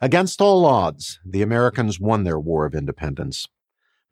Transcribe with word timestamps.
Against 0.00 0.40
all 0.40 0.64
odds, 0.64 1.20
the 1.24 1.42
Americans 1.42 2.00
won 2.00 2.24
their 2.24 2.38
War 2.38 2.66
of 2.66 2.74
Independence. 2.74 3.46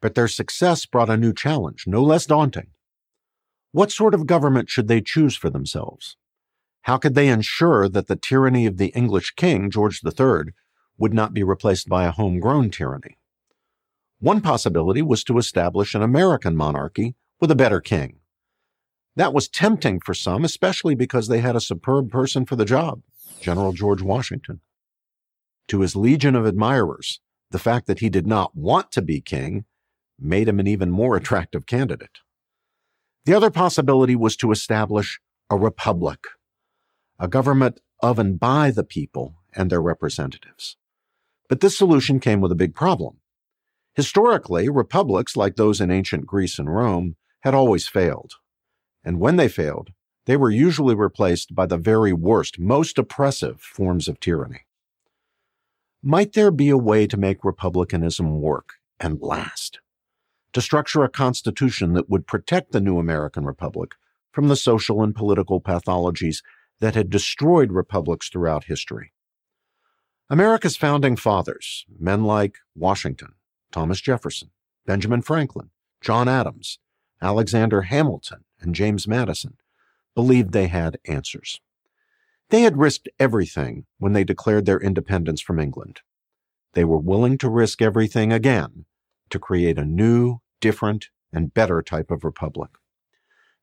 But 0.01 0.15
their 0.15 0.29
success 0.29 0.87
brought 0.87 1.11
a 1.11 1.17
new 1.17 1.33
challenge, 1.33 1.85
no 1.87 2.03
less 2.03 2.27
daunting. 2.27 2.69
What 3.73 3.91
sort 3.91 4.15
of 4.15 4.27
government 4.27 4.69
should 4.69 4.89
they 4.89 5.01
choose 5.01 5.37
for 5.37 5.51
themselves? 5.51 6.17
How 6.83 6.99
could 6.99 7.15
they 7.15 7.29
ensure 7.29 7.89
that 7.89 8.07
the 8.07 8.17
tyranny 8.17 8.67
of 8.67 8.77
the 8.77 8.89
English 8.89 9.33
king, 9.37 9.71
George 9.71 10.01
III, 10.05 10.53
would 10.99 11.15
not 11.15 11.33
be 11.33 11.43
replaced 11.43 11.89
by 11.89 12.05
a 12.05 12.11
homegrown 12.11 12.71
tyranny? 12.71 13.19
One 14.19 14.41
possibility 14.41 15.03
was 15.03 15.25
to 15.25 15.39
establish 15.39 15.95
an 15.95 16.03
American 16.03 16.57
monarchy 16.57 17.15
with 17.41 17.51
a 17.51 17.57
better 17.57 17.81
king. 17.81 18.21
That 19.17 19.35
was 19.35 19.49
tempting 19.49 20.01
for 20.01 20.15
some, 20.15 20.45
especially 20.45 20.95
because 20.95 21.29
they 21.29 21.41
had 21.41 21.57
a 21.57 21.61
superb 21.61 22.11
person 22.11 22.47
for 22.47 22.57
the 22.57 22.65
job, 22.65 23.03
General 23.41 23.73
George 23.73 24.01
Washington. 24.03 24.61
To 25.69 25.81
his 25.81 25.97
legion 25.97 26.35
of 26.35 26.47
admirers, 26.47 27.21
the 27.51 27.59
fact 27.59 27.87
that 27.87 28.01
he 28.01 28.09
did 28.09 28.27
not 28.27 28.57
want 28.57 28.91
to 28.93 29.03
be 29.03 29.21
king 29.21 29.65
made 30.19 30.49
him 30.49 30.61
an 30.61 30.67
even 30.67 30.91
more 30.91 31.17
attractive 31.17 31.67
candidate. 31.67 32.19
The 33.25 33.35
other 33.35 33.51
possibility 33.51 34.17
was 34.17 34.37
to 34.37 34.51
establish 34.51 35.21
a 35.51 35.57
republic, 35.57 36.21
a 37.19 37.29
government 37.29 37.81
of 38.01 38.19
and 38.19 38.39
by 38.39 38.71
the 38.71 38.85
people 38.85 39.37
and 39.55 39.71
their 39.71 39.83
representatives. 39.83 40.77
But 41.49 41.61
this 41.61 41.77
solution 41.77 42.19
came 42.21 42.41
with 42.41 42.51
a 42.51 42.57
big 42.57 42.75
problem. 42.75 43.19
Historically, 43.95 44.69
republics 44.69 45.37
like 45.37 45.57
those 45.57 45.81
in 45.81 45.91
ancient 45.91 46.27
Greece 46.27 46.59
and 46.59 46.75
Rome 46.75 47.17
had 47.41 47.55
always 47.55 47.87
failed. 47.87 48.35
And 49.05 49.21
when 49.21 49.37
they 49.37 49.49
failed, 49.49 49.91
they 50.27 50.37
were 50.37 50.51
usually 50.51 50.95
replaced 50.95 51.55
by 51.55 51.67
the 51.67 51.77
very 51.77 52.13
worst, 52.13 52.59
most 52.59 52.99
oppressive 52.99 53.61
forms 53.61 54.09
of 54.09 54.19
tyranny. 54.21 54.63
Might 56.05 56.33
there 56.33 56.51
be 56.51 56.69
a 56.69 56.77
way 56.77 57.07
to 57.07 57.17
make 57.17 57.45
republicanism 57.45 58.41
work 58.41 58.75
and 58.99 59.23
last? 59.23 59.79
To 60.53 60.61
structure 60.61 61.05
a 61.05 61.09
constitution 61.09 61.93
that 61.93 62.11
would 62.11 62.27
protect 62.27 62.73
the 62.73 62.81
new 62.81 62.99
American 62.99 63.45
Republic 63.45 63.93
from 64.33 64.49
the 64.49 64.57
social 64.57 65.01
and 65.05 65.15
political 65.15 65.61
pathologies 65.61 66.43
that 66.81 66.97
had 66.97 67.09
destroyed 67.09 67.71
republics 67.71 68.29
throughout 68.29 68.65
history. 68.65 69.13
America's 70.29 70.77
founding 70.77 71.15
fathers, 71.15 71.87
men 72.01 72.25
like 72.25 72.57
Washington, 72.75 73.35
Thomas 73.71 74.01
Jefferson, 74.01 74.51
Benjamin 74.85 75.23
Franklin, 75.23 75.71
John 76.01 76.27
Adams, 76.27 76.81
Alexander 77.21 77.83
Hamilton, 77.83 78.45
and 78.61 78.75
James 78.75 79.07
Madison, 79.07 79.57
believed 80.17 80.51
they 80.51 80.67
had 80.67 80.99
answers. 81.07 81.61
They 82.53 82.63
had 82.65 82.77
risked 82.77 83.09
everything 83.19 83.87
when 83.99 84.13
they 84.13 84.25
declared 84.25 84.67
their 84.67 84.79
independence 84.79 85.41
from 85.41 85.59
England. 85.59 86.03
They 86.75 86.85
were 86.85 86.99
willing 86.99 87.39
to 87.39 87.49
risk 87.49 87.81
everything 87.81 88.31
again 88.31 88.85
to 89.31 89.39
create 89.39 89.79
a 89.79 89.87
new, 89.87 90.41
different, 90.61 91.09
and 91.33 91.55
better 91.55 91.81
type 91.81 92.11
of 92.11 92.25
republic. 92.25 92.73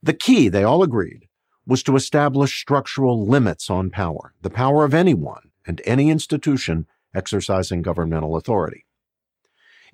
The 0.02 0.14
key, 0.14 0.50
they 0.50 0.64
all 0.64 0.82
agreed, 0.82 1.28
was 1.68 1.84
to 1.84 1.96
establish 1.96 2.60
structural 2.60 3.28
limits 3.28 3.70
on 3.70 3.92
power, 3.92 4.34
the 4.42 4.50
power 4.50 4.84
of 4.84 4.96
anyone 4.96 5.52
and 5.68 5.84
any 5.86 6.10
institution 6.10 6.88
exercising 7.14 7.84
governmental 7.84 8.36
authority. 8.36 8.88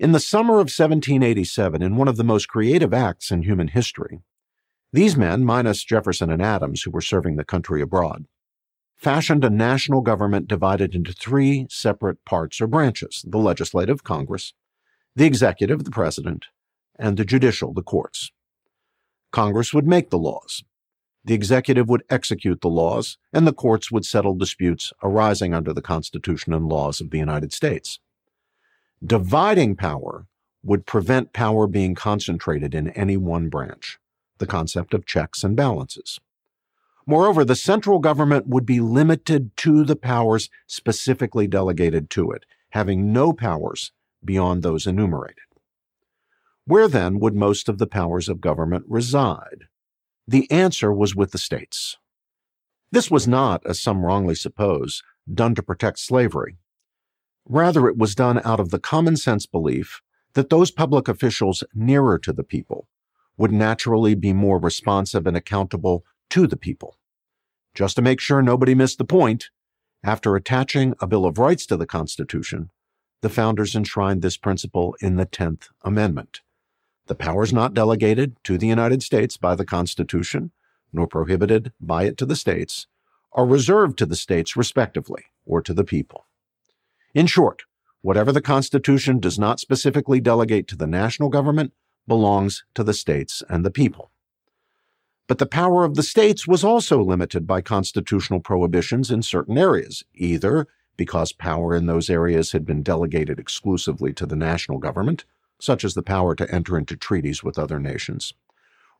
In 0.00 0.12
the 0.12 0.20
summer 0.20 0.54
of 0.54 0.72
1787, 0.72 1.82
in 1.82 1.96
one 1.96 2.08
of 2.08 2.16
the 2.16 2.24
most 2.24 2.48
creative 2.48 2.94
acts 2.94 3.30
in 3.30 3.42
human 3.42 3.68
history, 3.68 4.22
these 4.90 5.18
men, 5.18 5.44
minus 5.44 5.84
Jefferson 5.84 6.30
and 6.30 6.40
Adams, 6.40 6.84
who 6.84 6.90
were 6.90 7.02
serving 7.02 7.36
the 7.36 7.44
country 7.44 7.82
abroad, 7.82 8.24
fashioned 8.96 9.44
a 9.44 9.50
national 9.50 10.00
government 10.00 10.48
divided 10.48 10.94
into 10.94 11.12
three 11.12 11.66
separate 11.70 12.24
parts 12.24 12.60
or 12.60 12.66
branches 12.66 13.24
the 13.26 13.38
legislative, 13.38 14.02
Congress, 14.04 14.54
the 15.14 15.26
executive, 15.26 15.84
the 15.84 15.90
president, 15.90 16.46
and 16.98 17.16
the 17.16 17.24
judicial, 17.24 17.72
the 17.72 17.82
courts. 17.82 18.30
Congress 19.32 19.74
would 19.74 19.86
make 19.86 20.10
the 20.10 20.18
laws, 20.18 20.62
the 21.26 21.34
executive 21.34 21.88
would 21.88 22.04
execute 22.08 22.60
the 22.60 22.68
laws, 22.68 23.18
and 23.32 23.48
the 23.48 23.52
courts 23.52 23.90
would 23.90 24.04
settle 24.04 24.36
disputes 24.36 24.92
arising 25.02 25.52
under 25.52 25.72
the 25.72 25.82
Constitution 25.82 26.52
and 26.52 26.68
laws 26.68 27.00
of 27.00 27.10
the 27.10 27.18
United 27.18 27.52
States. 27.52 27.98
Dividing 29.04 29.74
power 29.74 30.26
would 30.62 30.86
prevent 30.86 31.32
power 31.32 31.66
being 31.66 31.96
concentrated 31.96 32.76
in 32.76 32.90
any 32.90 33.16
one 33.16 33.48
branch, 33.48 33.98
the 34.38 34.46
concept 34.46 34.94
of 34.94 35.04
checks 35.04 35.42
and 35.42 35.56
balances. 35.56 36.20
Moreover, 37.06 37.44
the 37.44 37.54
central 37.54 38.00
government 38.00 38.48
would 38.48 38.66
be 38.66 38.80
limited 38.80 39.56
to 39.58 39.84
the 39.84 39.96
powers 39.96 40.50
specifically 40.66 41.46
delegated 41.46 42.10
to 42.10 42.32
it, 42.32 42.44
having 42.70 43.12
no 43.12 43.32
powers 43.32 43.92
beyond 44.24 44.62
those 44.62 44.86
enumerated. 44.86 45.44
Where 46.66 46.88
then 46.88 47.20
would 47.20 47.36
most 47.36 47.68
of 47.68 47.78
the 47.78 47.86
powers 47.86 48.28
of 48.28 48.40
government 48.40 48.84
reside? 48.88 49.64
The 50.26 50.50
answer 50.50 50.92
was 50.92 51.14
with 51.14 51.30
the 51.30 51.38
states. 51.38 51.96
This 52.90 53.08
was 53.08 53.28
not, 53.28 53.64
as 53.64 53.80
some 53.80 54.04
wrongly 54.04 54.34
suppose, 54.34 55.02
done 55.32 55.54
to 55.54 55.62
protect 55.62 56.00
slavery. 56.00 56.56
Rather, 57.48 57.86
it 57.86 57.96
was 57.96 58.16
done 58.16 58.40
out 58.44 58.58
of 58.58 58.70
the 58.70 58.80
common 58.80 59.16
sense 59.16 59.46
belief 59.46 60.00
that 60.34 60.50
those 60.50 60.72
public 60.72 61.06
officials 61.06 61.62
nearer 61.72 62.18
to 62.18 62.32
the 62.32 62.42
people 62.42 62.88
would 63.36 63.52
naturally 63.52 64.16
be 64.16 64.32
more 64.32 64.58
responsive 64.58 65.26
and 65.26 65.36
accountable 65.36 66.04
to 66.36 66.46
the 66.46 66.54
people. 66.54 66.98
Just 67.74 67.96
to 67.96 68.02
make 68.02 68.20
sure 68.20 68.42
nobody 68.42 68.74
missed 68.74 68.98
the 68.98 69.06
point, 69.06 69.48
after 70.04 70.36
attaching 70.36 70.92
a 71.00 71.06
Bill 71.06 71.24
of 71.24 71.38
Rights 71.38 71.64
to 71.64 71.78
the 71.78 71.86
Constitution, 71.86 72.68
the 73.22 73.30
founders 73.30 73.74
enshrined 73.74 74.20
this 74.20 74.36
principle 74.36 74.94
in 75.00 75.16
the 75.16 75.24
10th 75.24 75.68
Amendment. 75.82 76.42
The 77.06 77.14
powers 77.14 77.54
not 77.54 77.72
delegated 77.72 78.36
to 78.44 78.58
the 78.58 78.66
United 78.66 79.02
States 79.02 79.38
by 79.38 79.54
the 79.54 79.64
Constitution, 79.64 80.50
nor 80.92 81.06
prohibited 81.06 81.72
by 81.80 82.04
it 82.04 82.18
to 82.18 82.26
the 82.26 82.36
states, 82.36 82.86
are 83.32 83.46
reserved 83.46 83.96
to 83.96 84.04
the 84.04 84.14
states 84.14 84.58
respectively, 84.58 85.24
or 85.46 85.62
to 85.62 85.72
the 85.72 85.84
people. 85.84 86.26
In 87.14 87.26
short, 87.26 87.62
whatever 88.02 88.30
the 88.30 88.42
Constitution 88.42 89.20
does 89.20 89.38
not 89.38 89.58
specifically 89.58 90.20
delegate 90.20 90.68
to 90.68 90.76
the 90.76 90.86
national 90.86 91.30
government 91.30 91.72
belongs 92.06 92.62
to 92.74 92.84
the 92.84 92.92
states 92.92 93.42
and 93.48 93.64
the 93.64 93.70
people. 93.70 94.10
But 95.26 95.38
the 95.38 95.46
power 95.46 95.84
of 95.84 95.94
the 95.94 96.02
states 96.02 96.46
was 96.46 96.62
also 96.62 97.02
limited 97.02 97.46
by 97.46 97.60
constitutional 97.60 98.40
prohibitions 98.40 99.10
in 99.10 99.22
certain 99.22 99.58
areas, 99.58 100.04
either 100.14 100.68
because 100.96 101.32
power 101.32 101.74
in 101.74 101.86
those 101.86 102.08
areas 102.08 102.52
had 102.52 102.64
been 102.64 102.82
delegated 102.82 103.38
exclusively 103.38 104.12
to 104.14 104.26
the 104.26 104.36
national 104.36 104.78
government, 104.78 105.24
such 105.60 105.84
as 105.84 105.94
the 105.94 106.02
power 106.02 106.34
to 106.34 106.50
enter 106.54 106.78
into 106.78 106.96
treaties 106.96 107.42
with 107.42 107.58
other 107.58 107.80
nations, 107.80 108.34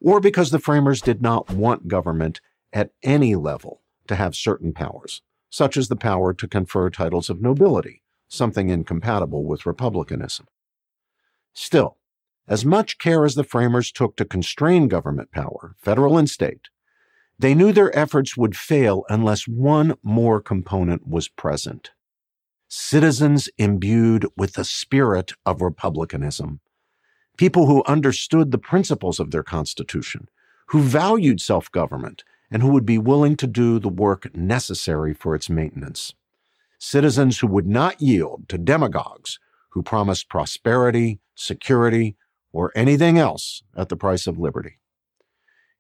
or 0.00 0.20
because 0.20 0.50
the 0.50 0.58
framers 0.58 1.00
did 1.00 1.22
not 1.22 1.50
want 1.50 1.88
government 1.88 2.40
at 2.72 2.90
any 3.02 3.34
level 3.34 3.80
to 4.08 4.16
have 4.16 4.34
certain 4.34 4.72
powers, 4.72 5.22
such 5.48 5.76
as 5.76 5.88
the 5.88 5.96
power 5.96 6.34
to 6.34 6.48
confer 6.48 6.90
titles 6.90 7.30
of 7.30 7.40
nobility, 7.40 8.02
something 8.28 8.68
incompatible 8.68 9.44
with 9.44 9.66
republicanism. 9.66 10.46
Still, 11.54 11.96
as 12.48 12.64
much 12.64 12.98
care 12.98 13.24
as 13.24 13.34
the 13.34 13.44
framers 13.44 13.90
took 13.90 14.16
to 14.16 14.24
constrain 14.24 14.88
government 14.88 15.30
power, 15.32 15.74
federal 15.78 16.16
and 16.16 16.30
state, 16.30 16.68
they 17.38 17.54
knew 17.54 17.72
their 17.72 17.96
efforts 17.96 18.36
would 18.36 18.56
fail 18.56 19.04
unless 19.08 19.46
one 19.46 19.94
more 20.02 20.40
component 20.40 21.06
was 21.06 21.28
present 21.28 21.90
citizens 22.68 23.48
imbued 23.58 24.26
with 24.36 24.54
the 24.54 24.64
spirit 24.64 25.32
of 25.44 25.62
republicanism, 25.62 26.60
people 27.36 27.66
who 27.66 27.84
understood 27.86 28.50
the 28.50 28.58
principles 28.58 29.20
of 29.20 29.30
their 29.30 29.42
Constitution, 29.42 30.28
who 30.68 30.80
valued 30.80 31.40
self 31.40 31.70
government, 31.70 32.24
and 32.50 32.62
who 32.62 32.70
would 32.70 32.86
be 32.86 32.98
willing 32.98 33.36
to 33.36 33.46
do 33.46 33.78
the 33.78 33.88
work 33.88 34.34
necessary 34.34 35.14
for 35.14 35.34
its 35.34 35.50
maintenance. 35.50 36.14
Citizens 36.78 37.38
who 37.38 37.46
would 37.46 37.66
not 37.66 38.00
yield 38.00 38.48
to 38.48 38.58
demagogues 38.58 39.38
who 39.70 39.82
promised 39.82 40.28
prosperity, 40.28 41.20
security, 41.34 42.16
or 42.56 42.72
anything 42.74 43.18
else 43.18 43.62
at 43.76 43.90
the 43.90 43.96
price 43.96 44.26
of 44.26 44.38
liberty. 44.38 44.78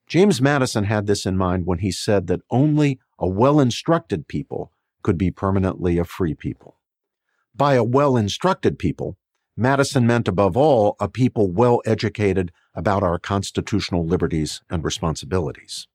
James 0.06 0.42
Madison 0.42 0.84
had 0.84 1.06
this 1.06 1.24
in 1.24 1.36
mind 1.36 1.64
when 1.64 1.78
he 1.78 1.90
said 1.90 2.26
that 2.26 2.42
only 2.50 3.00
a 3.18 3.26
well 3.26 3.58
instructed 3.58 4.28
people 4.28 4.70
could 5.02 5.16
be 5.16 5.30
permanently 5.30 5.96
a 5.96 6.04
free 6.04 6.34
people. 6.34 6.78
By 7.54 7.74
a 7.74 7.82
well 7.82 8.14
instructed 8.14 8.78
people, 8.78 9.16
Madison 9.56 10.06
meant 10.06 10.28
above 10.28 10.54
all 10.54 10.96
a 11.00 11.08
people 11.08 11.50
well 11.50 11.80
educated 11.86 12.52
about 12.74 13.02
our 13.02 13.18
constitutional 13.18 14.04
liberties 14.04 14.60
and 14.68 14.84
responsibilities. 14.84 15.88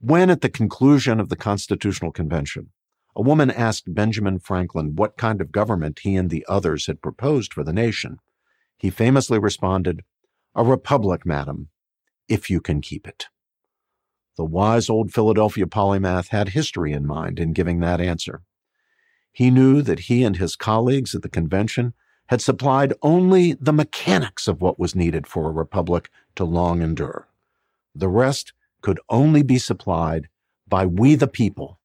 When, 0.00 0.30
at 0.30 0.40
the 0.40 0.50
conclusion 0.50 1.20
of 1.20 1.28
the 1.28 1.36
Constitutional 1.36 2.10
Convention, 2.10 2.70
a 3.14 3.22
woman 3.22 3.52
asked 3.52 3.94
Benjamin 3.94 4.40
Franklin 4.40 4.96
what 4.96 5.16
kind 5.16 5.40
of 5.40 5.52
government 5.52 6.00
he 6.00 6.16
and 6.16 6.28
the 6.28 6.44
others 6.48 6.88
had 6.88 7.00
proposed 7.00 7.54
for 7.54 7.62
the 7.62 7.72
nation, 7.72 8.18
he 8.82 8.90
famously 8.90 9.38
responded, 9.38 10.02
A 10.56 10.64
republic, 10.64 11.24
madam, 11.24 11.68
if 12.28 12.50
you 12.50 12.60
can 12.60 12.80
keep 12.80 13.06
it. 13.06 13.26
The 14.36 14.44
wise 14.44 14.90
old 14.90 15.12
Philadelphia 15.12 15.66
polymath 15.66 16.30
had 16.30 16.48
history 16.48 16.92
in 16.92 17.06
mind 17.06 17.38
in 17.38 17.52
giving 17.52 17.78
that 17.78 18.00
answer. 18.00 18.42
He 19.30 19.52
knew 19.52 19.82
that 19.82 20.00
he 20.00 20.24
and 20.24 20.36
his 20.36 20.56
colleagues 20.56 21.14
at 21.14 21.22
the 21.22 21.28
convention 21.28 21.94
had 22.26 22.40
supplied 22.40 22.92
only 23.02 23.52
the 23.52 23.72
mechanics 23.72 24.48
of 24.48 24.60
what 24.60 24.80
was 24.80 24.96
needed 24.96 25.28
for 25.28 25.48
a 25.48 25.52
republic 25.52 26.10
to 26.34 26.44
long 26.44 26.82
endure. 26.82 27.28
The 27.94 28.08
rest 28.08 28.52
could 28.80 28.98
only 29.08 29.44
be 29.44 29.58
supplied 29.58 30.26
by 30.66 30.86
we 30.86 31.14
the 31.14 31.28
people, 31.28 31.78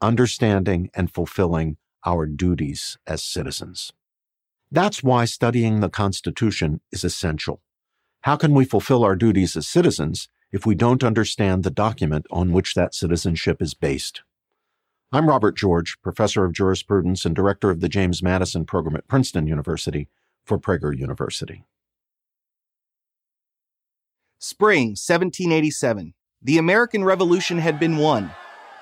understanding 0.00 0.88
and 0.94 1.12
fulfilling 1.12 1.76
our 2.06 2.24
duties 2.24 2.96
as 3.06 3.22
citizens. 3.22 3.92
That's 4.72 5.02
why 5.02 5.24
studying 5.24 5.80
the 5.80 5.88
Constitution 5.88 6.80
is 6.92 7.02
essential. 7.02 7.60
How 8.20 8.36
can 8.36 8.54
we 8.54 8.64
fulfill 8.64 9.02
our 9.02 9.16
duties 9.16 9.56
as 9.56 9.66
citizens 9.66 10.28
if 10.52 10.64
we 10.64 10.76
don't 10.76 11.02
understand 11.02 11.64
the 11.64 11.72
document 11.72 12.26
on 12.30 12.52
which 12.52 12.74
that 12.74 12.94
citizenship 12.94 13.60
is 13.60 13.74
based? 13.74 14.22
I'm 15.10 15.28
Robert 15.28 15.56
George, 15.56 16.00
professor 16.02 16.44
of 16.44 16.52
jurisprudence 16.52 17.24
and 17.24 17.34
director 17.34 17.70
of 17.70 17.80
the 17.80 17.88
James 17.88 18.22
Madison 18.22 18.64
program 18.64 18.94
at 18.94 19.08
Princeton 19.08 19.48
University 19.48 20.08
for 20.44 20.56
Prager 20.56 20.96
University. 20.96 21.64
Spring 24.38 24.90
1787. 24.90 26.14
The 26.40 26.58
American 26.58 27.02
Revolution 27.02 27.58
had 27.58 27.80
been 27.80 27.96
won, 27.96 28.30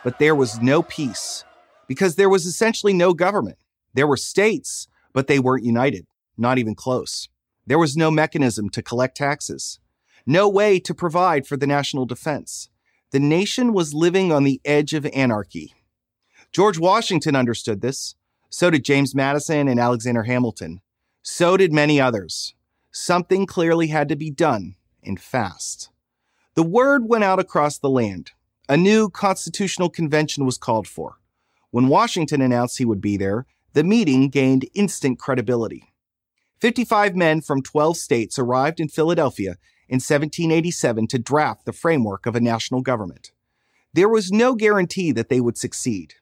but 0.05 0.19
there 0.19 0.35
was 0.35 0.61
no 0.61 0.83
peace 0.83 1.45
because 1.89 2.17
there 2.17 2.29
was 2.29 2.45
essentially 2.45 2.93
no 2.93 3.15
government. 3.15 3.57
There 3.95 4.07
were 4.07 4.19
states, 4.19 4.87
but 5.13 5.27
they 5.27 5.39
weren't 5.39 5.65
united, 5.65 6.07
not 6.37 6.59
even 6.59 6.75
close. 6.75 7.29
There 7.67 7.79
was 7.79 7.97
no 7.97 8.11
mechanism 8.11 8.71
to 8.71 8.83
collect 8.83 9.17
taxes, 9.17 9.79
no 10.27 10.49
way 10.49 10.79
to 10.81 10.95
provide 10.95 11.47
for 11.47 11.57
the 11.57 11.67
national 11.67 12.07
defense. 12.07 12.69
The 13.11 13.21
nation 13.21 13.73
was 13.73 13.95
living 13.95 14.33
on 14.33 14.45
the 14.45 14.61
edge 14.65 14.93
of 14.93 15.07
anarchy. 15.07 15.75
George 16.53 16.79
Washington 16.79 17.35
understood 17.35 17.81
this. 17.81 18.15
So 18.51 18.71
did 18.71 18.85
James 18.85 19.15
Madison 19.15 19.69
and 19.69 19.79
Alexander 19.79 20.25
Hamilton. 20.25 20.81
So 21.23 21.57
did 21.57 21.73
many 21.73 22.01
others. 22.01 22.55
Something 22.91 23.47
clearly 23.47 23.89
had 23.89 24.09
to 24.09 24.17
be 24.17 24.31
done, 24.31 24.77
and 25.03 25.21
fast. 25.21 25.91
The 26.55 26.63
word 26.63 27.09
went 27.09 27.25
out 27.25 27.39
across 27.39 27.79
the 27.79 27.91
land. 27.91 28.33
A 28.69 28.77
new 28.77 29.11
constitutional 29.11 29.91
convention 29.91 30.45
was 30.45 30.59
called 30.59 30.89
for. 30.89 31.19
When 31.71 31.89
Washington 31.89 32.41
announced 32.41 32.79
he 32.79 32.85
would 32.85 33.01
be 33.01 33.17
there, 33.17 33.47
the 33.73 33.85
meeting 33.85 34.29
gained 34.29 34.69
instant 34.75 35.19
credibility. 35.19 35.93
55 36.61 37.15
men 37.15 37.41
from 37.41 37.63
12 37.63 37.97
states 37.97 38.39
arrived 38.39 38.81
in 38.81 38.89
Philadelphia 38.89 39.57
in 39.89 39.97
1787 39.97 41.07
to 41.09 41.19
draft 41.19 41.65
the 41.65 41.73
framework 41.73 42.27
of 42.27 42.35
a 42.35 42.41
national 42.41 42.83
government. 42.83 43.33
There 43.93 44.09
was 44.09 44.31
no 44.31 44.55
guarantee 44.55 45.13
that 45.13 45.29
they 45.29 45.41
would 45.41 45.57
succeed. 45.57 46.15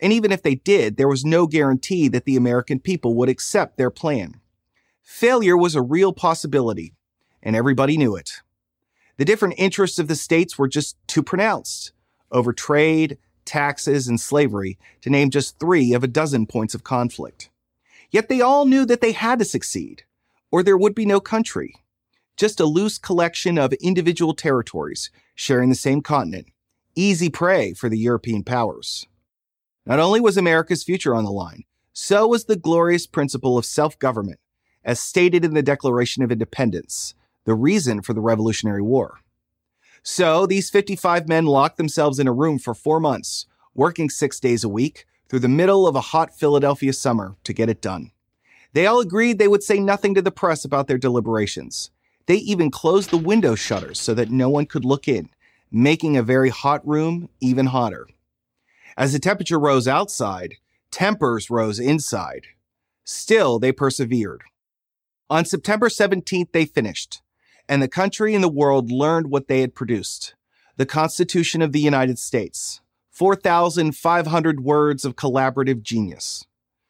And 0.00 0.12
even 0.12 0.30
if 0.30 0.42
they 0.42 0.54
did, 0.54 0.96
there 0.96 1.08
was 1.08 1.24
no 1.24 1.46
guarantee 1.46 2.08
that 2.08 2.24
the 2.24 2.36
American 2.36 2.78
people 2.78 3.14
would 3.14 3.28
accept 3.28 3.76
their 3.76 3.90
plan. 3.90 4.40
Failure 5.02 5.56
was 5.56 5.74
a 5.74 5.82
real 5.82 6.12
possibility, 6.12 6.94
and 7.42 7.56
everybody 7.56 7.96
knew 7.96 8.14
it. 8.14 8.42
The 9.16 9.24
different 9.24 9.54
interests 9.58 9.98
of 9.98 10.06
the 10.06 10.14
states 10.14 10.56
were 10.58 10.68
just 10.68 10.96
too 11.08 11.22
pronounced 11.22 11.92
over 12.30 12.52
trade, 12.52 13.18
taxes, 13.48 14.06
and 14.06 14.20
slavery, 14.20 14.78
to 15.00 15.10
name 15.10 15.30
just 15.30 15.58
three 15.58 15.92
of 15.92 16.04
a 16.04 16.08
dozen 16.08 16.46
points 16.46 16.74
of 16.74 16.84
conflict. 16.84 17.50
Yet 18.10 18.28
they 18.28 18.40
all 18.40 18.64
knew 18.64 18.84
that 18.86 19.00
they 19.00 19.12
had 19.12 19.40
to 19.40 19.44
succeed, 19.44 20.04
or 20.52 20.62
there 20.62 20.78
would 20.78 20.94
be 20.94 21.06
no 21.06 21.18
country. 21.18 21.74
Just 22.36 22.60
a 22.60 22.66
loose 22.66 22.98
collection 22.98 23.58
of 23.58 23.72
individual 23.74 24.34
territories 24.34 25.10
sharing 25.34 25.70
the 25.70 25.74
same 25.74 26.02
continent, 26.02 26.46
easy 26.94 27.28
prey 27.30 27.72
for 27.72 27.88
the 27.88 27.98
European 27.98 28.44
powers. 28.44 29.06
Not 29.86 29.98
only 29.98 30.20
was 30.20 30.36
America's 30.36 30.84
future 30.84 31.14
on 31.14 31.24
the 31.24 31.30
line, 31.30 31.64
so 31.92 32.28
was 32.28 32.44
the 32.44 32.56
glorious 32.56 33.06
principle 33.06 33.58
of 33.58 33.64
self 33.64 33.98
government, 33.98 34.38
as 34.84 35.00
stated 35.00 35.44
in 35.44 35.54
the 35.54 35.62
Declaration 35.62 36.22
of 36.22 36.30
Independence, 36.30 37.14
the 37.44 37.54
reason 37.54 38.02
for 38.02 38.12
the 38.12 38.20
Revolutionary 38.20 38.82
War. 38.82 39.20
So 40.02 40.46
these 40.46 40.70
55 40.70 41.28
men 41.28 41.46
locked 41.46 41.76
themselves 41.76 42.18
in 42.18 42.26
a 42.28 42.32
room 42.32 42.58
for 42.58 42.74
four 42.74 43.00
months, 43.00 43.46
working 43.74 44.10
six 44.10 44.40
days 44.40 44.64
a 44.64 44.68
week 44.68 45.06
through 45.28 45.40
the 45.40 45.48
middle 45.48 45.86
of 45.86 45.94
a 45.94 46.00
hot 46.00 46.36
Philadelphia 46.36 46.92
summer 46.92 47.36
to 47.44 47.52
get 47.52 47.68
it 47.68 47.82
done. 47.82 48.12
They 48.72 48.86
all 48.86 49.00
agreed 49.00 49.38
they 49.38 49.48
would 49.48 49.62
say 49.62 49.80
nothing 49.80 50.14
to 50.14 50.22
the 50.22 50.30
press 50.30 50.64
about 50.64 50.86
their 50.86 50.98
deliberations. 50.98 51.90
They 52.26 52.36
even 52.36 52.70
closed 52.70 53.10
the 53.10 53.16
window 53.16 53.54
shutters 53.54 54.00
so 54.00 54.14
that 54.14 54.30
no 54.30 54.48
one 54.48 54.66
could 54.66 54.84
look 54.84 55.08
in, 55.08 55.30
making 55.70 56.16
a 56.16 56.22
very 56.22 56.50
hot 56.50 56.86
room 56.86 57.28
even 57.40 57.66
hotter. 57.66 58.06
As 58.96 59.12
the 59.12 59.18
temperature 59.18 59.58
rose 59.58 59.88
outside, 59.88 60.54
tempers 60.90 61.50
rose 61.50 61.78
inside. 61.78 62.46
Still, 63.04 63.58
they 63.58 63.72
persevered. 63.72 64.42
On 65.30 65.44
September 65.44 65.88
17th, 65.88 66.52
they 66.52 66.64
finished 66.64 67.22
and 67.68 67.82
the 67.82 67.88
country 67.88 68.34
and 68.34 68.42
the 68.42 68.48
world 68.48 68.90
learned 68.90 69.30
what 69.30 69.48
they 69.48 69.60
had 69.60 69.74
produced 69.74 70.34
the 70.76 70.86
Constitution 70.86 71.60
of 71.60 71.72
the 71.72 71.80
United 71.80 72.20
States. 72.20 72.80
4,500 73.10 74.60
words 74.60 75.04
of 75.04 75.16
collaborative 75.16 75.82
genius. 75.82 76.46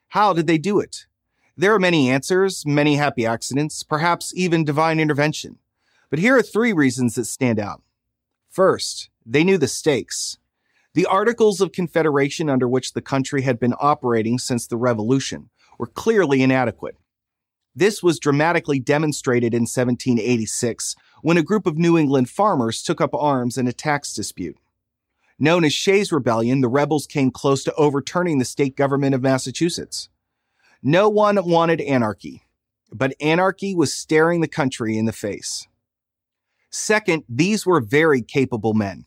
How 0.08 0.34
did 0.34 0.46
they 0.46 0.58
do 0.58 0.78
it? 0.78 1.06
There 1.56 1.74
are 1.74 1.78
many 1.78 2.10
answers, 2.10 2.66
many 2.66 2.96
happy 2.96 3.24
accidents, 3.24 3.82
perhaps 3.82 4.34
even 4.36 4.62
divine 4.62 5.00
intervention. 5.00 5.58
But 6.10 6.18
here 6.18 6.36
are 6.36 6.42
three 6.42 6.74
reasons 6.74 7.14
that 7.14 7.24
stand 7.24 7.58
out. 7.58 7.82
First, 8.50 9.08
they 9.24 9.42
knew 9.42 9.56
the 9.56 9.66
stakes. 9.66 10.36
The 10.92 11.06
Articles 11.06 11.62
of 11.62 11.72
Confederation 11.72 12.50
under 12.50 12.68
which 12.68 12.92
the 12.92 13.00
country 13.00 13.42
had 13.42 13.58
been 13.58 13.74
operating 13.80 14.38
since 14.38 14.66
the 14.66 14.76
Revolution 14.76 15.48
were 15.78 15.86
clearly 15.86 16.42
inadequate. 16.42 16.96
This 17.78 18.02
was 18.02 18.18
dramatically 18.18 18.80
demonstrated 18.80 19.54
in 19.54 19.60
1786 19.62 20.96
when 21.22 21.36
a 21.36 21.44
group 21.44 21.64
of 21.64 21.78
New 21.78 21.96
England 21.96 22.28
farmers 22.28 22.82
took 22.82 23.00
up 23.00 23.14
arms 23.14 23.56
in 23.56 23.68
a 23.68 23.72
tax 23.72 24.12
dispute. 24.12 24.56
Known 25.38 25.64
as 25.64 25.72
Shays' 25.72 26.10
Rebellion, 26.10 26.60
the 26.60 26.66
rebels 26.66 27.06
came 27.06 27.30
close 27.30 27.62
to 27.62 27.74
overturning 27.74 28.40
the 28.40 28.44
state 28.44 28.74
government 28.74 29.14
of 29.14 29.22
Massachusetts. 29.22 30.08
No 30.82 31.08
one 31.08 31.38
wanted 31.48 31.80
anarchy, 31.80 32.42
but 32.90 33.14
anarchy 33.20 33.76
was 33.76 33.94
staring 33.94 34.40
the 34.40 34.48
country 34.48 34.98
in 34.98 35.04
the 35.04 35.12
face. 35.12 35.68
Second, 36.70 37.22
these 37.28 37.64
were 37.64 37.80
very 37.80 38.22
capable 38.22 38.74
men. 38.74 39.06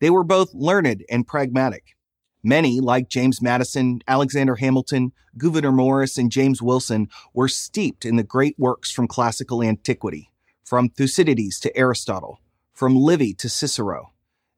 They 0.00 0.10
were 0.10 0.24
both 0.24 0.52
learned 0.52 1.04
and 1.08 1.28
pragmatic. 1.28 1.94
Many, 2.42 2.80
like 2.80 3.08
James 3.08 3.42
Madison, 3.42 4.00
Alexander 4.08 4.56
Hamilton, 4.56 5.12
Gouverneur 5.36 5.72
Morris, 5.72 6.16
and 6.16 6.32
James 6.32 6.62
Wilson, 6.62 7.08
were 7.34 7.48
steeped 7.48 8.04
in 8.04 8.16
the 8.16 8.22
great 8.22 8.58
works 8.58 8.90
from 8.90 9.06
classical 9.06 9.62
antiquity, 9.62 10.30
from 10.64 10.88
Thucydides 10.88 11.60
to 11.60 11.76
Aristotle, 11.76 12.40
from 12.72 12.96
Livy 12.96 13.34
to 13.34 13.48
Cicero. 13.48 14.12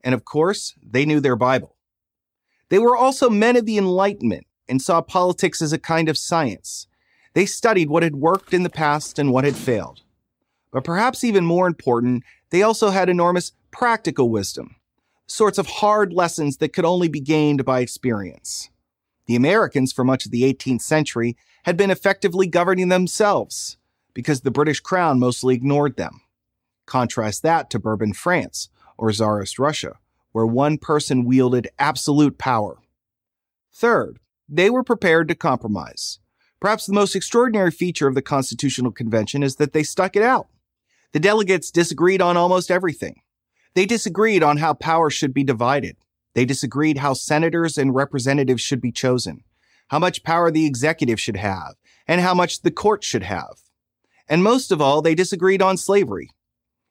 And 0.05 0.15
of 0.15 0.25
course, 0.25 0.75
they 0.83 1.05
knew 1.05 1.19
their 1.19 1.37
Bible. 1.37 1.77
They 2.69 2.79
were 2.79 2.97
also 2.97 3.29
men 3.29 3.57
of 3.57 3.67
the 3.67 3.79
Enlightenment 3.79 4.47
and 4.69 4.81
saw 4.81 5.03
politics 5.03 5.61
as 5.61 5.73
a 5.73 5.79
kind 5.79 6.09
of 6.09 6.17
science. 6.17 6.87
They 7.35 7.47
studied 7.47 7.91
what 7.91 8.03
had 8.03 8.17
worked 8.17 8.55
in 8.55 8.63
the 8.63 8.71
past 8.71 9.19
and 9.19 9.33
what 9.33 9.45
had 9.45 9.57
failed. 9.57 10.03
But 10.71 10.85
perhaps 10.85 11.25
even 11.25 11.45
more 11.45 11.67
important, 11.67 12.23
they 12.51 12.63
also 12.63 12.91
had 12.91 13.09
enormous 13.09 13.53
practical 13.71 14.31
wisdom 14.31 14.77
sorts 15.27 15.59
of 15.59 15.67
hard 15.67 16.13
lessons 16.13 16.59
that 16.59 16.73
could 16.73 16.85
only 16.85 17.09
be 17.09 17.21
gained 17.21 17.65
by 17.65 17.81
experience. 17.81 18.71
The 19.27 19.37
Americans, 19.37 19.93
for 19.93 20.05
much 20.05 20.27
of 20.27 20.33
the 20.33 20.43
18th 20.43 20.83
century, 20.83 21.37
had 21.65 21.77
been 21.77 21.91
effectively 21.91 22.47
governing 22.47 22.89
themselves 22.89 23.79
because 24.15 24.41
the 24.41 24.51
British 24.51 24.81
crown 24.81 25.19
mostly 25.19 25.55
ignored 25.55 25.97
them. 25.97 26.21
Contrast 26.87 27.43
that 27.43 27.71
to 27.71 27.79
Bourbon 27.79 28.13
France 28.13 28.69
or 28.99 29.11
Tsarist 29.13 29.59
Russia, 29.59 29.99
where 30.33 30.47
one 30.47 30.77
person 30.77 31.25
wielded 31.25 31.69
absolute 31.79 32.37
power. 32.37 32.79
Third, 33.73 34.19
they 34.49 34.69
were 34.69 34.83
prepared 34.83 35.29
to 35.29 35.35
compromise. 35.35 36.19
Perhaps 36.61 36.87
the 36.87 36.93
most 36.93 37.17
extraordinary 37.17 37.71
feature 37.71 38.07
of 38.07 38.15
the 38.15 38.23
Constitutional 38.23 38.93
Convention 38.93 39.43
is 39.43 39.57
that 39.57 39.73
they 39.73 39.83
stuck 39.83 40.15
it 40.15 40.23
out. 40.23 40.49
The 41.13 41.21
delegates 41.21 41.71
disagreed 41.71 42.21
on 42.21 42.37
almost 42.37 42.71
everything. 42.71 43.23
They 43.75 43.87
disagreed 43.87 44.43
on 44.43 44.59
how 44.59 44.75
power 44.75 45.09
should 45.11 45.33
be 45.33 45.45
divided. 45.45 45.97
They 46.35 46.45
disagreed 46.45 46.99
how 46.99 47.15
senators 47.15 47.79
and 47.79 47.95
representatives 47.95 48.63
should 48.63 48.81
be 48.81 48.93
chosen, 48.93 49.45
how 49.89 49.99
much 49.99 50.25
power 50.25 50.51
the 50.51 50.67
executive 50.67 51.21
should 51.21 51.37
have, 51.37 51.75
and 52.07 52.21
how 52.21 52.35
much 52.35 52.63
the 52.63 52.71
court 52.71 53.05
should 53.05 53.23
have. 53.23 53.61
And 54.29 54.43
most 54.43 54.73
of 54.73 54.81
all, 54.81 55.03
they 55.03 55.15
disagreed 55.15 55.63
on 55.63 55.77
slavery. 55.77 56.31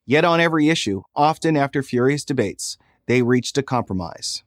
Yet 0.06 0.26
on 0.26 0.40
every 0.40 0.70
issue, 0.70 1.04
often 1.16 1.56
after 1.56 1.84
furious 1.84 2.26
debates, 2.26 2.78
they 3.08 3.22
reached 3.22 3.58
a 3.58 3.64
compromise. 3.64 4.44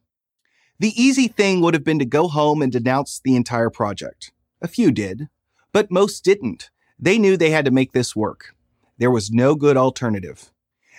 The 0.78 0.92
easy 1.00 1.28
thing 1.28 1.60
would 1.60 1.74
have 1.74 1.84
been 1.84 2.00
to 2.00 2.04
go 2.04 2.28
home 2.28 2.60
and 2.60 2.72
denounce 2.72 3.20
the 3.22 3.36
entire 3.36 3.70
project. 3.70 4.32
A 4.60 4.68
few 4.68 4.90
did, 4.90 5.28
but 5.72 5.90
most 5.90 6.24
didn't. 6.24 6.70
They 6.98 7.18
knew 7.18 7.36
they 7.36 7.50
had 7.50 7.64
to 7.64 7.70
make 7.70 7.92
this 7.92 8.16
work. 8.16 8.54
There 8.98 9.10
was 9.10 9.30
no 9.30 9.54
good 9.54 9.76
alternative. 9.76 10.52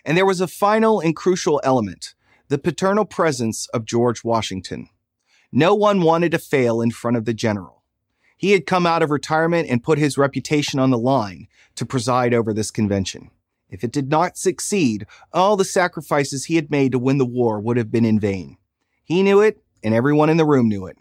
And 0.05 0.15
there 0.15 0.25
was 0.25 0.39
a 0.39 0.47
final 0.47 0.99
and 0.99 1.15
crucial 1.15 1.59
element 1.63 2.13
the 2.47 2.57
paternal 2.59 3.05
presence 3.05 3.67
of 3.69 3.85
George 3.85 4.23
Washington. 4.23 4.87
No 5.51 5.73
one 5.73 6.01
wanted 6.01 6.31
to 6.31 6.37
fail 6.37 6.79
in 6.79 6.91
front 6.91 7.17
of 7.17 7.25
the 7.25 7.33
general. 7.33 7.81
He 8.37 8.51
had 8.51 8.67
come 8.67 8.85
out 8.85 9.01
of 9.01 9.09
retirement 9.09 9.67
and 9.67 9.83
put 9.83 9.97
his 9.97 10.17
reputation 10.17 10.79
on 10.79 10.91
the 10.91 10.97
line 10.97 11.47
to 11.75 11.87
preside 11.87 12.35
over 12.35 12.53
this 12.53 12.69
convention. 12.69 13.31
If 13.69 13.83
it 13.83 13.91
did 13.91 14.09
not 14.09 14.37
succeed, 14.37 15.07
all 15.33 15.57
the 15.57 15.65
sacrifices 15.65 16.45
he 16.45 16.55
had 16.55 16.69
made 16.69 16.91
to 16.91 16.99
win 16.99 17.17
the 17.17 17.25
war 17.25 17.59
would 17.59 17.77
have 17.77 17.91
been 17.91 18.05
in 18.05 18.19
vain. 18.19 18.57
He 19.03 19.23
knew 19.23 19.41
it, 19.41 19.63
and 19.83 19.93
everyone 19.93 20.29
in 20.29 20.37
the 20.37 20.45
room 20.45 20.69
knew 20.69 20.85
it. 20.85 20.97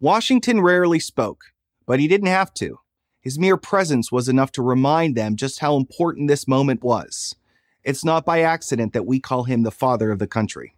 Washington 0.00 0.60
rarely 0.60 0.98
spoke, 0.98 1.52
but 1.86 2.00
he 2.00 2.08
didn't 2.08 2.26
have 2.26 2.52
to. 2.54 2.80
His 3.20 3.38
mere 3.38 3.56
presence 3.56 4.10
was 4.10 4.28
enough 4.28 4.50
to 4.52 4.62
remind 4.62 5.14
them 5.14 5.36
just 5.36 5.60
how 5.60 5.76
important 5.76 6.28
this 6.28 6.48
moment 6.48 6.82
was. 6.82 7.36
It's 7.84 8.04
not 8.04 8.24
by 8.24 8.40
accident 8.40 8.94
that 8.94 9.06
we 9.06 9.20
call 9.20 9.44
him 9.44 9.62
the 9.62 9.70
father 9.70 10.10
of 10.10 10.18
the 10.18 10.26
country. 10.26 10.74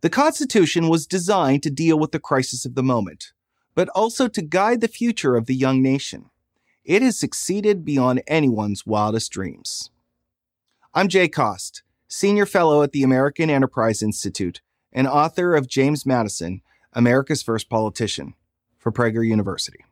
The 0.00 0.10
Constitution 0.10 0.88
was 0.88 1.06
designed 1.06 1.62
to 1.64 1.70
deal 1.70 1.98
with 1.98 2.12
the 2.12 2.20
crisis 2.20 2.64
of 2.64 2.74
the 2.74 2.82
moment, 2.82 3.32
but 3.74 3.88
also 3.90 4.26
to 4.28 4.42
guide 4.42 4.80
the 4.80 4.88
future 4.88 5.36
of 5.36 5.46
the 5.46 5.54
young 5.54 5.82
nation. 5.82 6.30
It 6.84 7.02
has 7.02 7.18
succeeded 7.18 7.84
beyond 7.84 8.22
anyone's 8.26 8.86
wildest 8.86 9.30
dreams. 9.30 9.90
I'm 10.94 11.08
Jay 11.08 11.28
Cost, 11.28 11.82
Senior 12.08 12.46
Fellow 12.46 12.82
at 12.82 12.92
the 12.92 13.02
American 13.02 13.50
Enterprise 13.50 14.02
Institute 14.02 14.62
and 14.92 15.06
author 15.06 15.54
of 15.54 15.68
James 15.68 16.06
Madison, 16.06 16.62
America's 16.94 17.42
First 17.42 17.68
Politician, 17.68 18.34
for 18.78 18.90
Prager 18.90 19.26
University. 19.26 19.84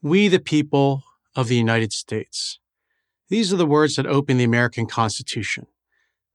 We, 0.00 0.28
the 0.28 0.38
people 0.38 1.02
of 1.34 1.48
the 1.48 1.56
United 1.56 1.92
States. 1.92 2.60
These 3.28 3.52
are 3.52 3.56
the 3.56 3.66
words 3.66 3.96
that 3.96 4.06
open 4.06 4.38
the 4.38 4.44
American 4.44 4.86
Constitution. 4.86 5.66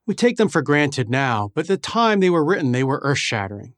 We 0.05 0.13
take 0.13 0.37
them 0.37 0.49
for 0.49 0.61
granted 0.61 1.09
now, 1.09 1.51
but 1.55 1.61
at 1.61 1.67
the 1.67 1.77
time 1.77 2.19
they 2.19 2.29
were 2.29 2.43
written, 2.43 2.71
they 2.71 2.83
were 2.83 2.99
earth 3.03 3.17
shattering. 3.17 3.73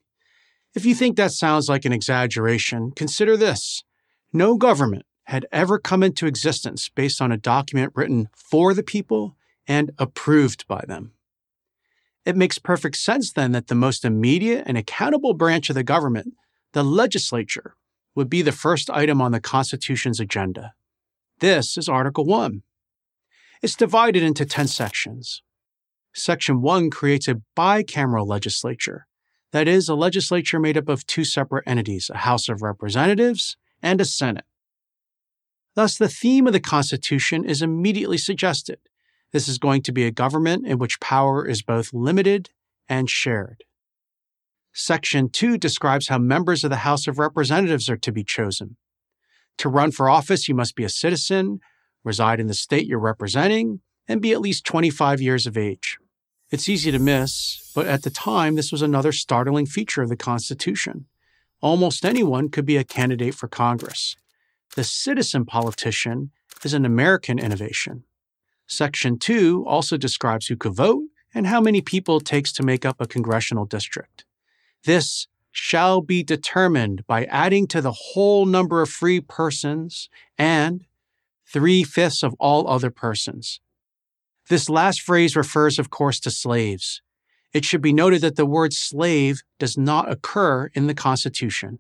If 0.74 0.86
you 0.86 0.94
think 0.94 1.16
that 1.16 1.32
sounds 1.32 1.70
like 1.70 1.86
an 1.86 1.94
exaggeration, 1.94 2.92
consider 2.92 3.38
this 3.38 3.84
no 4.34 4.58
government 4.58 5.06
had 5.26 5.46
ever 5.52 5.80
come 5.80 6.04
into 6.04 6.28
existence 6.28 6.90
based 6.90 7.22
on 7.22 7.32
a 7.32 7.38
document 7.38 7.94
written 7.96 8.28
for 8.36 8.74
the 8.74 8.84
people 8.84 9.38
and 9.66 9.92
approved 9.98 10.68
by 10.68 10.84
them. 10.88 11.14
It 12.26 12.36
makes 12.36 12.58
perfect 12.58 12.98
sense 12.98 13.32
then 13.32 13.52
that 13.54 13.68
the 13.68 13.76
most 13.76 14.04
immediate 14.04 14.64
and 14.66 14.78
accountable 14.78 15.34
branch 15.34 15.70
of 15.70 15.76
the 15.76 15.84
government, 15.84 16.34
the 16.74 16.84
legislature, 16.84 17.76
would 18.14 18.30
be 18.30 18.42
the 18.42 18.52
first 18.52 18.90
item 18.90 19.22
on 19.22 19.32
the 19.32 19.40
Constitution's 19.40 20.20
agenda. 20.20 20.74
This 21.40 21.78
is 21.78 21.88
Article 21.88 22.26
1. 22.26 22.64
It's 23.66 23.76
divided 23.76 24.22
into 24.22 24.46
10 24.46 24.68
sections. 24.68 25.42
Section 26.14 26.62
1 26.62 26.92
creates 26.92 27.28
a 27.28 27.42
bicameral 27.58 28.28
legislature, 28.28 29.08
that 29.54 29.68
is, 29.68 29.90
a 29.90 29.96
legislature 29.96 30.60
made 30.60 30.78
up 30.78 30.88
of 30.88 31.08
two 31.08 31.24
separate 31.24 31.64
entities, 31.66 32.12
a 32.14 32.18
House 32.18 32.48
of 32.48 32.62
Representatives 32.62 33.58
and 33.82 34.00
a 34.00 34.06
Senate. 34.06 34.46
Thus, 35.74 35.98
the 35.98 36.08
theme 36.08 36.46
of 36.46 36.54
the 36.54 36.60
Constitution 36.60 37.44
is 37.44 37.64
immediately 37.64 38.20
suggested. 38.20 38.78
This 39.32 39.48
is 39.48 39.58
going 39.58 39.82
to 39.82 39.92
be 39.92 40.06
a 40.06 40.12
government 40.12 40.68
in 40.68 40.78
which 40.78 41.00
power 41.00 41.44
is 41.44 41.64
both 41.64 41.92
limited 41.92 42.52
and 42.88 43.10
shared. 43.10 43.64
Section 44.74 45.28
2 45.28 45.58
describes 45.58 46.10
how 46.10 46.20
members 46.20 46.64
of 46.64 46.70
the 46.70 46.86
House 46.86 47.08
of 47.08 47.18
Representatives 47.18 47.90
are 47.90 47.98
to 47.98 48.12
be 48.12 48.24
chosen. 48.24 48.78
To 49.58 49.70
run 49.70 49.90
for 49.90 50.08
office, 50.08 50.48
you 50.48 50.54
must 50.54 50.76
be 50.76 50.84
a 50.84 50.88
citizen, 50.90 51.62
reside 52.06 52.40
in 52.40 52.48
the 52.48 52.54
state 52.54 52.88
you're 52.88 53.00
representing, 53.00 53.82
and 54.08 54.22
be 54.22 54.32
at 54.32 54.42
least 54.42 54.66
25 54.66 55.22
years 55.22 55.48
of 55.48 55.58
age. 55.58 55.98
It's 56.52 56.70
easy 56.70 56.92
to 56.92 57.00
miss, 57.00 57.72
but 57.74 57.88
at 57.88 58.04
the 58.04 58.10
time, 58.10 58.56
this 58.56 58.72
was 58.72 58.82
another 58.82 59.12
startling 59.12 59.66
feature 59.66 60.04
of 60.04 60.10
the 60.10 60.16
Constitution. 60.16 61.08
Almost 61.62 62.06
anyone 62.06 62.50
could 62.50 62.66
be 62.66 62.78
a 62.78 62.84
candidate 62.84 63.34
for 63.34 63.48
Congress. 63.48 64.16
The 64.76 64.84
citizen 64.84 65.46
politician 65.46 66.32
is 66.64 66.74
an 66.74 66.86
American 66.86 67.40
innovation. 67.40 68.04
Section 68.68 69.18
2 69.18 69.66
also 69.68 69.98
describes 69.98 70.48
who 70.48 70.56
could 70.56 70.76
vote 70.76 71.04
and 71.34 71.48
how 71.48 71.60
many 71.60 71.82
people 71.82 72.18
it 72.18 72.26
takes 72.26 72.52
to 72.54 72.64
make 72.64 72.86
up 72.86 73.02
a 73.02 73.08
congressional 73.08 73.66
district. 73.66 74.26
This 74.86 75.28
shall 75.52 76.02
be 76.02 76.24
determined 76.24 77.06
by 77.08 77.26
adding 77.26 77.68
to 77.68 77.82
the 77.82 77.92
whole 77.92 78.46
number 78.46 78.82
of 78.82 78.90
free 78.90 79.22
persons 79.22 80.10
and 80.38 80.86
three 81.52 81.84
fifths 81.84 82.24
of 82.24 82.36
all 82.40 82.68
other 82.68 82.90
persons. 82.90 83.60
This 84.50 84.70
last 84.70 85.02
phrase 85.02 85.36
refers, 85.36 85.80
of 85.80 85.90
course, 85.90 86.20
to 86.22 86.32
slaves. 86.32 87.02
It 87.54 87.66
should 87.66 87.82
be 87.82 87.94
noted 87.94 88.22
that 88.22 88.36
the 88.36 88.46
word 88.46 88.74
slave 88.74 89.42
does 89.60 89.78
not 89.78 90.12
occur 90.12 90.70
in 90.74 90.88
the 90.88 90.94
Constitution. 90.94 91.80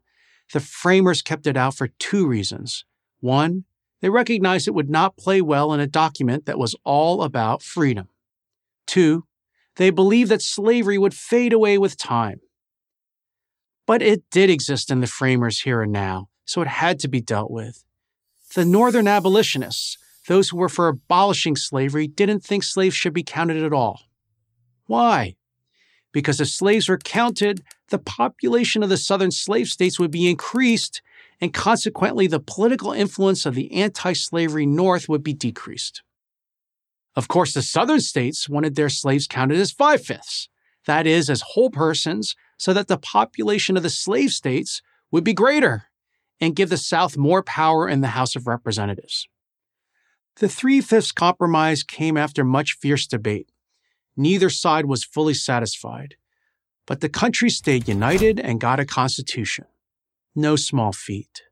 The 0.53 0.59
framers 0.59 1.21
kept 1.21 1.47
it 1.47 1.57
out 1.57 1.75
for 1.75 1.89
two 1.99 2.27
reasons. 2.27 2.85
One, 3.19 3.65
they 4.01 4.09
recognized 4.09 4.67
it 4.67 4.73
would 4.73 4.89
not 4.89 5.17
play 5.17 5.41
well 5.41 5.73
in 5.73 5.79
a 5.79 5.87
document 5.87 6.45
that 6.45 6.59
was 6.59 6.75
all 6.83 7.23
about 7.23 7.61
freedom. 7.61 8.07
Two, 8.87 9.25
they 9.75 9.89
believed 9.89 10.31
that 10.31 10.41
slavery 10.41 10.97
would 10.97 11.13
fade 11.13 11.53
away 11.53 11.77
with 11.77 11.97
time. 11.97 12.39
But 13.85 14.01
it 14.01 14.23
did 14.31 14.49
exist 14.49 14.89
in 14.89 15.01
the 15.01 15.07
framers 15.07 15.61
here 15.61 15.81
and 15.81 15.91
now, 15.91 16.29
so 16.45 16.61
it 16.61 16.67
had 16.67 16.99
to 16.99 17.07
be 17.07 17.21
dealt 17.21 17.51
with. 17.51 17.83
The 18.55 18.63
Northern 18.63 19.05
abolitionists, 19.05 19.97
those 20.29 20.47
who 20.47 20.55
were 20.55 20.69
for 20.69 20.87
abolishing 20.87 21.57
slavery, 21.57 22.07
didn't 22.07 22.39
think 22.39 22.63
slaves 22.63 22.95
should 22.95 23.13
be 23.13 23.21
counted 23.21 23.61
at 23.61 23.73
all. 23.73 24.03
Why? 24.85 25.35
Because 26.13 26.39
if 26.39 26.47
slaves 26.47 26.87
were 26.87 26.97
counted, 26.97 27.63
the 27.89 27.99
population 27.99 28.81
of 28.81 28.87
the 28.87 28.95
southern 28.95 29.31
slave 29.31 29.67
states 29.67 29.99
would 29.99 30.09
be 30.09 30.29
increased, 30.29 31.01
and 31.41 31.53
consequently, 31.53 32.27
the 32.27 32.39
political 32.39 32.93
influence 32.93 33.45
of 33.45 33.55
the 33.55 33.73
anti 33.73 34.13
slavery 34.13 34.65
North 34.65 35.09
would 35.09 35.21
be 35.21 35.33
decreased. 35.33 36.01
Of 37.13 37.27
course, 37.27 37.53
the 37.53 37.61
southern 37.61 37.99
states 37.99 38.47
wanted 38.47 38.75
their 38.75 38.87
slaves 38.87 39.27
counted 39.27 39.59
as 39.59 39.73
five 39.73 40.01
fifths, 40.05 40.47
that 40.85 41.05
is, 41.05 41.29
as 41.29 41.41
whole 41.41 41.71
persons, 41.71 42.37
so 42.55 42.71
that 42.71 42.87
the 42.87 42.97
population 42.97 43.75
of 43.75 43.83
the 43.83 43.89
slave 43.89 44.29
states 44.29 44.81
would 45.11 45.25
be 45.25 45.33
greater 45.33 45.89
and 46.39 46.55
give 46.55 46.69
the 46.69 46.77
South 46.77 47.17
more 47.17 47.43
power 47.43 47.87
in 47.87 48.01
the 48.01 48.09
House 48.09 48.35
of 48.35 48.47
Representatives. 48.47 49.27
The 50.37 50.49
three 50.49 50.81
fifths 50.81 51.11
compromise 51.11 51.83
came 51.83 52.17
after 52.17 52.43
much 52.43 52.73
fierce 52.73 53.07
debate. 53.07 53.49
Neither 54.17 54.49
side 54.49 54.85
was 54.85 55.03
fully 55.03 55.33
satisfied, 55.33 56.15
but 56.85 57.01
the 57.01 57.09
country 57.09 57.49
stayed 57.49 57.87
united 57.87 58.39
and 58.39 58.59
got 58.59 58.79
a 58.79 58.85
constitution. 58.85 59.65
No 60.35 60.55
small 60.55 60.91
feat. 60.91 61.43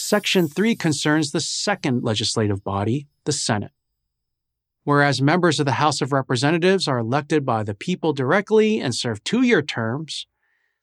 Section 0.00 0.46
3 0.46 0.76
concerns 0.76 1.32
the 1.32 1.40
second 1.40 2.04
legislative 2.04 2.62
body, 2.62 3.08
the 3.24 3.32
Senate. 3.32 3.72
Whereas 4.84 5.20
members 5.20 5.58
of 5.58 5.66
the 5.66 5.72
House 5.72 6.00
of 6.00 6.12
Representatives 6.12 6.86
are 6.86 6.98
elected 6.98 7.44
by 7.44 7.62
the 7.62 7.74
people 7.74 8.12
directly 8.12 8.80
and 8.80 8.94
serve 8.94 9.22
two 9.24 9.42
year 9.42 9.60
terms, 9.60 10.26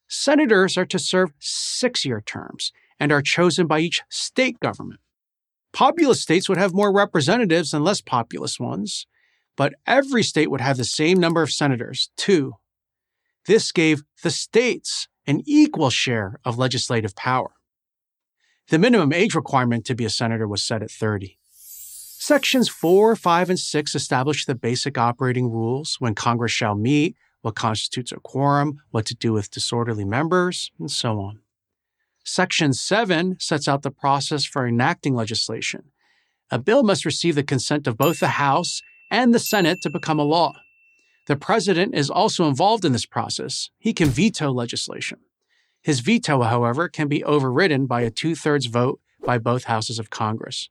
senators 0.08 0.78
are 0.78 0.86
to 0.86 1.00
serve 1.00 1.32
six 1.40 2.06
year 2.06 2.22
terms 2.22 2.72
and 3.00 3.12
are 3.12 3.22
chosen 3.22 3.68
by 3.68 3.80
each 3.80 4.02
state 4.10 4.60
government. 4.60 5.00
Populous 5.74 6.22
states 6.22 6.48
would 6.48 6.58
have 6.58 6.74
more 6.74 6.94
representatives 6.94 7.72
than 7.72 7.84
less 7.84 8.02
populous 8.02 8.60
ones, 8.60 9.08
but 9.58 9.74
every 9.86 10.24
state 10.24 10.50
would 10.50 10.62
have 10.62 10.78
the 10.78 10.86
same 10.86 11.20
number 11.20 11.42
of 11.42 11.52
senators, 11.52 12.10
two. 12.16 12.54
This 13.46 13.72
gave 13.72 14.04
the 14.24 14.32
states 14.32 15.08
an 15.28 15.42
equal 15.46 15.90
share 15.90 16.40
of 16.46 16.58
legislative 16.58 17.16
power. 17.16 17.52
The 18.70 18.80
minimum 18.80 19.14
age 19.14 19.36
requirement 19.36 19.86
to 19.86 19.96
be 19.96 20.06
a 20.06 20.10
senator 20.10 20.48
was 20.48 20.64
set 20.64 20.82
at 20.82 20.90
30. 20.90 21.38
Sections 21.52 22.70
4, 22.70 23.16
5, 23.16 23.50
and 23.50 23.60
6 23.60 23.96
establish 23.96 24.46
the 24.46 24.56
basic 24.56 24.98
operating 24.98 25.52
rules 25.52 25.98
when 26.00 26.16
Congress 26.16 26.52
shall 26.52 26.74
meet, 26.74 27.16
what 27.46 27.54
constitutes 27.54 28.12
a 28.12 28.16
quorum, 28.16 28.82
what 28.90 29.06
to 29.06 29.14
do 29.14 29.32
with 29.32 29.52
disorderly 29.52 30.04
members, 30.04 30.72
and 30.80 30.90
so 30.90 31.20
on. 31.20 31.42
Section 32.24 32.74
7 32.74 33.38
sets 33.40 33.68
out 33.68 33.84
the 33.84 33.92
process 33.92 34.46
for 34.46 34.66
enacting 34.66 35.14
legislation. 35.14 35.92
A 36.50 36.58
bill 36.58 36.82
must 36.82 37.06
receive 37.06 37.36
the 37.36 37.44
consent 37.44 37.86
of 37.86 38.00
both 38.00 38.20
the 38.20 38.30
House 38.30 38.82
and 39.12 39.32
the 39.32 39.38
Senate 39.38 39.80
to 39.84 39.92
become 39.92 40.18
a 40.18 40.24
law. 40.24 40.54
The 41.28 41.36
president 41.36 41.94
is 41.94 42.10
also 42.10 42.48
involved 42.48 42.84
in 42.84 42.94
this 42.94 43.06
process. 43.06 43.70
He 43.78 43.94
can 43.94 44.10
veto 44.10 44.52
legislation. 44.52 45.20
His 45.84 46.00
veto, 46.00 46.42
however, 46.42 46.90
can 46.90 47.08
be 47.08 47.24
overridden 47.24 47.86
by 47.86 48.02
a 48.02 48.10
two 48.10 48.34
thirds 48.34 48.66
vote 48.66 49.00
by 49.24 49.38
both 49.38 49.66
houses 49.66 50.00
of 50.00 50.10
Congress 50.10 50.70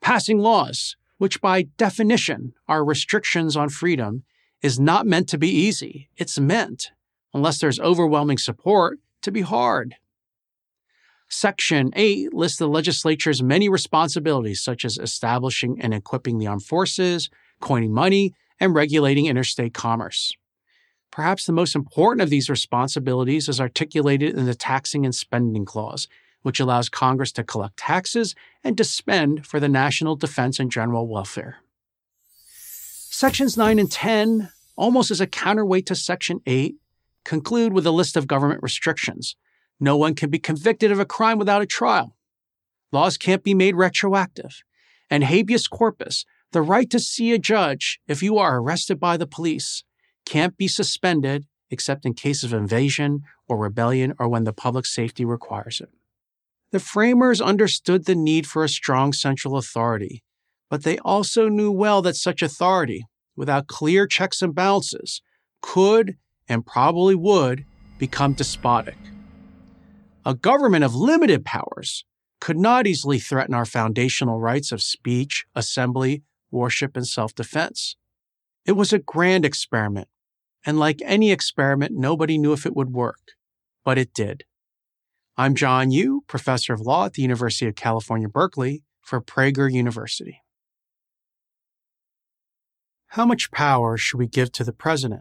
passing 0.00 0.40
laws, 0.40 0.96
which 1.18 1.40
by 1.40 1.62
definition 1.62 2.54
are 2.66 2.84
restrictions 2.84 3.56
on 3.56 3.68
freedom, 3.68 4.24
is 4.62 4.78
not 4.78 5.06
meant 5.06 5.28
to 5.28 5.38
be 5.38 5.50
easy. 5.50 6.08
It's 6.16 6.38
meant, 6.38 6.92
unless 7.34 7.58
there's 7.58 7.80
overwhelming 7.80 8.38
support, 8.38 8.98
to 9.22 9.32
be 9.32 9.42
hard. 9.42 9.96
Section 11.28 11.90
8 11.96 12.34
lists 12.34 12.58
the 12.58 12.68
legislature's 12.68 13.42
many 13.42 13.68
responsibilities, 13.68 14.60
such 14.62 14.84
as 14.84 14.98
establishing 14.98 15.80
and 15.80 15.94
equipping 15.94 16.38
the 16.38 16.46
armed 16.46 16.64
forces, 16.64 17.30
coining 17.60 17.92
money, 17.92 18.34
and 18.60 18.74
regulating 18.74 19.26
interstate 19.26 19.74
commerce. 19.74 20.32
Perhaps 21.10 21.46
the 21.46 21.52
most 21.52 21.74
important 21.74 22.22
of 22.22 22.30
these 22.30 22.50
responsibilities 22.50 23.48
is 23.48 23.60
articulated 23.60 24.36
in 24.36 24.46
the 24.46 24.54
Taxing 24.54 25.04
and 25.04 25.14
Spending 25.14 25.64
Clause, 25.64 26.06
which 26.42 26.60
allows 26.60 26.88
Congress 26.88 27.32
to 27.32 27.44
collect 27.44 27.78
taxes 27.78 28.34
and 28.62 28.76
to 28.76 28.84
spend 28.84 29.46
for 29.46 29.58
the 29.58 29.68
national 29.68 30.16
defense 30.16 30.58
and 30.58 30.70
general 30.70 31.06
welfare. 31.06 31.61
Sections 33.14 33.58
9 33.58 33.78
and 33.78 33.92
10, 33.92 34.50
almost 34.74 35.10
as 35.10 35.20
a 35.20 35.26
counterweight 35.26 35.84
to 35.84 35.94
Section 35.94 36.40
8, 36.46 36.76
conclude 37.26 37.74
with 37.74 37.86
a 37.86 37.90
list 37.90 38.16
of 38.16 38.26
government 38.26 38.62
restrictions. 38.62 39.36
No 39.78 39.98
one 39.98 40.14
can 40.14 40.30
be 40.30 40.38
convicted 40.38 40.90
of 40.90 40.98
a 40.98 41.04
crime 41.04 41.36
without 41.36 41.60
a 41.60 41.66
trial. 41.66 42.16
Laws 42.90 43.18
can't 43.18 43.44
be 43.44 43.52
made 43.52 43.76
retroactive. 43.76 44.62
And 45.10 45.24
habeas 45.24 45.68
corpus, 45.68 46.24
the 46.52 46.62
right 46.62 46.88
to 46.88 46.98
see 46.98 47.32
a 47.32 47.38
judge 47.38 48.00
if 48.08 48.22
you 48.22 48.38
are 48.38 48.58
arrested 48.58 48.98
by 48.98 49.18
the 49.18 49.26
police, 49.26 49.84
can't 50.24 50.56
be 50.56 50.66
suspended 50.66 51.44
except 51.68 52.06
in 52.06 52.14
case 52.14 52.42
of 52.42 52.54
invasion 52.54 53.24
or 53.46 53.58
rebellion 53.58 54.14
or 54.18 54.26
when 54.26 54.44
the 54.44 54.54
public 54.54 54.86
safety 54.86 55.26
requires 55.26 55.82
it. 55.82 55.90
The 56.70 56.80
framers 56.80 57.42
understood 57.42 58.06
the 58.06 58.14
need 58.14 58.46
for 58.46 58.64
a 58.64 58.70
strong 58.70 59.12
central 59.12 59.58
authority, 59.58 60.24
but 60.72 60.84
they 60.84 60.96
also 61.00 61.50
knew 61.50 61.70
well 61.70 62.00
that 62.00 62.16
such 62.16 62.40
authority, 62.40 63.04
without 63.36 63.66
clear 63.66 64.06
checks 64.06 64.40
and 64.40 64.54
balances, 64.54 65.20
could 65.60 66.16
and 66.48 66.64
probably 66.64 67.14
would 67.14 67.66
become 67.98 68.32
despotic. 68.32 68.96
A 70.24 70.34
government 70.34 70.82
of 70.82 70.94
limited 70.94 71.44
powers 71.44 72.06
could 72.40 72.56
not 72.56 72.86
easily 72.86 73.18
threaten 73.18 73.52
our 73.52 73.66
foundational 73.66 74.40
rights 74.40 74.72
of 74.72 74.80
speech, 74.80 75.44
assembly, 75.54 76.22
worship, 76.50 76.96
and 76.96 77.06
self 77.06 77.34
defense. 77.34 77.96
It 78.64 78.72
was 78.72 78.94
a 78.94 78.98
grand 78.98 79.44
experiment, 79.44 80.08
and 80.64 80.78
like 80.78 81.02
any 81.04 81.32
experiment, 81.32 81.92
nobody 81.94 82.38
knew 82.38 82.54
if 82.54 82.64
it 82.64 82.74
would 82.74 82.94
work, 82.94 83.32
but 83.84 83.98
it 83.98 84.14
did. 84.14 84.44
I'm 85.36 85.54
John 85.54 85.90
Yoo, 85.90 86.22
professor 86.26 86.72
of 86.72 86.80
law 86.80 87.04
at 87.04 87.12
the 87.12 87.20
University 87.20 87.68
of 87.68 87.74
California, 87.74 88.26
Berkeley, 88.26 88.84
for 89.02 89.20
Prager 89.20 89.70
University. 89.70 90.38
How 93.12 93.26
much 93.26 93.50
power 93.50 93.98
should 93.98 94.16
we 94.16 94.26
give 94.26 94.52
to 94.52 94.64
the 94.64 94.72
president? 94.72 95.20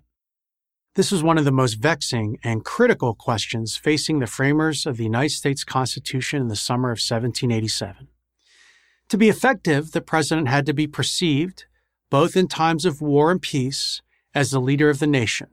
This 0.96 1.12
was 1.12 1.24
one 1.24 1.38
of 1.38 1.44
the 1.44 1.52
most 1.52 1.74
vexing 1.74 2.38
and 2.42 2.64
critical 2.64 3.14
questions 3.14 3.76
facing 3.76 4.20
the 4.20 4.28
framers 4.28 4.86
of 4.86 4.96
the 4.96 5.04
United 5.04 5.32
States 5.32 5.66
Constitution 5.66 6.40
in 6.40 6.48
the 6.48 6.56
summer 6.56 6.88
of 6.88 7.02
1787. 7.02 8.08
To 9.10 9.18
be 9.18 9.28
effective, 9.28 9.92
the 9.92 10.00
president 10.00 10.48
had 10.48 10.66
to 10.68 10.74
be 10.74 10.88
perceived, 10.88 11.66
both 12.10 12.38
in 12.38 12.48
times 12.48 12.86
of 12.86 13.02
war 13.02 13.30
and 13.30 13.42
peace, 13.42 14.02
as 14.34 14.52
the 14.52 14.62
leader 14.62 14.90
of 14.90 15.00
the 15.00 15.06
nation. 15.06 15.50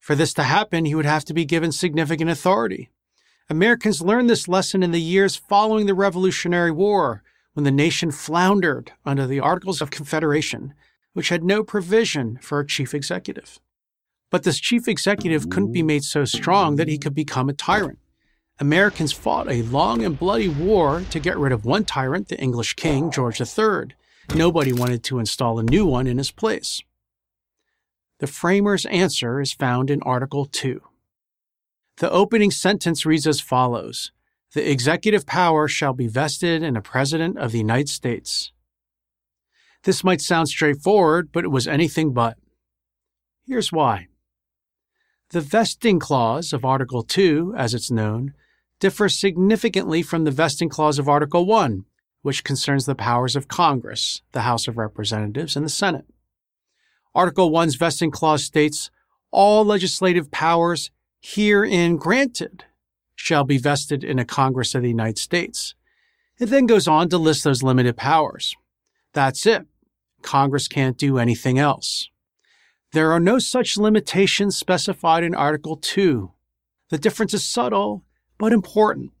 For 0.00 0.14
this 0.14 0.32
to 0.34 0.44
happen, 0.44 0.86
he 0.86 0.94
would 0.94 1.04
have 1.04 1.26
to 1.26 1.34
be 1.34 1.44
given 1.44 1.70
significant 1.70 2.30
authority. 2.30 2.88
Americans 3.50 4.00
learned 4.00 4.30
this 4.30 4.48
lesson 4.48 4.82
in 4.82 4.92
the 4.92 5.02
years 5.02 5.36
following 5.36 5.84
the 5.84 5.92
Revolutionary 5.92 6.70
War, 6.70 7.22
when 7.52 7.64
the 7.64 7.70
nation 7.70 8.10
floundered 8.10 8.92
under 9.04 9.26
the 9.26 9.40
Articles 9.40 9.82
of 9.82 9.90
Confederation, 9.90 10.72
which 11.14 11.30
had 11.30 11.42
no 11.42 11.64
provision 11.64 12.38
for 12.42 12.60
a 12.60 12.66
chief 12.66 12.92
executive. 12.92 13.58
But 14.30 14.42
this 14.42 14.60
chief 14.60 14.86
executive 14.86 15.48
couldn't 15.48 15.72
be 15.72 15.82
made 15.82 16.04
so 16.04 16.24
strong 16.24 16.76
that 16.76 16.88
he 16.88 16.98
could 16.98 17.14
become 17.14 17.48
a 17.48 17.54
tyrant. 17.54 17.98
Americans 18.60 19.12
fought 19.12 19.50
a 19.50 19.62
long 19.62 20.04
and 20.04 20.18
bloody 20.18 20.48
war 20.48 21.02
to 21.10 21.18
get 21.18 21.38
rid 21.38 21.52
of 21.52 21.64
one 21.64 21.84
tyrant, 21.84 22.28
the 22.28 22.40
English 22.40 22.74
king, 22.74 23.10
George 23.10 23.40
III. 23.40 23.94
Nobody 24.34 24.72
wanted 24.72 25.02
to 25.04 25.18
install 25.18 25.58
a 25.58 25.64
new 25.64 25.86
one 25.86 26.06
in 26.06 26.18
his 26.18 26.30
place. 26.30 26.82
The 28.20 28.26
framer's 28.26 28.86
answer 28.86 29.40
is 29.40 29.52
found 29.52 29.90
in 29.90 30.02
Article 30.02 30.46
2. 30.46 30.80
The 31.98 32.10
opening 32.10 32.50
sentence 32.50 33.04
reads 33.04 33.26
as 33.26 33.40
follows 33.40 34.12
The 34.54 34.68
executive 34.70 35.26
power 35.26 35.68
shall 35.68 35.92
be 35.92 36.06
vested 36.06 36.62
in 36.62 36.76
a 36.76 36.82
President 36.82 37.38
of 37.38 37.52
the 37.52 37.58
United 37.58 37.88
States. 37.88 38.52
This 39.84 40.02
might 40.02 40.20
sound 40.20 40.48
straightforward, 40.48 41.30
but 41.32 41.44
it 41.44 41.48
was 41.48 41.68
anything 41.68 42.12
but. 42.12 42.36
Here's 43.46 43.70
why. 43.70 44.08
The 45.30 45.42
vesting 45.42 45.98
clause 45.98 46.52
of 46.52 46.64
Article 46.64 47.02
2, 47.02 47.54
as 47.56 47.74
it's 47.74 47.90
known, 47.90 48.32
differs 48.80 49.18
significantly 49.18 50.02
from 50.02 50.24
the 50.24 50.30
vesting 50.30 50.68
clause 50.68 50.98
of 50.98 51.08
Article 51.08 51.44
1, 51.44 51.84
which 52.22 52.44
concerns 52.44 52.86
the 52.86 52.94
powers 52.94 53.36
of 53.36 53.48
Congress, 53.48 54.22
the 54.32 54.42
House 54.42 54.66
of 54.66 54.78
Representatives, 54.78 55.56
and 55.56 55.64
the 55.64 55.70
Senate. 55.70 56.06
Article 57.14 57.50
1's 57.50 57.76
vesting 57.76 58.10
clause 58.10 58.44
states 58.44 58.90
all 59.30 59.64
legislative 59.64 60.30
powers 60.30 60.90
herein 61.20 61.96
granted 61.96 62.64
shall 63.14 63.44
be 63.44 63.58
vested 63.58 64.02
in 64.02 64.18
a 64.18 64.24
Congress 64.24 64.74
of 64.74 64.82
the 64.82 64.88
United 64.88 65.18
States. 65.18 65.74
It 66.38 66.46
then 66.46 66.66
goes 66.66 66.88
on 66.88 67.08
to 67.10 67.18
list 67.18 67.44
those 67.44 67.62
limited 67.62 67.96
powers. 67.96 68.56
That's 69.12 69.44
it. 69.46 69.66
Congress 70.24 70.66
can't 70.66 70.98
do 70.98 71.18
anything 71.18 71.58
else. 71.58 72.08
There 72.92 73.12
are 73.12 73.20
no 73.20 73.38
such 73.38 73.76
limitations 73.76 74.56
specified 74.56 75.22
in 75.22 75.34
Article 75.34 75.76
2. 75.76 76.32
The 76.90 76.98
difference 76.98 77.34
is 77.34 77.44
subtle, 77.44 78.04
but 78.38 78.52
important. 78.52 79.12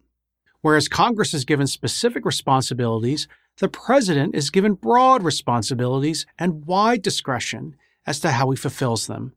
Whereas 0.60 0.88
Congress 0.88 1.34
is 1.34 1.44
given 1.44 1.66
specific 1.66 2.24
responsibilities, 2.24 3.28
the 3.58 3.68
President 3.68 4.34
is 4.34 4.50
given 4.50 4.74
broad 4.74 5.22
responsibilities 5.22 6.26
and 6.38 6.66
wide 6.66 7.02
discretion 7.02 7.76
as 8.06 8.18
to 8.20 8.32
how 8.32 8.50
he 8.50 8.56
fulfills 8.56 9.06
them. 9.06 9.34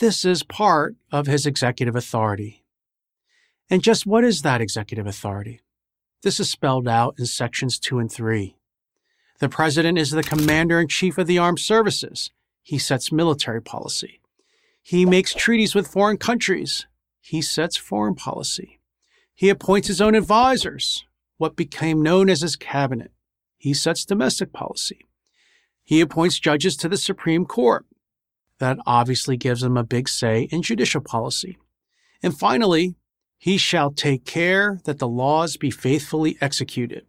This 0.00 0.24
is 0.24 0.42
part 0.42 0.94
of 1.10 1.26
his 1.26 1.46
executive 1.46 1.96
authority. 1.96 2.64
And 3.68 3.82
just 3.82 4.06
what 4.06 4.24
is 4.24 4.42
that 4.42 4.60
executive 4.60 5.06
authority? 5.06 5.60
This 6.22 6.38
is 6.38 6.48
spelled 6.48 6.86
out 6.86 7.14
in 7.18 7.26
sections 7.26 7.78
2 7.78 7.98
and 7.98 8.10
3. 8.10 8.56
The 9.42 9.48
President 9.48 9.98
is 9.98 10.12
the 10.12 10.22
Commander 10.22 10.78
in 10.78 10.86
Chief 10.86 11.18
of 11.18 11.26
the 11.26 11.38
Armed 11.38 11.58
Services 11.58 12.30
he 12.62 12.78
sets 12.78 13.10
military 13.10 13.60
policy. 13.60 14.20
He 14.80 15.04
makes 15.04 15.34
treaties 15.34 15.74
with 15.74 15.88
foreign 15.88 16.16
countries. 16.16 16.86
He 17.20 17.42
sets 17.42 17.76
foreign 17.76 18.14
policy. 18.14 18.78
He 19.34 19.48
appoints 19.48 19.88
his 19.88 20.00
own 20.00 20.14
advisors, 20.14 21.04
what 21.38 21.56
became 21.56 22.04
known 22.04 22.30
as 22.30 22.42
his 22.42 22.54
cabinet. 22.54 23.10
He 23.58 23.74
sets 23.74 24.04
domestic 24.04 24.52
policy. 24.52 25.08
He 25.82 26.00
appoints 26.00 26.38
judges 26.38 26.76
to 26.76 26.88
the 26.88 26.96
Supreme 26.96 27.44
Court. 27.44 27.84
That 28.60 28.78
obviously 28.86 29.36
gives 29.36 29.64
him 29.64 29.76
a 29.76 29.82
big 29.82 30.08
say 30.08 30.42
in 30.52 30.62
judicial 30.62 31.00
policy. 31.00 31.58
And 32.22 32.38
finally, 32.38 32.94
he 33.38 33.56
shall 33.56 33.90
take 33.90 34.24
care 34.24 34.78
that 34.84 35.00
the 35.00 35.08
laws 35.08 35.56
be 35.56 35.72
faithfully 35.72 36.38
executed. 36.40 37.06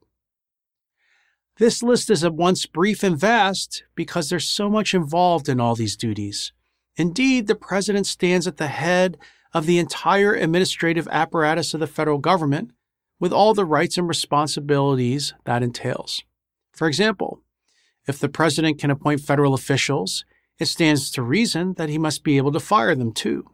This 1.57 1.83
list 1.83 2.09
is 2.09 2.23
at 2.23 2.33
once 2.33 2.65
brief 2.65 3.03
and 3.03 3.17
vast 3.17 3.83
because 3.93 4.29
there's 4.29 4.49
so 4.49 4.69
much 4.69 4.95
involved 4.95 5.47
in 5.47 5.59
all 5.59 5.75
these 5.75 5.95
duties. 5.95 6.51
Indeed, 6.95 7.45
the 7.45 7.55
President 7.55 8.07
stands 8.07 8.47
at 8.47 8.57
the 8.57 8.67
head 8.67 9.17
of 9.53 9.67
the 9.67 9.77
entire 9.77 10.33
administrative 10.33 11.07
apparatus 11.11 11.73
of 11.75 11.79
the 11.79 11.87
federal 11.87 12.17
government 12.17 12.71
with 13.19 13.31
all 13.31 13.53
the 13.53 13.65
rights 13.65 13.97
and 13.99 14.07
responsibilities 14.07 15.35
that 15.45 15.61
entails. 15.61 16.23
For 16.73 16.87
example, 16.87 17.41
if 18.07 18.17
the 18.17 18.29
President 18.29 18.79
can 18.79 18.89
appoint 18.89 19.21
federal 19.21 19.53
officials, 19.53 20.25
it 20.59 20.65
stands 20.65 21.11
to 21.11 21.21
reason 21.21 21.73
that 21.75 21.89
he 21.89 21.99
must 21.99 22.23
be 22.23 22.37
able 22.37 22.51
to 22.51 22.59
fire 22.59 22.95
them 22.95 23.11
too. 23.11 23.47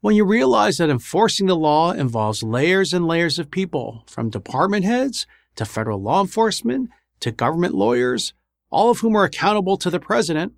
When 0.00 0.14
you 0.14 0.24
realize 0.24 0.78
that 0.78 0.88
enforcing 0.88 1.46
the 1.46 1.56
law 1.56 1.90
involves 1.90 2.42
layers 2.42 2.94
and 2.94 3.06
layers 3.06 3.38
of 3.38 3.50
people, 3.50 4.04
from 4.06 4.30
department 4.30 4.84
heads 4.84 5.26
to 5.60 5.66
federal 5.66 6.00
law 6.00 6.22
enforcement 6.22 6.88
to 7.20 7.30
government 7.30 7.74
lawyers, 7.74 8.32
all 8.70 8.88
of 8.88 9.00
whom 9.00 9.14
are 9.14 9.24
accountable 9.24 9.76
to 9.76 9.90
the 9.90 10.00
president, 10.00 10.54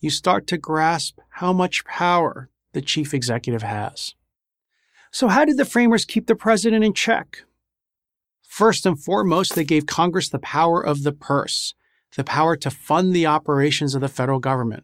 you 0.00 0.10
start 0.10 0.48
to 0.48 0.58
grasp 0.58 1.20
how 1.28 1.52
much 1.52 1.84
power 1.84 2.50
the 2.72 2.82
chief 2.82 3.14
executive 3.14 3.62
has. 3.62 4.16
So, 5.12 5.28
how 5.28 5.44
did 5.44 5.56
the 5.56 5.64
framers 5.64 6.04
keep 6.04 6.26
the 6.26 6.34
president 6.34 6.82
in 6.82 6.94
check? 6.94 7.44
First 8.42 8.86
and 8.86 9.00
foremost, 9.00 9.54
they 9.54 9.62
gave 9.62 9.86
Congress 9.86 10.28
the 10.28 10.40
power 10.40 10.84
of 10.84 11.04
the 11.04 11.12
purse, 11.12 11.74
the 12.16 12.24
power 12.24 12.56
to 12.56 12.70
fund 12.70 13.14
the 13.14 13.26
operations 13.26 13.94
of 13.94 14.00
the 14.00 14.08
federal 14.08 14.40
government. 14.40 14.82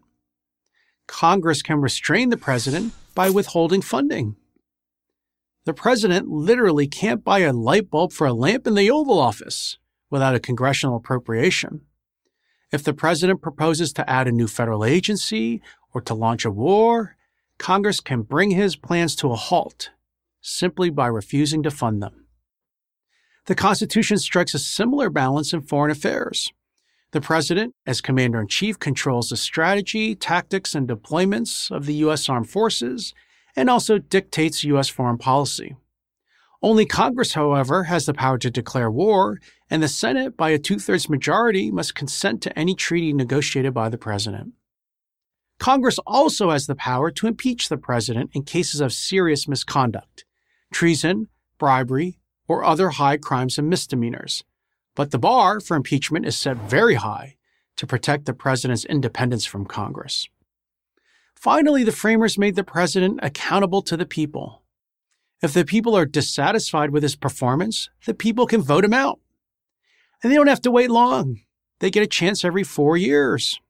Congress 1.09 1.61
can 1.61 1.81
restrain 1.81 2.31
the 2.31 2.37
president 2.37 2.93
by 3.17 3.31
withholding 3.31 3.83
funding. 3.83 4.37
The 5.67 5.75
president 5.75 6.29
literally 6.29 6.87
can't 6.87 7.25
buy 7.25 7.41
a 7.41 7.53
light 7.53 7.91
bulb 7.91 8.13
for 8.13 8.29
a 8.29 8.33
lamp 8.33 8.69
in 8.69 8.75
the 8.75 8.89
Oval 8.89 9.19
Office 9.19 9.79
without 10.11 10.37
a 10.37 10.41
congressional 10.41 10.97
appropriation. 10.97 11.81
If 12.71 12.85
the 12.85 12.95
president 12.95 13.43
proposes 13.43 13.93
to 13.95 14.09
add 14.09 14.29
a 14.29 14.33
new 14.33 14.47
federal 14.47 14.85
agency 14.85 15.61
or 15.93 16.01
to 16.03 16.15
launch 16.15 16.45
a 16.45 16.53
war, 16.53 17.17
Congress 17.59 17.99
can 17.99 18.23
bring 18.23 18.53
his 18.53 18.77
plans 18.77 19.17
to 19.17 19.33
a 19.33 19.35
halt 19.35 19.91
simply 20.41 20.89
by 20.89 21.09
refusing 21.09 21.65
to 21.65 21.73
fund 21.73 22.01
them. 22.01 22.27
The 23.47 23.57
Constitution 23.57 24.19
strikes 24.19 24.55
a 24.55 24.61
similar 24.61 25.11
balance 25.11 25.53
in 25.53 25.63
foreign 25.63 25.91
affairs. 25.91 26.53
The 27.11 27.21
president, 27.21 27.75
as 27.85 28.01
commander 28.01 28.41
in 28.41 28.47
chief, 28.47 28.79
controls 28.79 29.31
the 29.31 29.37
strategy, 29.37 30.15
tactics, 30.15 30.77
and 30.77 30.87
deployments 30.87 31.73
of 31.73 31.87
the 31.87 31.95
U.S. 31.95 32.29
armed 32.29 32.51
forces 32.51 33.13
and 33.57 33.71
also 33.71 33.99
dictates 33.99 34.65
U.S. 34.65 34.89
foreign 34.89 35.19
policy. 35.19 35.75
Only 36.63 36.87
Congress, 36.87 37.35
however, 37.35 37.85
has 37.85 38.07
the 38.07 38.15
power 38.15 38.39
to 38.39 38.51
declare 38.51 38.91
war, 38.91 39.41
and 39.71 39.83
the 39.83 39.89
Senate, 39.89 40.37
by 40.37 40.51
a 40.51 40.59
two 40.59 40.79
thirds 40.79 41.09
majority, 41.09 41.71
must 41.71 41.95
consent 41.95 42.43
to 42.43 42.59
any 42.59 42.75
treaty 42.75 43.13
negotiated 43.13 43.75
by 43.75 43.89
the 43.89 43.99
president. 43.99 44.53
Congress 45.59 45.99
also 46.07 46.51
has 46.51 46.67
the 46.67 46.75
power 46.75 47.11
to 47.11 47.27
impeach 47.27 47.69
the 47.69 47.79
president 47.79 48.31
in 48.35 48.43
cases 48.43 48.81
of 48.81 48.93
serious 48.93 49.49
misconduct, 49.49 50.25
treason, 50.73 51.29
bribery, 51.59 52.19
or 52.49 52.65
other 52.65 52.91
high 52.91 53.17
crimes 53.17 53.59
and 53.59 53.69
misdemeanors. 53.69 54.45
But 54.95 55.11
the 55.11 55.19
bar 55.19 55.61
for 55.61 55.77
impeachment 55.77 56.27
is 56.27 56.37
set 56.37 56.57
very 56.57 56.95
high 56.95 57.37
to 57.77 57.87
protect 57.87 58.25
the 58.25 58.33
president's 58.35 58.85
independence 58.85 59.45
from 59.45 59.67
Congress. 59.67 60.29
Finally, 61.47 61.85
the 61.85 61.93
framers 61.93 62.37
made 62.37 62.57
the 62.57 62.65
president 62.65 63.21
accountable 63.23 63.81
to 63.81 63.97
the 63.97 64.05
people. 64.05 64.65
If 65.41 65.53
the 65.53 65.65
people 65.65 65.97
are 65.97 66.05
dissatisfied 66.05 66.91
with 66.91 67.05
his 67.05 67.15
performance, 67.15 67.89
the 68.05 68.15
people 68.15 68.49
can 68.49 68.61
vote 68.61 68.85
him 68.85 68.93
out. 68.93 69.21
And 70.21 70.33
they 70.33 70.35
don't 70.35 70.49
have 70.49 70.63
to 70.63 70.73
wait 70.73 70.91
long. 70.91 71.43
They 71.79 71.93
get 71.93 72.03
a 72.03 72.09
chance 72.09 72.45
every 72.45 72.65
four 72.65 72.97
years. 72.97 73.61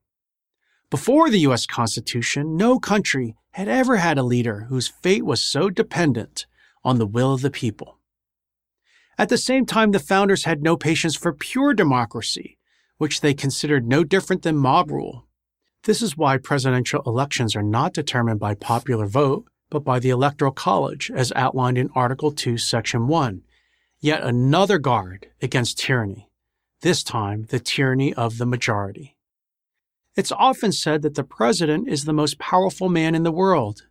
Before 0.89 1.29
the 1.29 1.41
U.S. 1.41 1.67
Constitution, 1.67 2.57
no 2.57 2.79
country 2.79 3.37
had 3.51 3.69
ever 3.69 3.97
had 3.97 4.17
a 4.17 4.23
leader 4.23 4.61
whose 4.71 4.89
fate 4.89 5.27
was 5.27 5.45
so 5.45 5.69
dependent 5.69 6.47
on 6.83 6.97
the 6.97 7.07
will 7.07 7.35
of 7.35 7.43
the 7.43 7.51
people. 7.51 7.99
At 9.19 9.29
the 9.29 9.37
same 9.37 9.67
time, 9.67 9.91
the 9.91 9.99
founders 9.99 10.45
had 10.45 10.63
no 10.63 10.79
patience 10.79 11.15
for 11.15 11.35
pure 11.35 11.75
democracy, 11.75 12.57
which 12.97 13.21
they 13.21 13.35
considered 13.35 13.87
no 13.87 14.03
different 14.03 14.45
than 14.45 14.57
mob 14.57 14.91
rule. 14.91 15.26
This 15.87 16.03
is 16.03 16.17
why 16.17 16.37
presidential 16.37 17.01
elections 17.07 17.55
are 17.55 17.63
not 17.63 17.93
determined 17.93 18.41
by 18.41 18.57
popular 18.57 19.07
vote, 19.07 19.47
but 19.71 19.85
by 19.85 20.01
the 20.01 20.11
Electoral 20.11 20.51
College, 20.51 21.13
as 21.15 21.33
outlined 21.37 21.79
in 21.79 21.91
Article 21.95 22.33
2, 22.33 22.59
Section 22.59 23.07
1. 23.07 23.43
Yet 24.01 24.21
another 24.25 24.79
guard 24.79 25.29
against 25.41 25.79
tyranny, 25.79 26.29
this 26.81 27.05
time 27.05 27.47
the 27.51 27.61
tyranny 27.61 28.13
of 28.15 28.39
the 28.39 28.47
majority. 28.47 29.17
It's 30.17 30.33
often 30.33 30.73
said 30.73 31.03
that 31.03 31.15
the 31.15 31.23
president 31.23 31.89
is 31.89 32.05
the 32.05 32.13
most 32.13 32.41
powerful 32.41 32.89
man 32.89 33.15
in 33.15 33.23
the 33.23 33.31
world. 33.31 33.83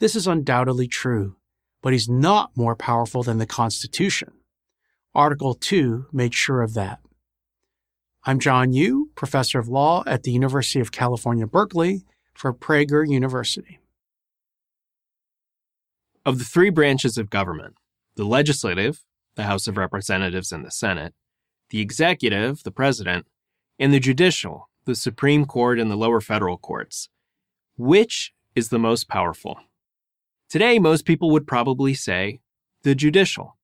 This 0.00 0.14
is 0.14 0.26
undoubtedly 0.26 0.86
true, 0.86 1.36
but 1.80 1.94
he's 1.94 2.10
not 2.10 2.50
more 2.54 2.76
powerful 2.76 3.22
than 3.22 3.38
the 3.38 3.46
Constitution. 3.46 4.32
Article 5.14 5.54
2 5.54 6.08
made 6.12 6.34
sure 6.34 6.60
of 6.60 6.74
that. 6.74 7.01
I'm 8.24 8.38
John 8.38 8.72
Yoo, 8.72 9.08
professor 9.16 9.58
of 9.58 9.66
law 9.66 10.04
at 10.06 10.22
the 10.22 10.30
University 10.30 10.78
of 10.78 10.92
California, 10.92 11.44
Berkeley, 11.44 12.04
for 12.34 12.54
Prager 12.54 13.04
University. 13.04 13.80
Of 16.24 16.38
the 16.38 16.44
three 16.44 16.70
branches 16.70 17.18
of 17.18 17.30
government, 17.30 17.74
the 18.14 18.22
legislative, 18.22 19.00
the 19.34 19.42
House 19.42 19.66
of 19.66 19.76
Representatives 19.76 20.52
and 20.52 20.64
the 20.64 20.70
Senate, 20.70 21.14
the 21.70 21.80
executive, 21.80 22.62
the 22.62 22.70
president, 22.70 23.26
and 23.76 23.92
the 23.92 23.98
judicial, 23.98 24.68
the 24.84 24.94
Supreme 24.94 25.44
Court 25.44 25.80
and 25.80 25.90
the 25.90 25.96
lower 25.96 26.20
federal 26.20 26.58
courts, 26.58 27.08
which 27.76 28.32
is 28.54 28.68
the 28.68 28.78
most 28.78 29.08
powerful? 29.08 29.58
Today, 30.48 30.78
most 30.78 31.06
people 31.06 31.32
would 31.32 31.48
probably 31.48 31.92
say 31.92 32.38
the 32.84 32.94
judicial. 32.94 33.56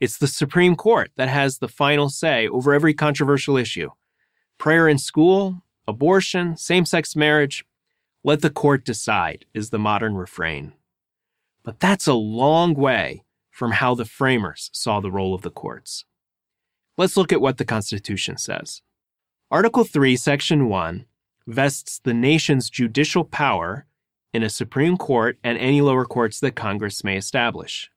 It's 0.00 0.18
the 0.18 0.26
Supreme 0.26 0.76
Court 0.76 1.10
that 1.16 1.28
has 1.28 1.58
the 1.58 1.68
final 1.68 2.08
say 2.08 2.48
over 2.48 2.74
every 2.74 2.94
controversial 2.94 3.56
issue. 3.56 3.90
Prayer 4.58 4.88
in 4.88 4.98
school, 4.98 5.62
abortion, 5.86 6.56
same 6.56 6.84
sex 6.84 7.14
marriage. 7.14 7.64
Let 8.22 8.40
the 8.40 8.50
court 8.50 8.84
decide, 8.84 9.44
is 9.54 9.70
the 9.70 9.78
modern 9.78 10.14
refrain. 10.14 10.72
But 11.62 11.80
that's 11.80 12.06
a 12.06 12.14
long 12.14 12.74
way 12.74 13.24
from 13.50 13.72
how 13.72 13.94
the 13.94 14.04
framers 14.04 14.70
saw 14.72 15.00
the 15.00 15.12
role 15.12 15.34
of 15.34 15.42
the 15.42 15.50
courts. 15.50 16.04
Let's 16.96 17.16
look 17.16 17.32
at 17.32 17.40
what 17.40 17.58
the 17.58 17.64
Constitution 17.64 18.36
says. 18.36 18.82
Article 19.50 19.84
3, 19.84 20.16
Section 20.16 20.68
1 20.68 21.06
vests 21.46 22.00
the 22.02 22.14
nation's 22.14 22.70
judicial 22.70 23.24
power 23.24 23.86
in 24.32 24.42
a 24.42 24.50
Supreme 24.50 24.96
Court 24.96 25.38
and 25.44 25.58
any 25.58 25.80
lower 25.80 26.04
courts 26.04 26.40
that 26.40 26.56
Congress 26.56 27.04
may 27.04 27.16
establish. 27.16 27.90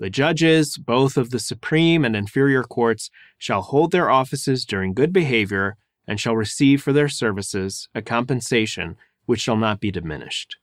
The 0.00 0.10
judges, 0.10 0.78
both 0.78 1.16
of 1.16 1.30
the 1.30 1.40
Supreme 1.40 2.04
and 2.04 2.14
inferior 2.14 2.62
courts, 2.62 3.10
shall 3.36 3.62
hold 3.62 3.90
their 3.90 4.10
offices 4.10 4.64
during 4.64 4.94
good 4.94 5.12
behavior 5.12 5.76
and 6.06 6.20
shall 6.20 6.36
receive 6.36 6.82
for 6.82 6.92
their 6.92 7.08
services 7.08 7.88
a 7.94 8.02
compensation 8.02 8.96
which 9.26 9.40
shall 9.40 9.56
not 9.56 9.80
be 9.80 9.90
diminished. 9.90 10.56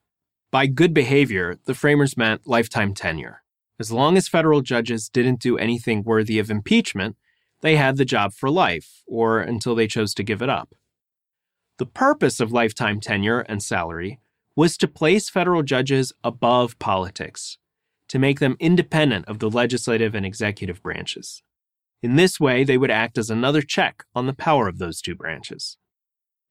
By 0.52 0.68
good 0.68 0.94
behavior, 0.94 1.60
the 1.66 1.74
framers 1.74 2.16
meant 2.16 2.48
lifetime 2.48 2.94
tenure. 2.94 3.44
As 3.78 3.92
long 3.92 4.16
as 4.16 4.30
federal 4.30 4.62
judges 4.62 5.10
didn't 5.10 5.42
do 5.42 5.58
anything 5.58 6.04
worthy 6.04 6.40
of 6.40 6.50
impeachment, 6.50 7.18
they 7.60 7.76
had 7.76 7.98
the 7.98 8.06
job 8.06 8.34
for 8.34 8.50
life, 8.50 9.04
or 9.06 9.42
until 9.42 9.76
they 9.76 9.88
chose 9.88 10.14
to 10.14 10.24
give 10.24 10.42
it 10.42 10.50
up. 10.50 10.74
The 11.78 11.86
purpose 11.86 12.40
of 12.40 12.54
lifetime 12.54 13.02
tenure 13.02 13.42
and 13.42 13.62
salary 13.62 14.20
was 14.56 14.78
to 14.78 14.88
place 14.88 15.30
federal 15.30 15.62
judges 15.62 16.14
above 16.24 16.80
politics 16.80 17.58
to 18.10 18.20
make 18.20 18.40
them 18.40 18.58
independent 18.60 19.26
of 19.28 19.40
the 19.40 19.50
legislative 19.50 20.16
and 20.16 20.26
executive 20.26 20.82
branches. 20.82 21.42
In 22.02 22.16
this 22.16 22.40
way, 22.40 22.64
they 22.64 22.78
would 22.78 22.92
act 22.92 23.18
as 23.18 23.30
another 23.30 23.62
check 23.62 24.04
on 24.14 24.28
the 24.28 24.34
power 24.34 24.68
of 24.68 24.78
those 24.78 25.02
two 25.02 25.16
branches. 25.16 25.78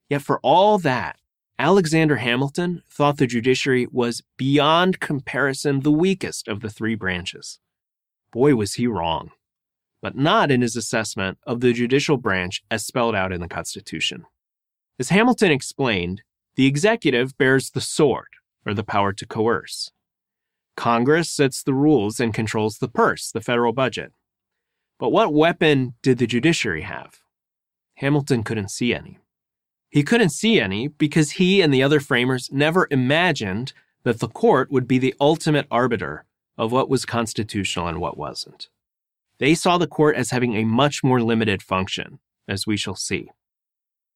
Yet, 0.09 0.23
for 0.23 0.41
all 0.43 0.79
that, 0.79 1.17
Alexander 1.59 2.17
Hamilton 2.17 2.83
thought 2.91 3.19
the 3.19 3.29
judiciary 3.29 3.87
was 3.91 4.23
beyond 4.37 4.99
comparison 4.99 5.81
the 5.81 5.93
weakest 5.93 6.49
of 6.49 6.61
the 6.61 6.71
three 6.71 6.97
branches. 6.97 7.61
Boy, 8.33 8.57
was 8.57 8.75
he 8.75 8.89
wrong, 8.89 9.31
but 10.03 10.17
not 10.17 10.51
in 10.51 10.63
his 10.63 10.75
assessment 10.75 11.39
of 11.47 11.61
the 11.61 11.73
judicial 11.73 12.17
branch 12.17 12.63
as 12.71 12.85
spelled 12.85 13.15
out 13.15 13.33
in 13.33 13.41
the 13.41 13.49
Constitution. 13.49 14.27
As 14.99 15.11
Hamilton 15.11 15.53
explained, 15.53 16.23
the 16.57 16.67
executive 16.67 17.39
bears 17.39 17.71
the 17.71 17.81
sword, 17.81 18.29
or 18.67 18.75
the 18.75 18.83
power 18.83 19.13
to 19.13 19.27
coerce. 19.27 19.93
Congress 20.77 21.31
sets 21.31 21.63
the 21.63 21.75
rules 21.75 22.21
and 22.21 22.35
controls 22.35 22.79
the 22.79 22.89
purse, 22.89 23.31
the 23.31 23.41
federal 23.41 23.73
budget. 23.73 24.13
But 24.99 25.11
what 25.11 25.33
weapon 25.33 25.95
did 26.03 26.19
the 26.19 26.27
judiciary 26.27 26.83
have? 26.83 27.21
Hamilton 27.97 28.43
couldn't 28.43 28.71
see 28.71 28.95
any. 28.95 29.19
He 29.91 30.03
couldn't 30.03 30.31
see 30.31 30.61
any 30.61 30.89
because 30.89 31.33
he 31.33 31.61
and 31.61 31.73
the 31.73 31.83
other 31.83 32.01
framers 32.01 32.51
never 32.51 32.89
imagined 32.91 33.73
that 34.03 34.19
the 34.19 34.29
court 34.29 34.71
would 34.71 34.89
be 34.89 34.99
the 34.99 35.15
ultimate 35.21 35.67
arbiter 35.71 36.25
of 36.59 36.73
what 36.73 36.89
was 36.89 37.05
constitutional 37.05 37.87
and 37.87 38.01
what 38.01 38.19
wasn't. 38.19 38.69
They 39.39 39.55
saw 39.55 39.79
the 39.79 39.87
court 39.87 40.17
as 40.17 40.31
having 40.31 40.55
a 40.55 40.65
much 40.65 41.03
more 41.03 41.21
limited 41.21 41.63
function, 41.63 42.19
as 42.49 42.67
we 42.67 42.77
shall 42.77 42.97
see. 42.97 43.31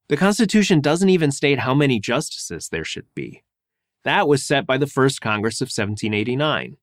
The 0.08 0.16
Constitution 0.16 0.80
doesn't 0.80 1.08
even 1.08 1.30
state 1.30 1.60
how 1.60 1.74
many 1.74 2.00
justices 2.00 2.68
there 2.68 2.84
should 2.84 3.06
be. 3.14 3.42
That 4.04 4.28
was 4.28 4.44
set 4.44 4.66
by 4.66 4.78
the 4.78 4.86
First 4.86 5.20
Congress 5.20 5.60
of 5.60 5.66
1789. 5.66 6.76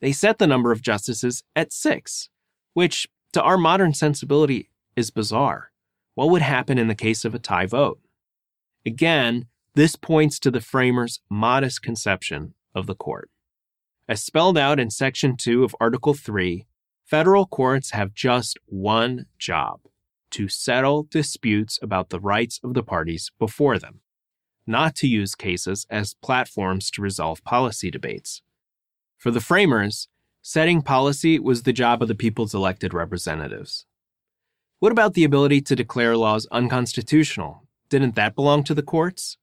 They 0.00 0.12
set 0.12 0.38
the 0.38 0.46
number 0.46 0.72
of 0.72 0.82
justices 0.82 1.42
at 1.56 1.72
six, 1.72 2.28
which, 2.74 3.08
to 3.32 3.42
our 3.42 3.58
modern 3.58 3.94
sensibility, 3.94 4.70
is 4.96 5.10
bizarre. 5.10 5.72
What 6.14 6.30
would 6.30 6.42
happen 6.42 6.78
in 6.78 6.88
the 6.88 6.94
case 6.94 7.24
of 7.24 7.34
a 7.34 7.38
tie 7.38 7.66
vote? 7.66 8.00
Again, 8.86 9.46
this 9.74 9.96
points 9.96 10.38
to 10.40 10.50
the 10.50 10.60
framers' 10.60 11.20
modest 11.28 11.82
conception 11.82 12.54
of 12.74 12.86
the 12.86 12.94
court. 12.94 13.30
As 14.08 14.22
spelled 14.22 14.58
out 14.58 14.78
in 14.78 14.90
Section 14.90 15.36
2 15.36 15.64
of 15.64 15.74
Article 15.80 16.14
3, 16.14 16.66
federal 17.04 17.46
courts 17.46 17.90
have 17.90 18.14
just 18.14 18.58
one 18.66 19.26
job 19.38 19.80
to 20.30 20.48
settle 20.48 21.04
disputes 21.04 21.78
about 21.82 22.10
the 22.10 22.20
rights 22.20 22.60
of 22.62 22.74
the 22.74 22.82
parties 22.82 23.32
before 23.38 23.78
them 23.78 24.00
not 24.66 24.94
to 24.96 25.06
use 25.06 25.34
cases 25.34 25.86
as 25.90 26.14
platforms 26.14 26.90
to 26.92 27.02
resolve 27.02 27.44
policy 27.44 27.90
debates. 27.90 28.42
For 29.18 29.30
the 29.30 29.40
framers, 29.40 30.08
setting 30.42 30.82
policy 30.82 31.38
was 31.38 31.62
the 31.62 31.72
job 31.72 32.02
of 32.02 32.08
the 32.08 32.14
people's 32.14 32.54
elected 32.54 32.92
representatives. 32.92 33.86
What 34.78 34.92
about 34.92 35.14
the 35.14 35.24
ability 35.24 35.62
to 35.62 35.76
declare 35.76 36.16
laws 36.16 36.46
unconstitutional? 36.52 37.62
Didn't 37.88 38.16
that 38.16 38.34
belong 38.34 38.64
to 38.64 38.74
the 38.74 38.82
courts? 38.82 39.38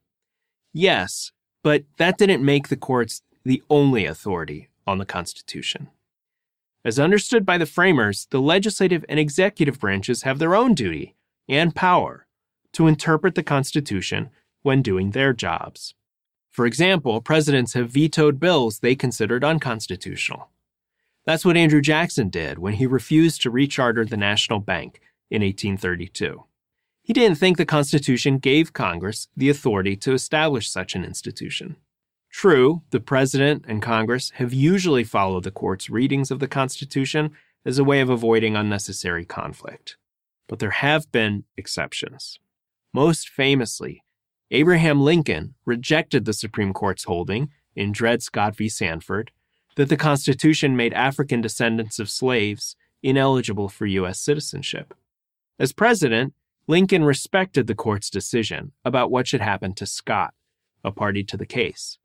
Yes, 0.73 1.31
but 1.63 1.83
that 1.97 2.17
didn't 2.17 2.45
make 2.45 2.67
the 2.67 2.77
courts 2.77 3.21
the 3.43 3.63
only 3.69 4.05
authority 4.05 4.69
on 4.85 4.97
the 4.97 5.05
Constitution. 5.05 5.89
As 6.83 6.99
understood 6.99 7.45
by 7.45 7.57
the 7.57 7.65
framers, 7.65 8.27
the 8.31 8.41
legislative 8.41 9.05
and 9.07 9.19
executive 9.19 9.79
branches 9.79 10.23
have 10.23 10.39
their 10.39 10.55
own 10.55 10.73
duty 10.73 11.15
and 11.47 11.75
power 11.75 12.25
to 12.73 12.87
interpret 12.87 13.35
the 13.35 13.43
Constitution 13.43 14.29
when 14.61 14.81
doing 14.81 15.11
their 15.11 15.33
jobs. 15.33 15.93
For 16.51 16.65
example, 16.65 17.21
presidents 17.21 17.73
have 17.73 17.91
vetoed 17.91 18.39
bills 18.39 18.79
they 18.79 18.95
considered 18.95 19.43
unconstitutional. 19.43 20.49
That's 21.25 21.45
what 21.45 21.57
Andrew 21.57 21.81
Jackson 21.81 22.29
did 22.29 22.59
when 22.59 22.73
he 22.73 22.87
refused 22.87 23.41
to 23.41 23.51
recharter 23.51 24.09
the 24.09 24.17
National 24.17 24.59
Bank 24.59 24.99
in 25.29 25.41
1832. 25.41 26.43
He 27.03 27.13
didn't 27.13 27.37
think 27.37 27.57
the 27.57 27.65
Constitution 27.65 28.37
gave 28.37 28.73
Congress 28.73 29.27
the 29.35 29.49
authority 29.49 29.95
to 29.97 30.13
establish 30.13 30.69
such 30.69 30.95
an 30.95 31.03
institution. 31.03 31.77
True, 32.31 32.81
the 32.91 32.99
President 32.99 33.65
and 33.67 33.81
Congress 33.81 34.31
have 34.35 34.53
usually 34.53 35.03
followed 35.03 35.43
the 35.43 35.51
court's 35.51 35.89
readings 35.89 36.31
of 36.31 36.39
the 36.39 36.47
Constitution 36.47 37.31
as 37.65 37.77
a 37.77 37.83
way 37.83 37.99
of 37.99 38.09
avoiding 38.09 38.55
unnecessary 38.55 39.25
conflict. 39.25 39.97
But 40.47 40.59
there 40.59 40.71
have 40.71 41.11
been 41.11 41.43
exceptions. 41.57 42.39
Most 42.93 43.29
famously, 43.29 44.03
Abraham 44.53 45.01
Lincoln 45.01 45.55
rejected 45.65 46.25
the 46.25 46.33
Supreme 46.33 46.73
Court's 46.73 47.05
holding 47.05 47.49
in 47.73 47.93
Dred 47.93 48.21
Scott 48.21 48.55
v. 48.55 48.67
Sandford 48.67 49.31
that 49.77 49.87
the 49.87 49.95
Constitution 49.95 50.75
made 50.75 50.93
African 50.93 51.39
descendants 51.39 51.99
of 51.99 52.09
slaves 52.09 52.75
ineligible 53.01 53.69
for 53.69 53.85
U.S. 53.85 54.19
citizenship. 54.19 54.93
As 55.57 55.71
president, 55.71 56.33
Lincoln 56.67 57.05
respected 57.05 57.67
the 57.67 57.75
court's 57.75 58.09
decision 58.09 58.73
about 58.83 59.09
what 59.09 59.25
should 59.25 59.39
happen 59.39 59.73
to 59.75 59.85
Scott, 59.85 60.33
a 60.83 60.91
party 60.91 61.23
to 61.23 61.37
the 61.37 61.45
case. 61.45 61.97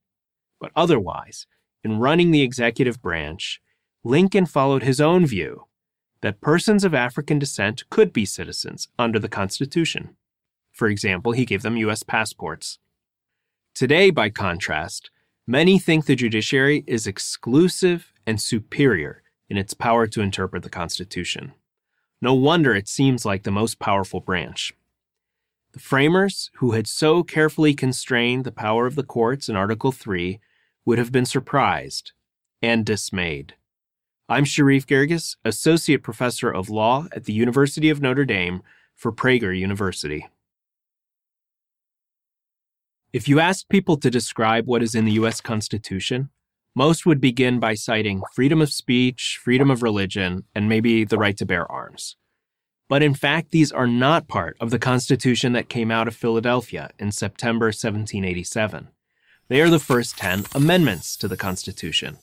But 0.60 0.70
otherwise, 0.76 1.48
in 1.82 1.98
running 1.98 2.30
the 2.30 2.42
executive 2.42 3.02
branch, 3.02 3.60
Lincoln 4.04 4.46
followed 4.46 4.84
his 4.84 5.00
own 5.00 5.26
view 5.26 5.66
that 6.20 6.40
persons 6.40 6.84
of 6.84 6.94
African 6.94 7.40
descent 7.40 7.84
could 7.90 8.12
be 8.12 8.24
citizens 8.24 8.86
under 8.98 9.18
the 9.18 9.28
Constitution. 9.28 10.16
For 10.76 10.88
example, 10.88 11.32
he 11.32 11.46
gave 11.46 11.62
them 11.62 11.78
U.S. 11.78 12.02
passports. 12.02 12.78
Today, 13.74 14.10
by 14.10 14.28
contrast, 14.28 15.10
many 15.46 15.78
think 15.78 16.04
the 16.04 16.14
judiciary 16.14 16.84
is 16.86 17.06
exclusive 17.06 18.12
and 18.26 18.38
superior 18.38 19.22
in 19.48 19.56
its 19.56 19.72
power 19.72 20.06
to 20.08 20.20
interpret 20.20 20.62
the 20.62 20.68
Constitution. 20.68 21.54
No 22.20 22.34
wonder 22.34 22.74
it 22.74 22.88
seems 22.88 23.24
like 23.24 23.44
the 23.44 23.50
most 23.50 23.78
powerful 23.78 24.20
branch. 24.20 24.74
The 25.72 25.80
framers, 25.80 26.50
who 26.56 26.72
had 26.72 26.86
so 26.86 27.22
carefully 27.22 27.72
constrained 27.72 28.44
the 28.44 28.52
power 28.52 28.86
of 28.86 28.96
the 28.96 29.02
courts 29.02 29.48
in 29.48 29.56
Article 29.56 29.92
3, 29.92 30.40
would 30.84 30.98
have 30.98 31.10
been 31.10 31.24
surprised 31.24 32.12
and 32.60 32.84
dismayed. 32.84 33.54
I'm 34.28 34.44
Sherif 34.44 34.84
Girgis, 34.84 35.36
Associate 35.42 36.02
Professor 36.02 36.50
of 36.50 36.68
Law 36.68 37.06
at 37.12 37.24
the 37.24 37.32
University 37.32 37.88
of 37.88 38.02
Notre 38.02 38.26
Dame 38.26 38.62
for 38.94 39.10
Prager 39.10 39.58
University. 39.58 40.26
If 43.16 43.28
you 43.28 43.40
ask 43.40 43.66
people 43.70 43.96
to 43.96 44.10
describe 44.10 44.66
what 44.66 44.82
is 44.82 44.94
in 44.94 45.06
the 45.06 45.12
U.S. 45.12 45.40
Constitution, 45.40 46.28
most 46.74 47.06
would 47.06 47.18
begin 47.18 47.58
by 47.58 47.72
citing 47.72 48.20
freedom 48.34 48.60
of 48.60 48.70
speech, 48.70 49.40
freedom 49.42 49.70
of 49.70 49.82
religion, 49.82 50.44
and 50.54 50.68
maybe 50.68 51.02
the 51.02 51.16
right 51.16 51.34
to 51.38 51.46
bear 51.46 51.64
arms. 51.72 52.16
But 52.90 53.02
in 53.02 53.14
fact, 53.14 53.52
these 53.52 53.72
are 53.72 53.86
not 53.86 54.28
part 54.28 54.58
of 54.60 54.68
the 54.68 54.78
Constitution 54.78 55.54
that 55.54 55.70
came 55.70 55.90
out 55.90 56.06
of 56.06 56.14
Philadelphia 56.14 56.90
in 56.98 57.10
September 57.10 57.68
1787. 57.68 58.88
They 59.48 59.62
are 59.62 59.70
the 59.70 59.78
first 59.78 60.18
10 60.18 60.44
amendments 60.54 61.16
to 61.16 61.26
the 61.26 61.38
Constitution. 61.38 62.18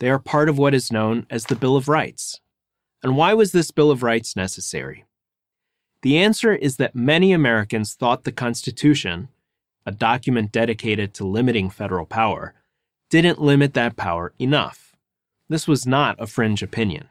They 0.00 0.10
are 0.10 0.18
part 0.18 0.48
of 0.48 0.58
what 0.58 0.74
is 0.74 0.90
known 0.90 1.24
as 1.30 1.44
the 1.44 1.54
Bill 1.54 1.76
of 1.76 1.86
Rights. 1.86 2.40
And 3.00 3.16
why 3.16 3.32
was 3.32 3.52
this 3.52 3.70
Bill 3.70 3.92
of 3.92 4.02
Rights 4.02 4.34
necessary? 4.34 5.04
The 6.02 6.18
answer 6.18 6.52
is 6.52 6.78
that 6.78 6.96
many 6.96 7.32
Americans 7.32 7.94
thought 7.94 8.24
the 8.24 8.32
Constitution, 8.32 9.28
a 9.86 9.92
document 9.92 10.52
dedicated 10.52 11.14
to 11.14 11.26
limiting 11.26 11.70
federal 11.70 12.06
power, 12.06 12.54
didn't 13.10 13.40
limit 13.40 13.74
that 13.74 13.96
power 13.96 14.32
enough. 14.38 14.96
This 15.48 15.68
was 15.68 15.86
not 15.86 16.16
a 16.18 16.26
fringe 16.26 16.62
opinion. 16.62 17.08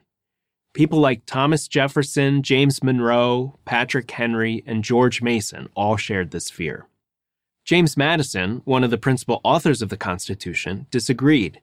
People 0.74 1.00
like 1.00 1.26
Thomas 1.26 1.68
Jefferson, 1.68 2.42
James 2.42 2.82
Monroe, 2.82 3.58
Patrick 3.64 4.10
Henry, 4.10 4.64
and 4.66 4.82
George 4.82 5.20
Mason 5.20 5.68
all 5.74 5.96
shared 5.96 6.30
this 6.30 6.50
fear. 6.50 6.86
James 7.64 7.96
Madison, 7.96 8.62
one 8.64 8.82
of 8.82 8.90
the 8.90 8.98
principal 8.98 9.40
authors 9.44 9.82
of 9.82 9.90
the 9.90 9.96
Constitution, 9.96 10.86
disagreed. 10.90 11.60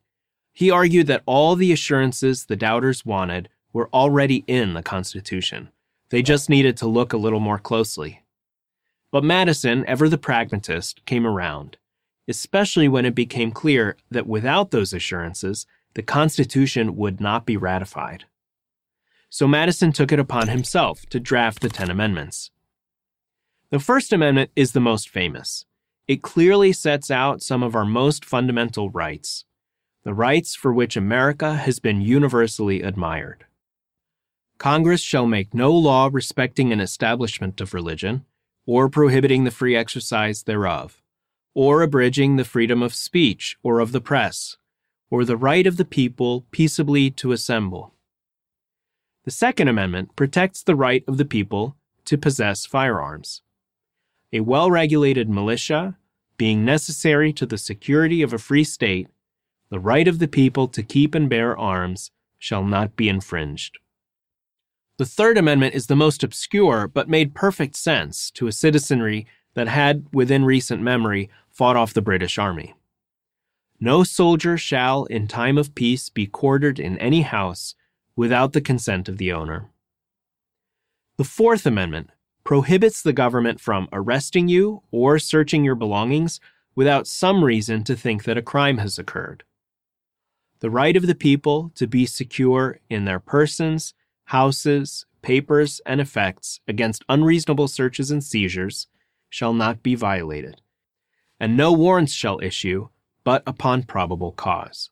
He 0.53 0.71
argued 0.71 1.07
that 1.07 1.23
all 1.25 1.55
the 1.55 1.71
assurances 1.71 2.45
the 2.45 2.55
doubters 2.55 3.05
wanted 3.05 3.49
were 3.73 3.89
already 3.93 4.43
in 4.47 4.73
the 4.73 4.83
Constitution. 4.83 5.69
They 6.09 6.21
just 6.21 6.49
needed 6.49 6.77
to 6.77 6.87
look 6.87 7.11
a 7.11 7.17
little 7.17 7.39
more 7.39 7.59
closely. 7.59 8.23
But 9.11 9.23
Madison, 9.23 9.83
ever 9.87 10.07
the 10.07 10.17
pragmatist, 10.17 11.05
came 11.05 11.25
around 11.25 11.77
especially 12.29 12.87
when 12.87 13.05
it 13.05 13.15
became 13.15 13.51
clear 13.51 13.97
that 14.11 14.27
without 14.27 14.69
those 14.69 14.93
assurances, 14.93 15.65
the 15.95 16.03
Constitution 16.03 16.95
would 16.95 17.19
not 17.19 17.43
be 17.43 17.57
ratified. 17.57 18.25
So 19.31 19.47
Madison 19.47 19.91
took 19.91 20.11
it 20.11 20.19
upon 20.19 20.47
himself 20.47 21.07
to 21.07 21.19
draft 21.19 21.61
the 21.61 21.69
Ten 21.69 21.89
Amendments. 21.89 22.51
The 23.71 23.79
First 23.79 24.13
Amendment 24.13 24.51
is 24.55 24.73
the 24.73 24.79
most 24.79 25.09
famous. 25.09 25.65
It 26.07 26.21
clearly 26.21 26.71
sets 26.71 27.09
out 27.09 27.41
some 27.41 27.63
of 27.63 27.75
our 27.75 27.85
most 27.85 28.23
fundamental 28.23 28.91
rights, 28.91 29.45
the 30.03 30.13
rights 30.13 30.55
for 30.55 30.71
which 30.71 30.95
America 30.95 31.55
has 31.55 31.79
been 31.79 31.99
universally 31.99 32.83
admired. 32.83 33.45
Congress 34.59 35.01
shall 35.01 35.25
make 35.25 35.53
no 35.53 35.71
law 35.71 36.09
respecting 36.11 36.71
an 36.71 36.79
establishment 36.79 37.59
of 37.59 37.73
religion, 37.73 38.25
or 38.69 38.88
prohibiting 38.88 39.45
the 39.45 39.58
free 39.60 39.75
exercise 39.75 40.43
thereof 40.43 41.01
or 41.55 41.82
abridging 41.82 42.36
the 42.36 42.45
freedom 42.45 42.84
of 42.84 42.93
speech 42.93 43.58
or 43.63 43.79
of 43.79 43.91
the 43.91 43.99
press, 43.99 44.58
or 45.10 45.25
the 45.25 45.36
right 45.36 45.65
of 45.65 45.77
the 45.77 45.84
people 45.84 46.45
peaceably 46.51 47.10
to 47.10 47.32
assemble. 47.32 47.95
The 49.25 49.32
Second 49.32 49.69
Amendment 49.69 50.15
protects 50.15 50.62
the 50.62 50.75
right 50.75 51.03
of 51.08 51.17
the 51.17 51.25
people 51.25 51.77
to 52.05 52.15
possess 52.15 52.67
firearms. 52.67 53.41
A 54.32 54.41
well 54.41 54.69
regulated 54.69 55.32
militia, 55.32 55.97
being 56.38 56.63
necessary 56.63 57.34
to 57.34 57.47
the 57.47 57.58
security 57.58 58.21
of 58.21 58.34
a 58.34 58.38
free 58.38 58.63
state, 58.63 59.08
the 59.71 59.79
right 59.79 60.08
of 60.08 60.19
the 60.19 60.27
people 60.27 60.67
to 60.67 60.84
keep 60.84 61.15
and 61.15 61.27
bear 61.27 61.58
arms 61.58 62.12
shall 62.38 62.63
not 62.63 62.95
be 62.95 63.10
infringed. 63.10 63.79
The 64.99 65.05
Third 65.05 65.38
Amendment 65.38 65.75
is 65.75 65.88
the 65.88 65.95
most 65.95 66.25
obscure 66.25 66.85
but 66.85 67.07
made 67.07 67.33
perfect 67.33 67.77
sense 67.77 68.29
to 68.31 68.47
a 68.47 68.51
citizenry 68.51 69.25
that 69.53 69.69
had, 69.69 70.05
within 70.12 70.43
recent 70.43 70.81
memory, 70.81 71.29
fought 71.49 71.77
off 71.77 71.93
the 71.93 72.01
British 72.01 72.38
Army. 72.38 72.75
No 73.79 74.03
soldier 74.03 74.57
shall, 74.57 75.05
in 75.05 75.25
time 75.25 75.57
of 75.57 75.73
peace, 75.73 76.09
be 76.09 76.27
quartered 76.27 76.81
in 76.81 76.97
any 76.97 77.21
house 77.21 77.75
without 78.17 78.51
the 78.51 78.59
consent 78.59 79.07
of 79.07 79.17
the 79.17 79.31
owner. 79.31 79.69
The 81.15 81.23
Fourth 81.23 81.65
Amendment 81.65 82.09
prohibits 82.43 83.01
the 83.01 83.13
government 83.13 83.62
from 83.62 83.88
arresting 83.93 84.49
you 84.49 84.83
or 84.91 85.17
searching 85.17 85.63
your 85.63 85.75
belongings 85.75 86.41
without 86.75 87.07
some 87.07 87.45
reason 87.45 87.85
to 87.85 87.95
think 87.95 88.25
that 88.25 88.38
a 88.38 88.41
crime 88.41 88.79
has 88.79 88.99
occurred. 88.99 89.45
The 90.59 90.69
right 90.69 90.97
of 90.97 91.07
the 91.07 91.15
people 91.15 91.71
to 91.75 91.88
be 91.88 92.05
secure 92.05 92.81
in 92.89 93.05
their 93.05 93.21
persons, 93.21 93.93
houses, 94.29 95.05
papers, 95.21 95.81
and 95.85 96.01
effects 96.01 96.59
against 96.67 97.05
unreasonable 97.07 97.67
searches 97.67 98.09
and 98.09 98.23
seizures 98.23 98.87
shall 99.29 99.53
not 99.53 99.83
be 99.83 99.93
violated 99.93 100.61
and 101.39 101.55
no 101.55 101.71
warrants 101.71 102.11
shall 102.11 102.39
issue 102.41 102.89
but 103.23 103.43
upon 103.45 103.83
probable 103.83 104.31
cause. 104.31 104.89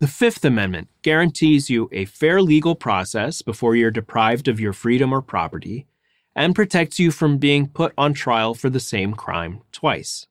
The 0.00 0.06
Fifth 0.06 0.44
Amendment 0.44 0.88
guarantees 1.02 1.70
you 1.70 1.88
a 1.92 2.04
fair 2.04 2.42
legal 2.42 2.74
process 2.74 3.40
before 3.40 3.76
you're 3.76 3.90
deprived 3.90 4.48
of 4.48 4.60
your 4.60 4.72
freedom 4.72 5.12
or 5.12 5.22
property 5.22 5.86
and 6.34 6.54
protects 6.54 6.98
you 6.98 7.10
from 7.10 7.38
being 7.38 7.68
put 7.68 7.92
on 7.96 8.12
trial 8.12 8.54
for 8.54 8.68
the 8.68 8.80
same 8.80 9.14
crime 9.14 9.60
twice. 9.70 10.26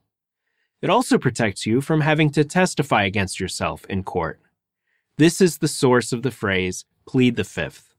It 0.82 0.90
also 0.90 1.18
protects 1.18 1.66
you 1.66 1.80
from 1.80 2.02
having 2.02 2.30
to 2.32 2.44
testify 2.44 3.06
against 3.06 3.40
yourself 3.40 3.86
in 3.86 4.04
court. 4.04 4.40
This 5.18 5.40
is 5.40 5.60
the 5.60 5.68
source 5.68 6.12
of 6.12 6.24
the 6.24 6.32
phrase, 6.32 6.86
plead 7.06 7.36
the 7.36 7.44
fifth. 7.44 7.94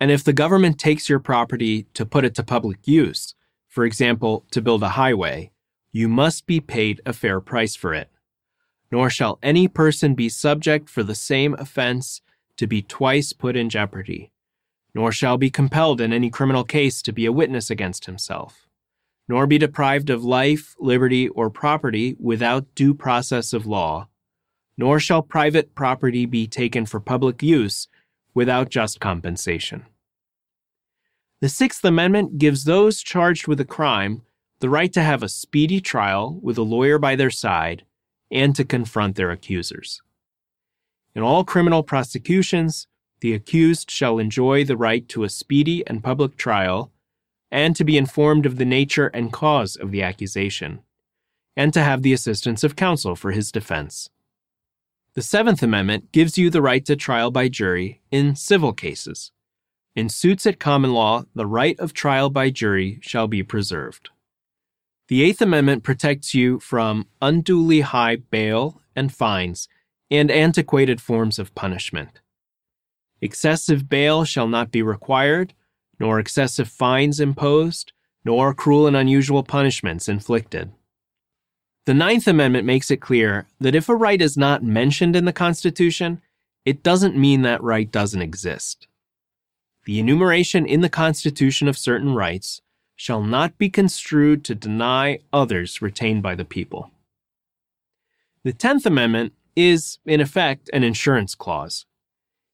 And 0.00 0.10
if 0.10 0.24
the 0.24 0.32
government 0.32 0.78
takes 0.78 1.08
your 1.08 1.18
property 1.18 1.84
to 1.94 2.06
put 2.06 2.24
it 2.24 2.34
to 2.36 2.42
public 2.42 2.88
use, 2.88 3.34
for 3.68 3.84
example, 3.84 4.46
to 4.50 4.62
build 4.62 4.82
a 4.82 4.90
highway, 4.90 5.52
you 5.92 6.08
must 6.08 6.46
be 6.46 6.60
paid 6.60 7.00
a 7.04 7.12
fair 7.12 7.40
price 7.40 7.76
for 7.76 7.92
it. 7.92 8.08
Nor 8.90 9.10
shall 9.10 9.38
any 9.42 9.68
person 9.68 10.14
be 10.14 10.28
subject 10.28 10.88
for 10.88 11.02
the 11.02 11.14
same 11.14 11.54
offense 11.54 12.22
to 12.56 12.66
be 12.66 12.82
twice 12.82 13.32
put 13.32 13.56
in 13.56 13.68
jeopardy, 13.68 14.32
nor 14.94 15.12
shall 15.12 15.36
be 15.36 15.50
compelled 15.50 16.00
in 16.00 16.12
any 16.12 16.30
criminal 16.30 16.64
case 16.64 17.02
to 17.02 17.12
be 17.12 17.26
a 17.26 17.32
witness 17.32 17.70
against 17.70 18.06
himself, 18.06 18.66
nor 19.28 19.46
be 19.46 19.58
deprived 19.58 20.10
of 20.10 20.24
life, 20.24 20.74
liberty, 20.80 21.28
or 21.28 21.50
property 21.50 22.16
without 22.18 22.74
due 22.74 22.94
process 22.94 23.52
of 23.52 23.66
law, 23.66 24.08
nor 24.76 24.98
shall 24.98 25.22
private 25.22 25.74
property 25.74 26.26
be 26.26 26.46
taken 26.46 26.84
for 26.86 27.00
public 27.00 27.42
use 27.42 27.86
without 28.34 28.70
just 28.70 29.00
compensation. 29.00 29.86
The 31.40 31.48
Sixth 31.48 31.84
Amendment 31.84 32.38
gives 32.38 32.64
those 32.64 33.02
charged 33.02 33.48
with 33.48 33.60
a 33.60 33.64
crime 33.64 34.22
the 34.60 34.68
right 34.68 34.92
to 34.92 35.02
have 35.02 35.22
a 35.22 35.28
speedy 35.28 35.80
trial 35.80 36.38
with 36.42 36.58
a 36.58 36.62
lawyer 36.62 36.98
by 36.98 37.16
their 37.16 37.30
side 37.30 37.84
and 38.30 38.54
to 38.54 38.64
confront 38.64 39.16
their 39.16 39.30
accusers. 39.30 40.02
In 41.14 41.22
all 41.22 41.44
criminal 41.44 41.82
prosecutions, 41.82 42.86
the 43.20 43.32
accused 43.34 43.90
shall 43.90 44.18
enjoy 44.18 44.64
the 44.64 44.76
right 44.76 45.08
to 45.08 45.24
a 45.24 45.28
speedy 45.28 45.86
and 45.86 46.04
public 46.04 46.36
trial, 46.36 46.92
and 47.50 47.74
to 47.74 47.84
be 47.84 47.98
informed 47.98 48.46
of 48.46 48.56
the 48.56 48.64
nature 48.64 49.08
and 49.08 49.32
cause 49.32 49.76
of 49.76 49.90
the 49.90 50.02
accusation, 50.02 50.80
and 51.56 51.74
to 51.74 51.82
have 51.82 52.02
the 52.02 52.12
assistance 52.12 52.62
of 52.62 52.76
counsel 52.76 53.16
for 53.16 53.32
his 53.32 53.50
defense. 53.50 54.08
The 55.14 55.22
Seventh 55.22 55.60
Amendment 55.60 56.12
gives 56.12 56.38
you 56.38 56.50
the 56.50 56.62
right 56.62 56.84
to 56.84 56.94
trial 56.94 57.32
by 57.32 57.48
jury 57.48 58.00
in 58.12 58.36
civil 58.36 58.72
cases. 58.72 59.32
In 59.96 60.08
suits 60.08 60.46
at 60.46 60.60
common 60.60 60.92
law, 60.92 61.24
the 61.34 61.46
right 61.46 61.76
of 61.80 61.92
trial 61.92 62.30
by 62.30 62.50
jury 62.50 63.00
shall 63.02 63.26
be 63.26 63.42
preserved. 63.42 64.10
The 65.08 65.22
Eighth 65.22 65.42
Amendment 65.42 65.82
protects 65.82 66.32
you 66.32 66.60
from 66.60 67.08
unduly 67.20 67.80
high 67.80 68.16
bail 68.16 68.82
and 68.94 69.12
fines 69.12 69.68
and 70.12 70.30
antiquated 70.30 71.00
forms 71.00 71.40
of 71.40 71.56
punishment. 71.56 72.20
Excessive 73.20 73.88
bail 73.88 74.24
shall 74.24 74.46
not 74.46 74.70
be 74.70 74.80
required, 74.80 75.54
nor 75.98 76.20
excessive 76.20 76.68
fines 76.68 77.18
imposed, 77.18 77.92
nor 78.24 78.54
cruel 78.54 78.86
and 78.86 78.96
unusual 78.96 79.42
punishments 79.42 80.08
inflicted. 80.08 80.70
The 81.90 81.94
Ninth 81.94 82.28
Amendment 82.28 82.64
makes 82.64 82.92
it 82.92 83.00
clear 83.00 83.48
that 83.58 83.74
if 83.74 83.88
a 83.88 83.96
right 83.96 84.22
is 84.22 84.36
not 84.36 84.62
mentioned 84.62 85.16
in 85.16 85.24
the 85.24 85.32
Constitution, 85.32 86.22
it 86.64 86.84
doesn't 86.84 87.16
mean 87.16 87.42
that 87.42 87.60
right 87.64 87.90
doesn't 87.90 88.22
exist. 88.22 88.86
The 89.86 89.98
enumeration 89.98 90.66
in 90.66 90.82
the 90.82 90.88
Constitution 90.88 91.66
of 91.66 91.76
certain 91.76 92.14
rights 92.14 92.62
shall 92.94 93.24
not 93.24 93.58
be 93.58 93.68
construed 93.68 94.44
to 94.44 94.54
deny 94.54 95.18
others 95.32 95.82
retained 95.82 96.22
by 96.22 96.36
the 96.36 96.44
people. 96.44 96.92
The 98.44 98.52
Tenth 98.52 98.86
Amendment 98.86 99.32
is, 99.56 99.98
in 100.06 100.20
effect, 100.20 100.70
an 100.72 100.84
insurance 100.84 101.34
clause. 101.34 101.86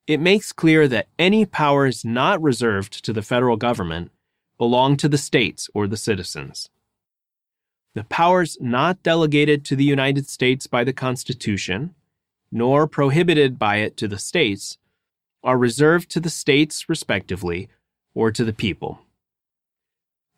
It 0.06 0.18
makes 0.18 0.50
clear 0.50 0.88
that 0.88 1.08
any 1.18 1.44
powers 1.44 2.06
not 2.06 2.40
reserved 2.40 3.04
to 3.04 3.12
the 3.12 3.20
federal 3.20 3.58
government 3.58 4.12
belong 4.56 4.96
to 4.96 5.10
the 5.10 5.18
states 5.18 5.68
or 5.74 5.86
the 5.86 5.98
citizens. 5.98 6.70
The 7.96 8.04
powers 8.04 8.58
not 8.60 9.02
delegated 9.02 9.64
to 9.64 9.74
the 9.74 9.82
United 9.82 10.28
States 10.28 10.66
by 10.66 10.84
the 10.84 10.92
Constitution, 10.92 11.94
nor 12.52 12.86
prohibited 12.86 13.58
by 13.58 13.76
it 13.76 13.96
to 13.96 14.06
the 14.06 14.18
states, 14.18 14.76
are 15.42 15.56
reserved 15.56 16.10
to 16.10 16.20
the 16.20 16.28
states 16.28 16.90
respectively 16.90 17.70
or 18.14 18.30
to 18.30 18.44
the 18.44 18.52
people. 18.52 19.00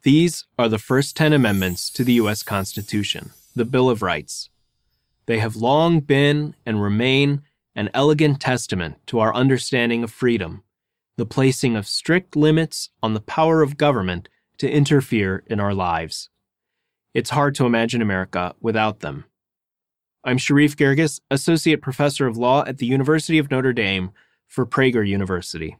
These 0.03 0.47
are 0.57 0.69
the 0.69 0.79
first 0.79 1.17
10 1.17 1.33
amendments 1.33 1.91
to 1.91 2.05
the 2.05 2.13
U.S. 2.13 2.45
Constitution, 2.45 3.31
the 3.57 3.65
Bill 3.65 3.91
of 3.91 4.03
Rights. 4.03 4.51
They 5.27 5.41
have 5.41 5.57
long 5.57 5.99
been 5.99 6.55
and 6.65 6.81
remain 6.81 7.43
an 7.75 7.91
elegant 7.93 8.39
testament 8.39 9.05
to 9.09 9.19
our 9.19 9.35
understanding 9.35 10.05
of 10.05 10.13
freedom, 10.13 10.63
the 11.17 11.27
placing 11.27 11.75
of 11.75 11.89
strict 11.89 12.37
limits 12.37 12.91
on 13.03 13.15
the 13.15 13.21
power 13.21 13.63
of 13.63 13.77
government 13.77 14.29
to 14.59 14.71
interfere 14.71 15.43
in 15.49 15.59
our 15.59 15.75
lives. 15.75 16.31
It's 17.19 17.31
hard 17.31 17.57
to 17.57 17.67
imagine 17.67 18.01
America 18.01 18.55
without 18.61 19.01
them. 19.01 19.25
I'm 20.23 20.39
Sherif 20.39 20.77
Girgis, 20.77 21.19
Associate 21.33 21.83
Professor 21.83 22.29
of 22.29 22.37
Law 22.37 22.65
at 22.65 22.79
the 22.79 22.87
University 22.87 23.39
of 23.39 23.51
Notre 23.51 23.73
Dame 23.73 24.13
for 24.47 24.65
Prager 24.65 25.05
University. 25.05 25.77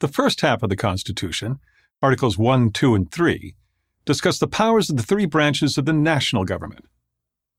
The 0.00 0.08
first 0.08 0.42
half 0.42 0.62
of 0.62 0.68
the 0.68 0.76
Constitution, 0.76 1.58
Articles 2.02 2.36
1, 2.36 2.72
2, 2.72 2.94
and 2.94 3.10
3, 3.10 3.56
discuss 4.04 4.38
the 4.38 4.46
powers 4.46 4.90
of 4.90 4.98
the 4.98 5.02
three 5.02 5.24
branches 5.24 5.78
of 5.78 5.86
the 5.86 5.94
national 5.94 6.44
government. 6.44 6.84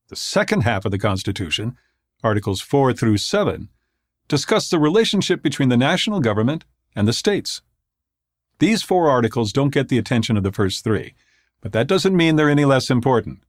The 0.06 0.14
second 0.14 0.60
half 0.60 0.84
of 0.84 0.92
the 0.92 1.00
Constitution, 1.00 1.76
Articles 2.22 2.60
4 2.60 2.92
through 2.92 3.16
7, 3.16 3.70
discuss 4.28 4.70
the 4.70 4.78
relationship 4.78 5.42
between 5.42 5.68
the 5.68 5.76
national 5.76 6.20
government 6.20 6.64
and 6.94 7.08
the 7.08 7.12
states. 7.12 7.60
These 8.58 8.82
four 8.82 9.10
articles 9.10 9.52
don't 9.52 9.74
get 9.74 9.88
the 9.88 9.98
attention 9.98 10.36
of 10.36 10.42
the 10.42 10.52
first 10.52 10.82
three, 10.82 11.14
but 11.60 11.72
that 11.72 11.86
doesn't 11.86 12.16
mean 12.16 12.36
they're 12.36 12.48
any 12.48 12.64
less 12.64 12.88
important. 12.90 13.40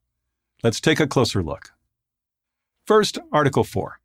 Let's 0.64 0.82
take 0.82 1.00
a 1.00 1.08
closer 1.08 1.42
look. 1.42 1.72
First, 2.86 3.18
Article 3.32 3.64
4. 3.64 4.00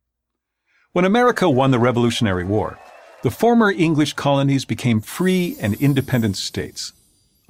When 0.93 1.03
America 1.03 1.49
won 1.49 1.71
the 1.71 1.79
Revolutionary 1.79 2.45
War, 2.45 2.79
the 3.21 3.31
former 3.31 3.71
English 3.71 4.13
colonies 4.13 4.63
became 4.63 5.01
free 5.01 5.57
and 5.59 5.73
independent 5.75 6.37
states, 6.37 6.93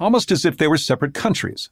almost 0.00 0.32
as 0.32 0.44
if 0.44 0.56
they 0.56 0.68
were 0.68 0.78
separate 0.78 1.14
countries. 1.14 1.70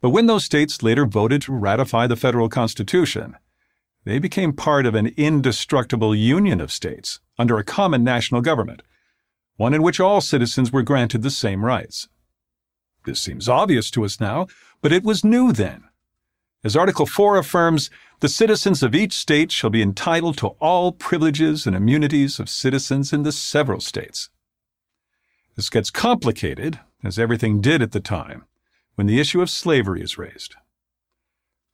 But 0.00 0.10
when 0.10 0.26
those 0.26 0.44
states 0.44 0.82
later 0.82 1.06
voted 1.06 1.42
to 1.42 1.52
ratify 1.52 2.06
the 2.06 2.16
federal 2.16 2.48
constitution, 2.48 3.36
they 4.04 4.18
became 4.18 4.52
part 4.52 4.86
of 4.86 4.94
an 4.94 5.12
indestructible 5.16 6.14
union 6.14 6.60
of 6.60 6.72
states 6.72 7.20
under 7.38 7.58
a 7.58 7.64
common 7.64 8.02
national 8.02 8.40
government, 8.40 8.82
one 9.56 9.74
in 9.74 9.82
which 9.82 10.00
all 10.00 10.20
citizens 10.20 10.72
were 10.72 10.82
granted 10.82 11.22
the 11.22 11.30
same 11.30 11.64
rights. 11.64 12.08
This 13.04 13.20
seems 13.20 13.48
obvious 13.48 13.90
to 13.92 14.04
us 14.04 14.20
now, 14.20 14.46
but 14.82 14.92
it 14.92 15.04
was 15.04 15.24
new 15.24 15.52
then. 15.52 15.84
As 16.64 16.76
Article 16.76 17.06
4 17.06 17.36
affirms, 17.38 17.90
the 18.20 18.28
citizens 18.28 18.82
of 18.82 18.94
each 18.94 19.12
state 19.12 19.52
shall 19.52 19.70
be 19.70 19.82
entitled 19.82 20.36
to 20.38 20.48
all 20.58 20.90
privileges 20.90 21.66
and 21.66 21.76
immunities 21.76 22.40
of 22.40 22.48
citizens 22.48 23.12
in 23.12 23.22
the 23.22 23.32
several 23.32 23.80
states. 23.80 24.30
This 25.54 25.70
gets 25.70 25.90
complicated, 25.90 26.80
as 27.04 27.18
everything 27.18 27.60
did 27.60 27.82
at 27.82 27.92
the 27.92 28.00
time, 28.00 28.44
when 28.96 29.06
the 29.06 29.20
issue 29.20 29.40
of 29.40 29.50
slavery 29.50 30.02
is 30.02 30.18
raised. 30.18 30.54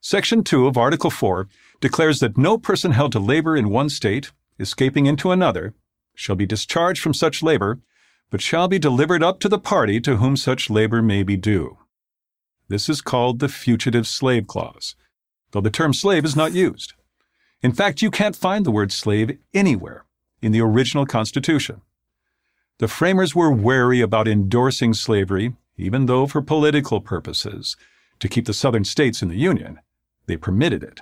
Section 0.00 0.44
2 0.44 0.66
of 0.66 0.76
Article 0.76 1.10
4 1.10 1.48
declares 1.80 2.20
that 2.20 2.36
no 2.36 2.58
person 2.58 2.90
held 2.90 3.12
to 3.12 3.18
labor 3.18 3.56
in 3.56 3.70
one 3.70 3.88
state, 3.88 4.32
escaping 4.58 5.06
into 5.06 5.30
another, 5.30 5.74
shall 6.14 6.36
be 6.36 6.46
discharged 6.46 7.02
from 7.02 7.14
such 7.14 7.42
labor, 7.42 7.80
but 8.30 8.40
shall 8.40 8.68
be 8.68 8.78
delivered 8.78 9.22
up 9.22 9.40
to 9.40 9.48
the 9.48 9.58
party 9.58 10.00
to 10.00 10.16
whom 10.16 10.36
such 10.36 10.70
labor 10.70 11.02
may 11.02 11.22
be 11.22 11.36
due. 11.36 11.78
This 12.68 12.88
is 12.88 13.00
called 13.00 13.38
the 13.38 13.48
Fugitive 13.48 14.06
Slave 14.06 14.46
Clause, 14.46 14.96
though 15.50 15.60
the 15.60 15.70
term 15.70 15.92
slave 15.92 16.24
is 16.24 16.36
not 16.36 16.52
used. 16.52 16.94
In 17.62 17.72
fact, 17.72 18.02
you 18.02 18.10
can't 18.10 18.34
find 18.34 18.64
the 18.64 18.70
word 18.70 18.90
slave 18.90 19.38
anywhere 19.52 20.04
in 20.40 20.52
the 20.52 20.60
original 20.60 21.06
Constitution. 21.06 21.82
The 22.78 22.88
framers 22.88 23.34
were 23.34 23.52
wary 23.52 24.00
about 24.00 24.26
endorsing 24.26 24.94
slavery, 24.94 25.54
even 25.76 26.06
though 26.06 26.26
for 26.26 26.42
political 26.42 27.00
purposes, 27.00 27.76
to 28.18 28.28
keep 28.28 28.46
the 28.46 28.54
southern 28.54 28.84
states 28.84 29.22
in 29.22 29.28
the 29.28 29.36
Union, 29.36 29.80
they 30.26 30.36
permitted 30.36 30.82
it. 30.82 31.00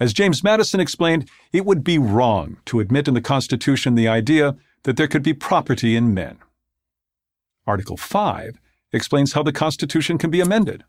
As 0.00 0.12
James 0.12 0.44
Madison 0.44 0.78
explained, 0.78 1.28
it 1.52 1.64
would 1.64 1.82
be 1.82 1.98
wrong 1.98 2.58
to 2.66 2.78
admit 2.78 3.08
in 3.08 3.14
the 3.14 3.20
Constitution 3.20 3.94
the 3.94 4.06
idea 4.06 4.56
that 4.84 4.96
there 4.96 5.08
could 5.08 5.24
be 5.24 5.34
property 5.34 5.96
in 5.96 6.14
men. 6.14 6.38
Article 7.66 7.96
5 7.96 8.60
explains 8.92 9.32
how 9.32 9.42
the 9.42 9.52
Constitution 9.52 10.16
can 10.16 10.30
be 10.30 10.40
amended. 10.40 10.84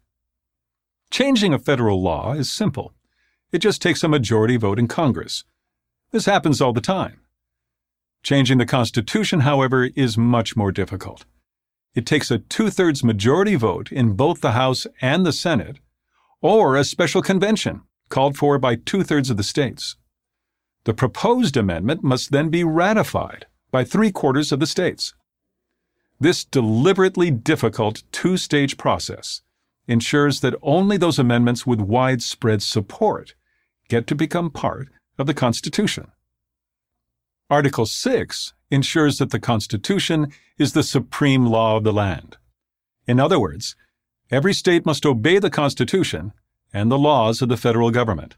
Changing 1.09 1.53
a 1.53 1.59
federal 1.59 2.01
law 2.01 2.33
is 2.33 2.51
simple. 2.51 2.93
It 3.51 3.59
just 3.59 3.81
takes 3.81 4.03
a 4.03 4.07
majority 4.07 4.57
vote 4.57 4.77
in 4.77 4.87
Congress. 4.87 5.43
This 6.11 6.25
happens 6.25 6.61
all 6.61 6.71
the 6.71 6.79
time. 6.79 7.19
Changing 8.21 8.59
the 8.59 8.65
Constitution, 8.65 9.39
however, 9.41 9.89
is 9.95 10.17
much 10.17 10.55
more 10.55 10.71
difficult. 10.71 11.25
It 11.95 12.05
takes 12.05 12.29
a 12.29 12.37
two 12.37 12.69
thirds 12.69 13.03
majority 13.03 13.55
vote 13.55 13.91
in 13.91 14.13
both 14.13 14.41
the 14.41 14.51
House 14.51 14.85
and 15.01 15.25
the 15.25 15.33
Senate, 15.33 15.79
or 16.41 16.75
a 16.75 16.83
special 16.83 17.23
convention 17.23 17.81
called 18.09 18.37
for 18.37 18.57
by 18.57 18.75
two 18.75 19.03
thirds 19.03 19.29
of 19.29 19.37
the 19.37 19.43
states. 19.43 19.95
The 20.83 20.93
proposed 20.93 21.55
amendment 21.55 22.03
must 22.03 22.31
then 22.31 22.49
be 22.49 22.63
ratified 22.63 23.45
by 23.71 23.83
three 23.83 24.11
quarters 24.11 24.51
of 24.51 24.59
the 24.59 24.67
states. 24.67 25.13
This 26.19 26.43
deliberately 26.43 27.31
difficult 27.31 28.03
two 28.11 28.37
stage 28.37 28.77
process 28.77 29.41
ensures 29.87 30.41
that 30.41 30.55
only 30.61 30.97
those 30.97 31.19
amendments 31.19 31.65
with 31.65 31.79
widespread 31.79 32.61
support 32.61 33.35
get 33.87 34.05
to 34.07 34.15
become 34.15 34.51
part 34.51 34.89
of 35.17 35.27
the 35.27 35.33
Constitution. 35.33 36.11
Article 37.49 37.85
6 37.85 38.53
ensures 38.69 39.17
that 39.17 39.31
the 39.31 39.39
Constitution 39.39 40.31
is 40.57 40.73
the 40.73 40.83
supreme 40.83 41.45
law 41.45 41.77
of 41.77 41.83
the 41.83 41.93
land. 41.93 42.37
In 43.07 43.19
other 43.19 43.39
words, 43.39 43.75
every 44.29 44.53
state 44.53 44.85
must 44.85 45.05
obey 45.05 45.39
the 45.39 45.49
Constitution 45.49 46.33
and 46.73 46.91
the 46.91 46.97
laws 46.97 47.41
of 47.41 47.49
the 47.49 47.57
federal 47.57 47.91
government. 47.91 48.35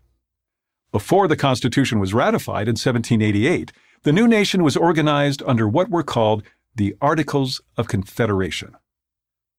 Before 0.91 1.27
the 1.27 1.37
Constitution 1.37 1.99
was 1.99 2.13
ratified 2.13 2.67
in 2.67 2.73
1788, 2.73 3.71
the 4.03 4.11
new 4.11 4.27
nation 4.27 4.63
was 4.63 4.75
organized 4.75 5.41
under 5.45 5.67
what 5.67 5.89
were 5.89 6.03
called 6.03 6.43
the 6.75 6.95
Articles 7.01 7.61
of 7.77 7.87
Confederation. 7.87 8.75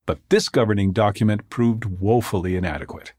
But 0.04 0.18
this 0.30 0.48
governing 0.48 0.92
document 0.92 1.48
proved 1.48 1.84
woefully 1.84 2.56
inadequate. 2.56 3.12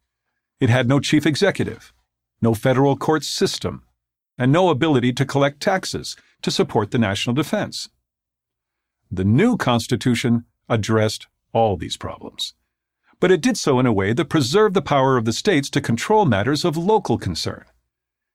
It 0.59 0.69
had 0.69 0.87
no 0.87 0.99
chief 0.99 1.25
executive, 1.25 1.93
no 2.41 2.53
federal 2.53 2.97
court 2.97 3.23
system, 3.23 3.83
and 4.37 4.51
no 4.51 4.69
ability 4.69 5.13
to 5.13 5.25
collect 5.25 5.61
taxes 5.61 6.15
to 6.41 6.51
support 6.51 6.91
the 6.91 6.97
national 6.97 7.33
defense. 7.33 7.89
The 9.09 9.23
new 9.23 9.57
Constitution 9.57 10.45
addressed 10.67 11.27
all 11.53 11.77
these 11.77 11.97
problems, 11.97 12.53
but 13.23 13.31
it 13.31 13.39
did 13.39 13.55
so 13.55 13.79
in 13.79 13.85
a 13.85 13.93
way 13.93 14.11
that 14.11 14.27
preserved 14.27 14.73
the 14.73 14.81
power 14.81 15.15
of 15.15 15.23
the 15.23 15.31
states 15.31 15.69
to 15.69 15.79
control 15.79 16.25
matters 16.25 16.65
of 16.65 16.75
local 16.75 17.17
concern. 17.17 17.63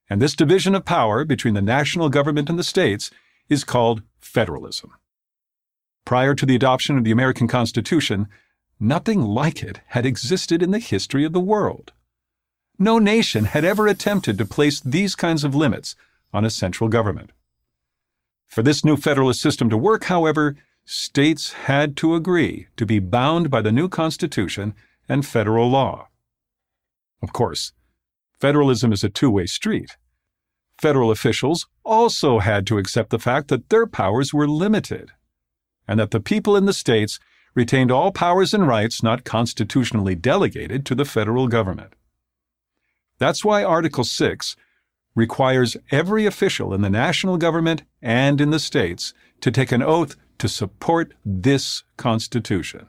And 0.09 0.19
this 0.19 0.35
division 0.35 0.75
of 0.75 0.87
power 0.87 1.27
between 1.27 1.53
the 1.53 1.61
national 1.61 2.09
government 2.09 2.49
and 2.49 2.59
the 2.59 2.65
states 2.65 3.11
is 3.51 3.65
called 3.65 4.01
federalism. 4.19 4.95
Prior 6.07 6.35
to 6.35 6.47
the 6.47 6.57
adoption 6.57 6.97
of 6.97 7.05
the 7.05 7.11
American 7.11 7.47
Constitution, 7.47 8.29
nothing 8.81 9.21
like 9.21 9.63
it 9.63 9.83
had 9.89 10.07
existed 10.07 10.63
in 10.63 10.71
the 10.71 10.79
history 10.79 11.23
of 11.23 11.35
the 11.35 11.39
world. 11.39 11.93
No 12.79 12.99
nation 12.99 13.45
had 13.45 13.67
ever 13.67 13.87
attempted 13.89 14.39
to 14.39 14.47
place 14.47 14.81
these 14.81 15.15
kinds 15.15 15.45
of 15.45 15.55
limits 15.55 15.97
on 16.33 16.47
a 16.47 16.51
central 16.51 16.89
government. 16.89 17.33
For 18.47 18.63
this 18.63 18.87
new 18.87 18.97
federalist 18.97 19.43
system 19.43 19.69
to 19.69 19.77
work, 19.77 20.05
however, 20.05 20.57
states 20.91 21.53
had 21.53 21.99
to 21.99 22.15
agree 22.15 22.67
to 22.75 22.87
be 22.87 22.99
bound 22.99 23.51
by 23.51 23.61
the 23.61 23.71
new 23.71 23.91
Constitution 23.91 24.75
and 25.07 25.27
federal 25.27 25.69
law. 25.69 26.09
Of 27.23 27.35
course, 27.35 27.73
federalism 28.41 28.91
is 28.93 29.05
a 29.05 29.11
two 29.11 29.31
way 29.31 29.45
street. 29.45 29.99
Federal 30.81 31.11
officials 31.11 31.67
also 31.85 32.39
had 32.39 32.67
to 32.69 32.79
accept 32.79 33.11
the 33.11 33.19
fact 33.19 33.49
that 33.49 33.69
their 33.69 33.87
powers 33.87 34.33
were 34.33 34.49
limited, 34.49 35.11
and 35.87 36.01
that 36.01 36.11
the 36.11 36.21
people 36.21 36.57
in 36.57 36.65
the 36.65 36.73
states 36.73 37.21
retained 37.55 37.91
all 37.91 38.11
powers 38.11 38.55
and 38.55 38.67
rights 38.67 39.03
not 39.03 39.25
constitutionally 39.25 40.15
delegated 40.15 40.87
to 40.87 40.95
the 40.95 41.05
federal 41.05 41.49
government. 41.49 41.93
That's 43.19 43.45
why 43.45 43.63
Article 43.63 44.05
6 44.05 44.57
requires 45.15 45.77
every 45.91 46.25
official 46.25 46.73
in 46.73 46.81
the 46.81 46.89
national 46.89 47.37
government 47.37 47.83
and 48.01 48.41
in 48.41 48.51
the 48.51 48.61
states 48.61 49.13
to 49.43 49.51
take 49.51 49.71
an 49.71 49.83
oath 49.83 50.17
to 50.39 50.49
support 50.49 51.15
this 51.25 51.83
Constitution. 51.97 52.89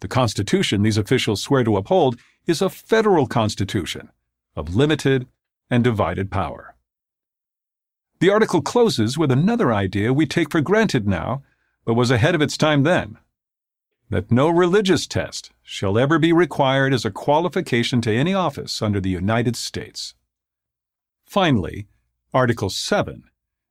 The 0.00 0.08
Constitution 0.08 0.82
these 0.82 0.98
officials 0.98 1.42
swear 1.42 1.64
to 1.64 1.76
uphold 1.76 2.18
is 2.46 2.62
a 2.62 2.70
federal 2.70 3.26
Constitution 3.26 4.10
of 4.56 4.74
limited 4.74 5.26
and 5.70 5.84
divided 5.84 6.30
power. 6.30 6.74
The 8.20 8.30
article 8.30 8.62
closes 8.62 9.16
with 9.16 9.30
another 9.30 9.72
idea 9.72 10.12
we 10.12 10.26
take 10.26 10.50
for 10.50 10.60
granted 10.60 11.06
now, 11.06 11.42
but 11.84 11.94
was 11.94 12.10
ahead 12.10 12.34
of 12.34 12.42
its 12.42 12.56
time 12.56 12.82
then 12.82 13.18
that 14.10 14.32
no 14.32 14.48
religious 14.48 15.06
test 15.06 15.52
shall 15.62 15.98
ever 15.98 16.18
be 16.18 16.32
required 16.32 16.94
as 16.94 17.04
a 17.04 17.10
qualification 17.10 18.00
to 18.00 18.10
any 18.10 18.32
office 18.32 18.80
under 18.80 19.00
the 19.00 19.10
United 19.10 19.54
States. 19.54 20.14
Finally, 21.26 21.86
Article 22.32 22.70
7 22.70 23.24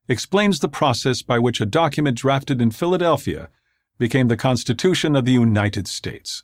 explains 0.07 0.59
the 0.59 0.69
process 0.69 1.21
by 1.21 1.39
which 1.39 1.59
a 1.59 1.65
document 1.65 2.17
drafted 2.17 2.61
in 2.61 2.71
Philadelphia 2.71 3.49
became 3.97 4.27
the 4.27 4.37
Constitution 4.37 5.15
of 5.15 5.25
the 5.25 5.33
United 5.33 5.87
States. 5.87 6.43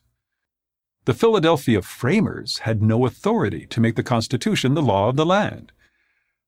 The 1.05 1.13
Philadelphia 1.13 1.81
framers 1.81 2.59
had 2.59 2.81
no 2.81 3.05
authority 3.05 3.65
to 3.67 3.81
make 3.81 3.95
the 3.95 4.03
Constitution 4.03 4.73
the 4.73 4.81
law 4.81 5.09
of 5.09 5.15
the 5.15 5.25
land. 5.25 5.71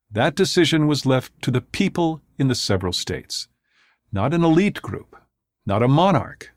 That 0.10 0.36
decision 0.36 0.88
was 0.88 1.06
left 1.06 1.42
to 1.42 1.52
the 1.52 1.62
people 1.62 2.22
in 2.38 2.48
the 2.48 2.56
several 2.56 2.94
states, 2.94 3.48
not 4.12 4.34
an 4.34 4.44
elite 4.44 4.82
group, 4.82 5.16
not 5.66 5.84
a 5.84 5.88
monarch, 5.88 6.54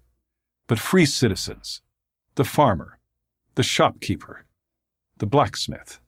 but 0.66 0.78
free 0.78 1.06
citizens, 1.06 1.82
the 2.36 2.44
farmer, 2.44 2.98
the 3.54 3.62
shopkeeper, 3.62 4.44
the 5.18 5.26
blacksmith. 5.26 5.98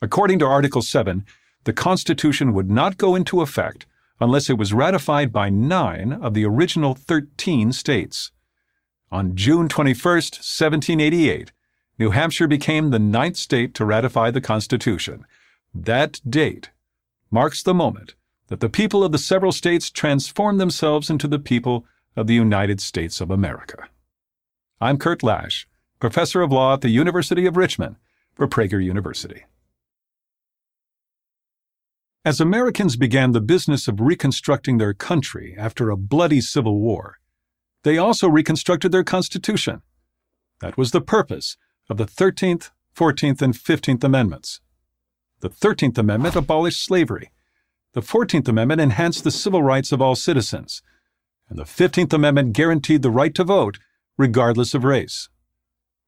According 0.00 0.38
to 0.38 0.46
Article 0.46 0.80
7, 0.80 1.26
the 1.64 1.72
Constitution 1.72 2.52
would 2.52 2.70
not 2.70 2.96
go 2.96 3.14
into 3.14 3.42
effect 3.42 3.86
unless 4.20 4.50
it 4.50 4.58
was 4.58 4.72
ratified 4.72 5.32
by 5.32 5.48
nine 5.48 6.12
of 6.12 6.34
the 6.34 6.44
original 6.44 6.94
13 6.94 7.72
states. 7.72 8.32
On 9.10 9.34
June 9.34 9.68
21, 9.68 9.94
1788, 9.94 11.52
New 11.98 12.10
Hampshire 12.10 12.48
became 12.48 12.90
the 12.90 12.98
ninth 12.98 13.36
state 13.36 13.74
to 13.74 13.84
ratify 13.84 14.30
the 14.30 14.40
Constitution. 14.40 15.24
That 15.74 16.20
date 16.28 16.70
marks 17.30 17.62
the 17.62 17.74
moment 17.74 18.14
that 18.48 18.60
the 18.60 18.68
people 18.68 19.04
of 19.04 19.12
the 19.12 19.18
several 19.18 19.52
states 19.52 19.90
transformed 19.90 20.60
themselves 20.60 21.10
into 21.10 21.28
the 21.28 21.38
people 21.38 21.86
of 22.16 22.26
the 22.26 22.34
United 22.34 22.80
States 22.80 23.20
of 23.20 23.30
America. 23.30 23.88
I'm 24.80 24.98
Kurt 24.98 25.22
Lash, 25.22 25.68
professor 25.98 26.42
of 26.42 26.50
law 26.50 26.74
at 26.74 26.80
the 26.80 26.88
University 26.88 27.46
of 27.46 27.56
Richmond 27.56 27.96
for 28.34 28.48
Prager 28.48 28.82
University. 28.82 29.44
As 32.24 32.40
Americans 32.40 32.96
began 32.96 33.32
the 33.32 33.40
business 33.40 33.88
of 33.88 34.00
reconstructing 34.00 34.78
their 34.78 34.94
country 34.94 35.54
after 35.56 35.90
a 35.90 35.96
bloody 35.96 36.40
civil 36.40 36.78
war, 36.78 37.18
they 37.82 37.96
also 37.96 38.28
reconstructed 38.28 38.92
their 38.92 39.04
Constitution. 39.04 39.82
That 40.60 40.76
was 40.76 40.90
the 40.90 41.00
purpose 41.00 41.56
of 41.88 41.96
the 41.96 42.06
13th, 42.06 42.70
14th, 42.94 43.40
and 43.40 43.54
15th 43.54 44.04
Amendments. 44.04 44.60
The 45.40 45.48
13th 45.48 45.96
Amendment 45.96 46.36
abolished 46.36 46.84
slavery. 46.84 47.30
The 47.94 48.02
14th 48.02 48.48
Amendment 48.48 48.80
enhanced 48.80 49.24
the 49.24 49.30
civil 49.30 49.62
rights 49.62 49.90
of 49.90 50.02
all 50.02 50.14
citizens 50.14 50.82
and 51.50 51.58
the 51.58 51.64
15th 51.64 52.12
Amendment 52.12 52.52
guaranteed 52.52 53.02
the 53.02 53.10
right 53.10 53.34
to 53.34 53.44
vote 53.44 53.78
regardless 54.16 54.72
of 54.72 54.84
race. 54.84 55.28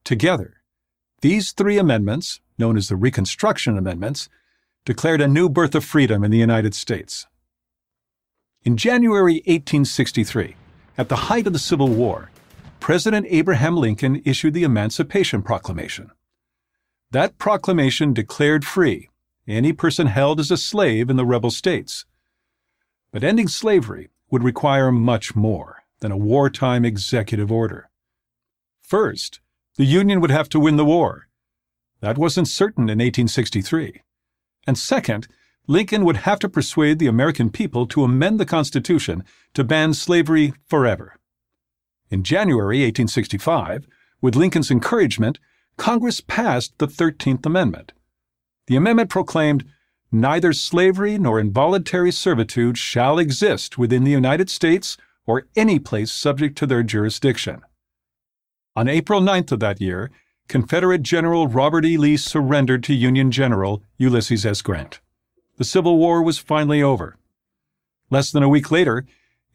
Together, 0.05 0.63
these 1.21 1.53
three 1.53 1.79
amendments, 1.79 2.41
known 2.59 2.77
as 2.77 2.89
the 2.89 2.97
Reconstruction 2.97 3.77
Amendments, 3.77 4.29
declared 4.85 5.21
a 5.21 5.29
new 5.29 5.49
birth 5.49 5.75
of 5.75 5.85
freedom 5.85 6.25
in 6.25 6.31
the 6.31 6.39
United 6.39 6.75
States. 6.75 7.27
In 8.65 8.77
January 8.77 9.35
1863, 9.47 10.57
at 10.99 11.09
the 11.09 11.17
height 11.17 11.47
of 11.47 11.53
the 11.53 11.59
Civil 11.59 11.89
War, 11.89 12.31
President 12.81 13.27
Abraham 13.29 13.77
Lincoln 13.77 14.23
issued 14.25 14.55
the 14.55 14.65
Emancipation 14.65 15.43
Proclamation. 15.43 16.11
That 17.13 17.39
proclamation 17.39 18.13
declared 18.13 18.65
free 18.65 19.09
any 19.47 19.73
person 19.73 20.07
held 20.07 20.41
as 20.41 20.51
a 20.51 20.57
slave 20.57 21.11
in 21.11 21.17
the 21.17 21.25
rebel 21.25 21.51
states. 21.51 22.05
But 23.13 23.25
ending 23.25 23.49
slavery 23.49 24.11
would 24.31 24.43
require 24.43 24.91
much 24.91 25.37
more 25.37 25.85
than 26.01 26.13
a 26.13 26.17
wartime 26.17 26.85
executive 26.85 27.53
order. 27.53 27.91
First, 28.81 29.41
the 29.77 29.85
Union 29.85 30.21
would 30.21 30.31
have 30.31 30.49
to 30.51 30.61
win 30.61 30.77
the 30.77 30.85
war. 30.85 31.29
That 32.01 32.19
wasn't 32.19 32.49
certain 32.49 32.85
in 32.85 32.99
1863. 32.99 34.03
And 34.67 34.79
second, 34.79 35.29
Lincoln 35.67 36.05
would 36.05 36.19
have 36.19 36.39
to 36.41 36.49
persuade 36.49 36.99
the 36.99 37.07
American 37.07 37.51
people 37.51 37.87
to 37.87 38.05
amend 38.05 38.41
the 38.41 38.47
Constitution 38.47 39.25
to 39.55 39.65
ban 39.65 39.95
slavery 39.95 40.53
forever. 40.67 41.19
In 42.11 42.23
January 42.23 42.79
1865, 42.79 43.87
with 44.21 44.37
Lincoln's 44.37 44.71
encouragement, 44.71 45.39
Congress 45.77 46.21
passed 46.21 46.77
the 46.79 46.87
13th 46.87 47.47
Amendment. 47.47 47.93
The 48.67 48.77
amendment 48.77 49.11
proclaimed 49.11 49.65
neither 50.11 50.53
slavery 50.53 51.19
nor 51.19 51.41
involuntary 51.41 52.13
servitude 52.13 52.77
shall 52.77 53.19
exist 53.19 53.79
within 53.79 54.05
the 54.05 54.11
United 54.11 54.51
States 54.51 54.97
or 55.27 55.47
any 55.57 55.79
place 55.79 56.13
subject 56.13 56.57
to 56.59 56.67
their 56.67 56.83
jurisdiction. 56.83 57.63
On 58.77 58.89
April 58.89 59.21
9th 59.21 59.53
of 59.53 59.61
that 59.61 59.81
year, 59.81 60.11
Confederate 60.53 61.03
General 61.03 61.49
Robert 61.49 61.83
E. 61.87 61.97
Lee 61.97 62.19
surrendered 62.19 62.85
to 62.85 62.93
Union 62.93 63.31
General 63.31 63.83
Ulysses 63.97 64.45
S. 64.45 64.61
Grant. 64.61 65.01
The 65.57 65.65
Civil 65.65 65.97
War 65.97 66.23
was 66.23 66.37
finally 66.37 66.83
over. 66.83 67.17
Less 68.11 68.31
than 68.31 68.43
a 68.43 68.51
week 68.51 68.71
later, 68.71 69.07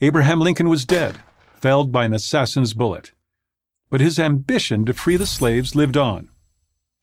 Abraham 0.02 0.40
Lincoln 0.40 0.70
was 0.70 0.88
dead, 0.88 1.20
felled 1.54 1.92
by 1.92 2.06
an 2.06 2.16
assassin's 2.16 2.74
bullet. 2.74 3.12
But 3.92 4.02
his 4.02 4.18
ambition 4.18 4.88
to 4.88 4.94
free 4.96 5.18
the 5.18 5.28
slaves 5.28 5.76
lived 5.76 5.98
on. 5.98 6.30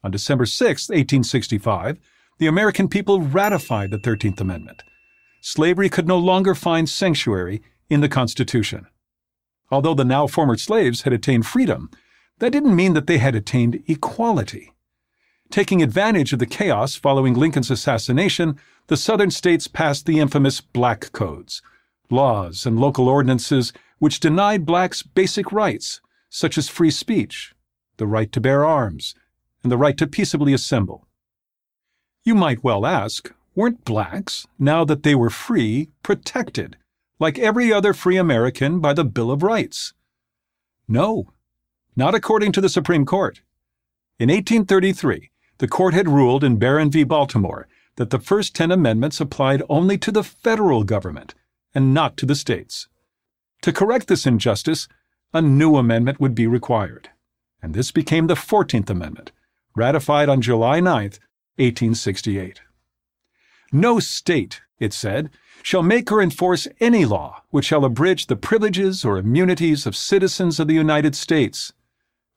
On 0.02 0.10
December 0.10 0.44
6, 0.44 0.88
1865, 0.88 2.00
the 2.38 2.48
American 2.48 2.88
people 2.88 3.20
ratified 3.20 3.92
the 3.92 3.98
13th 3.98 4.40
Amendment. 4.40 4.82
Slavery 5.40 5.88
could 5.88 6.08
no 6.08 6.18
longer 6.18 6.56
find 6.56 6.88
sanctuary 6.88 7.62
in 7.88 8.00
the 8.00 8.08
Constitution. 8.08 8.88
Although 9.70 9.94
the 9.94 10.04
now 10.04 10.26
former 10.26 10.56
slaves 10.56 11.02
had 11.02 11.12
attained 11.12 11.46
freedom, 11.46 11.90
that 12.38 12.52
didn't 12.52 12.76
mean 12.76 12.94
that 12.94 13.06
they 13.06 13.18
had 13.18 13.34
attained 13.34 13.82
equality. 13.86 14.72
Taking 15.50 15.82
advantage 15.82 16.32
of 16.32 16.38
the 16.38 16.46
chaos 16.46 16.94
following 16.94 17.34
Lincoln's 17.34 17.70
assassination, 17.70 18.58
the 18.88 18.96
Southern 18.96 19.30
states 19.30 19.68
passed 19.68 20.06
the 20.06 20.18
infamous 20.18 20.60
Black 20.60 21.12
Codes, 21.12 21.62
laws 22.10 22.66
and 22.66 22.78
local 22.78 23.08
ordinances 23.08 23.72
which 23.98 24.20
denied 24.20 24.66
blacks 24.66 25.02
basic 25.02 25.52
rights, 25.52 26.00
such 26.28 26.58
as 26.58 26.68
free 26.68 26.90
speech, 26.90 27.54
the 27.96 28.06
right 28.06 28.32
to 28.32 28.40
bear 28.40 28.64
arms, 28.64 29.14
and 29.62 29.70
the 29.70 29.78
right 29.78 29.96
to 29.96 30.06
peaceably 30.06 30.52
assemble. 30.52 31.06
You 32.24 32.34
might 32.34 32.64
well 32.64 32.84
ask, 32.84 33.32
weren't 33.54 33.84
blacks, 33.84 34.46
now 34.58 34.84
that 34.84 35.04
they 35.04 35.14
were 35.14 35.30
free, 35.30 35.90
protected, 36.02 36.76
like 37.20 37.38
every 37.38 37.72
other 37.72 37.94
free 37.94 38.16
American, 38.16 38.80
by 38.80 38.92
the 38.92 39.04
Bill 39.04 39.30
of 39.30 39.42
Rights? 39.42 39.94
No, 40.88 41.28
not 41.96 42.14
according 42.14 42.52
to 42.52 42.60
the 42.60 42.68
Supreme 42.68 43.04
Court. 43.04 43.40
In 44.18 44.28
1833, 44.28 45.30
the 45.58 45.68
court 45.68 45.94
had 45.94 46.08
ruled 46.08 46.44
in 46.44 46.58
Barron 46.58 46.90
v. 46.90 47.04
Baltimore 47.04 47.68
that 47.96 48.10
the 48.10 48.18
first 48.18 48.54
10 48.54 48.70
amendments 48.70 49.20
applied 49.20 49.62
only 49.68 49.96
to 49.98 50.10
the 50.10 50.24
federal 50.24 50.84
government 50.84 51.34
and 51.74 51.94
not 51.94 52.16
to 52.16 52.26
the 52.26 52.34
states. 52.34 52.88
To 53.62 53.72
correct 53.72 54.08
this 54.08 54.26
injustice, 54.26 54.88
a 55.32 55.40
new 55.40 55.76
amendment 55.76 56.20
would 56.20 56.34
be 56.34 56.46
required, 56.46 57.10
and 57.62 57.74
this 57.74 57.90
became 57.90 58.26
the 58.26 58.34
14th 58.34 58.90
Amendment, 58.90 59.32
ratified 59.74 60.28
on 60.28 60.40
July 60.40 60.80
9, 60.80 61.02
1868. 61.56 62.60
No 63.72 63.98
state, 63.98 64.60
it 64.78 64.92
said, 64.92 65.30
shall 65.62 65.82
make 65.82 66.12
or 66.12 66.20
enforce 66.20 66.68
any 66.78 67.04
law 67.04 67.42
which 67.50 67.64
shall 67.64 67.84
abridge 67.84 68.26
the 68.26 68.36
privileges 68.36 69.04
or 69.04 69.16
immunities 69.16 69.86
of 69.86 69.96
citizens 69.96 70.60
of 70.60 70.68
the 70.68 70.74
United 70.74 71.16
States, 71.16 71.72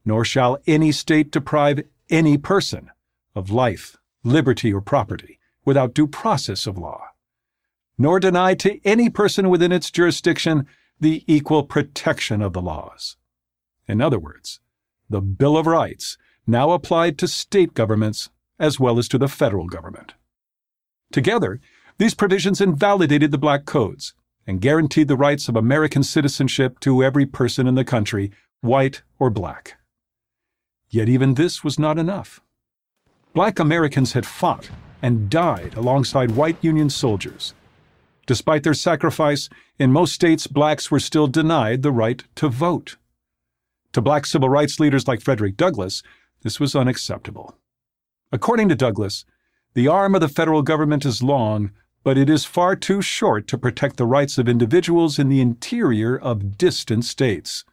nor 0.07 0.23
shall 0.23 0.57
any 0.65 0.89
state 0.89 1.31
deprive 1.31 1.83
any 2.09 2.37
person 2.37 2.89
of 3.35 3.51
life, 3.51 3.97
liberty, 4.23 4.73
or 4.73 4.79
property 4.79 5.37
without 5.65 5.93
due 5.93 6.07
process 6.07 6.65
of 6.65 6.77
law, 6.77 7.09
nor 7.97 8.17
deny 8.17 8.55
to 8.55 8.79
any 8.85 9.09
person 9.09 9.49
within 9.49 9.73
its 9.73 9.91
jurisdiction 9.91 10.65
the 10.97 11.25
equal 11.27 11.61
protection 11.61 12.41
of 12.41 12.53
the 12.53 12.61
laws. 12.61 13.17
In 13.85 13.99
other 13.99 14.17
words, 14.17 14.61
the 15.09 15.19
Bill 15.19 15.57
of 15.57 15.67
Rights 15.67 16.17
now 16.47 16.71
applied 16.71 17.17
to 17.17 17.27
state 17.27 17.73
governments 17.73 18.29
as 18.57 18.79
well 18.79 18.97
as 18.97 19.09
to 19.09 19.17
the 19.17 19.27
federal 19.27 19.67
government. 19.67 20.13
Together, 21.11 21.59
these 21.97 22.15
provisions 22.15 22.61
invalidated 22.61 23.31
the 23.31 23.37
Black 23.37 23.65
Codes 23.65 24.13
and 24.47 24.61
guaranteed 24.61 25.09
the 25.09 25.17
rights 25.17 25.49
of 25.49 25.57
American 25.57 26.01
citizenship 26.01 26.79
to 26.79 27.03
every 27.03 27.25
person 27.25 27.67
in 27.67 27.75
the 27.75 27.83
country, 27.83 28.31
white 28.61 29.01
or 29.19 29.29
black. 29.29 29.77
Yet 30.97 31.09
even 31.09 31.35
this 31.35 31.63
was 31.63 31.77
not 31.77 31.99
enough. 31.99 32.41
Black 33.35 33.59
Americans 33.59 34.13
had 34.13 34.25
fought 34.25 34.71
and 34.99 35.29
died 35.29 35.75
alongside 35.75 36.31
white 36.31 36.57
Union 36.61 36.89
soldiers. 36.89 37.53
Despite 38.25 38.63
their 38.63 38.73
sacrifice, 38.73 39.47
in 39.77 39.91
most 39.91 40.11
states, 40.11 40.47
blacks 40.47 40.89
were 40.89 40.99
still 40.99 41.27
denied 41.27 41.83
the 41.83 41.91
right 41.91 42.23
to 42.37 42.49
vote. 42.49 42.97
To 43.91 44.01
black 44.01 44.25
civil 44.25 44.49
rights 44.49 44.79
leaders 44.79 45.07
like 45.07 45.21
Frederick 45.21 45.55
Douglass, 45.55 46.01
this 46.41 46.59
was 46.59 46.75
unacceptable. 46.75 47.55
According 48.31 48.69
to 48.69 48.75
Douglass, 48.75 49.23
the 49.75 49.87
arm 49.87 50.15
of 50.15 50.21
the 50.21 50.27
federal 50.27 50.63
government 50.63 51.05
is 51.05 51.21
long, 51.21 51.69
but 52.03 52.17
it 52.17 52.27
is 52.27 52.43
far 52.43 52.75
too 52.75 53.03
short 53.03 53.45
to 53.49 53.57
protect 53.59 53.97
the 53.97 54.07
rights 54.07 54.39
of 54.39 54.49
individuals 54.49 55.19
in 55.19 55.29
the 55.29 55.41
interior 55.41 56.17
of 56.17 56.57
distant 56.57 57.05
states. 57.05 57.65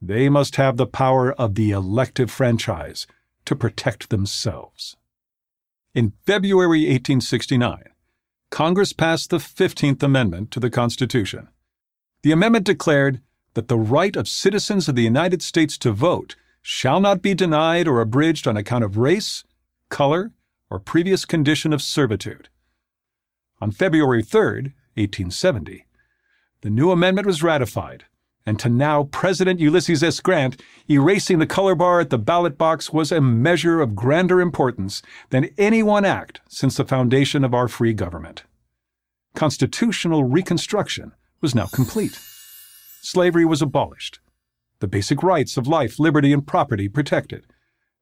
They 0.00 0.28
must 0.28 0.56
have 0.56 0.76
the 0.76 0.86
power 0.86 1.32
of 1.32 1.54
the 1.54 1.70
elective 1.70 2.30
franchise 2.30 3.06
to 3.46 3.56
protect 3.56 4.10
themselves. 4.10 4.96
In 5.94 6.12
February 6.26 6.80
1869, 6.80 7.84
Congress 8.50 8.92
passed 8.92 9.30
the 9.30 9.38
15th 9.38 10.02
Amendment 10.02 10.50
to 10.50 10.60
the 10.60 10.70
Constitution. 10.70 11.48
The 12.22 12.32
amendment 12.32 12.66
declared 12.66 13.20
that 13.54 13.68
the 13.68 13.78
right 13.78 14.14
of 14.16 14.28
citizens 14.28 14.88
of 14.88 14.94
the 14.96 15.02
United 15.02 15.42
States 15.42 15.78
to 15.78 15.92
vote 15.92 16.36
shall 16.60 17.00
not 17.00 17.22
be 17.22 17.34
denied 17.34 17.88
or 17.88 18.00
abridged 18.00 18.46
on 18.46 18.56
account 18.56 18.84
of 18.84 18.98
race, 18.98 19.44
color, 19.88 20.32
or 20.68 20.78
previous 20.78 21.24
condition 21.24 21.72
of 21.72 21.80
servitude. 21.80 22.48
On 23.60 23.70
February 23.70 24.22
3, 24.22 24.74
1870, 24.94 25.86
the 26.60 26.70
new 26.70 26.90
amendment 26.90 27.26
was 27.26 27.42
ratified, 27.42 28.04
and 28.46 28.60
to 28.60 28.68
now 28.68 29.02
President 29.04 29.58
Ulysses 29.58 30.04
S. 30.04 30.20
Grant, 30.20 30.62
erasing 30.88 31.40
the 31.40 31.46
color 31.46 31.74
bar 31.74 31.98
at 31.98 32.10
the 32.10 32.18
ballot 32.18 32.56
box 32.56 32.92
was 32.92 33.10
a 33.10 33.20
measure 33.20 33.80
of 33.80 33.96
grander 33.96 34.40
importance 34.40 35.02
than 35.30 35.50
any 35.58 35.82
one 35.82 36.04
act 36.04 36.40
since 36.48 36.76
the 36.76 36.84
foundation 36.84 37.44
of 37.44 37.52
our 37.52 37.66
free 37.66 37.92
government. 37.92 38.44
Constitutional 39.34 40.22
reconstruction 40.22 41.12
was 41.40 41.54
now 41.54 41.66
complete. 41.66 42.18
Slavery 43.02 43.44
was 43.44 43.60
abolished, 43.60 44.20
the 44.78 44.86
basic 44.86 45.22
rights 45.22 45.56
of 45.56 45.66
life, 45.66 45.98
liberty, 45.98 46.32
and 46.32 46.46
property 46.46 46.88
protected, 46.88 47.44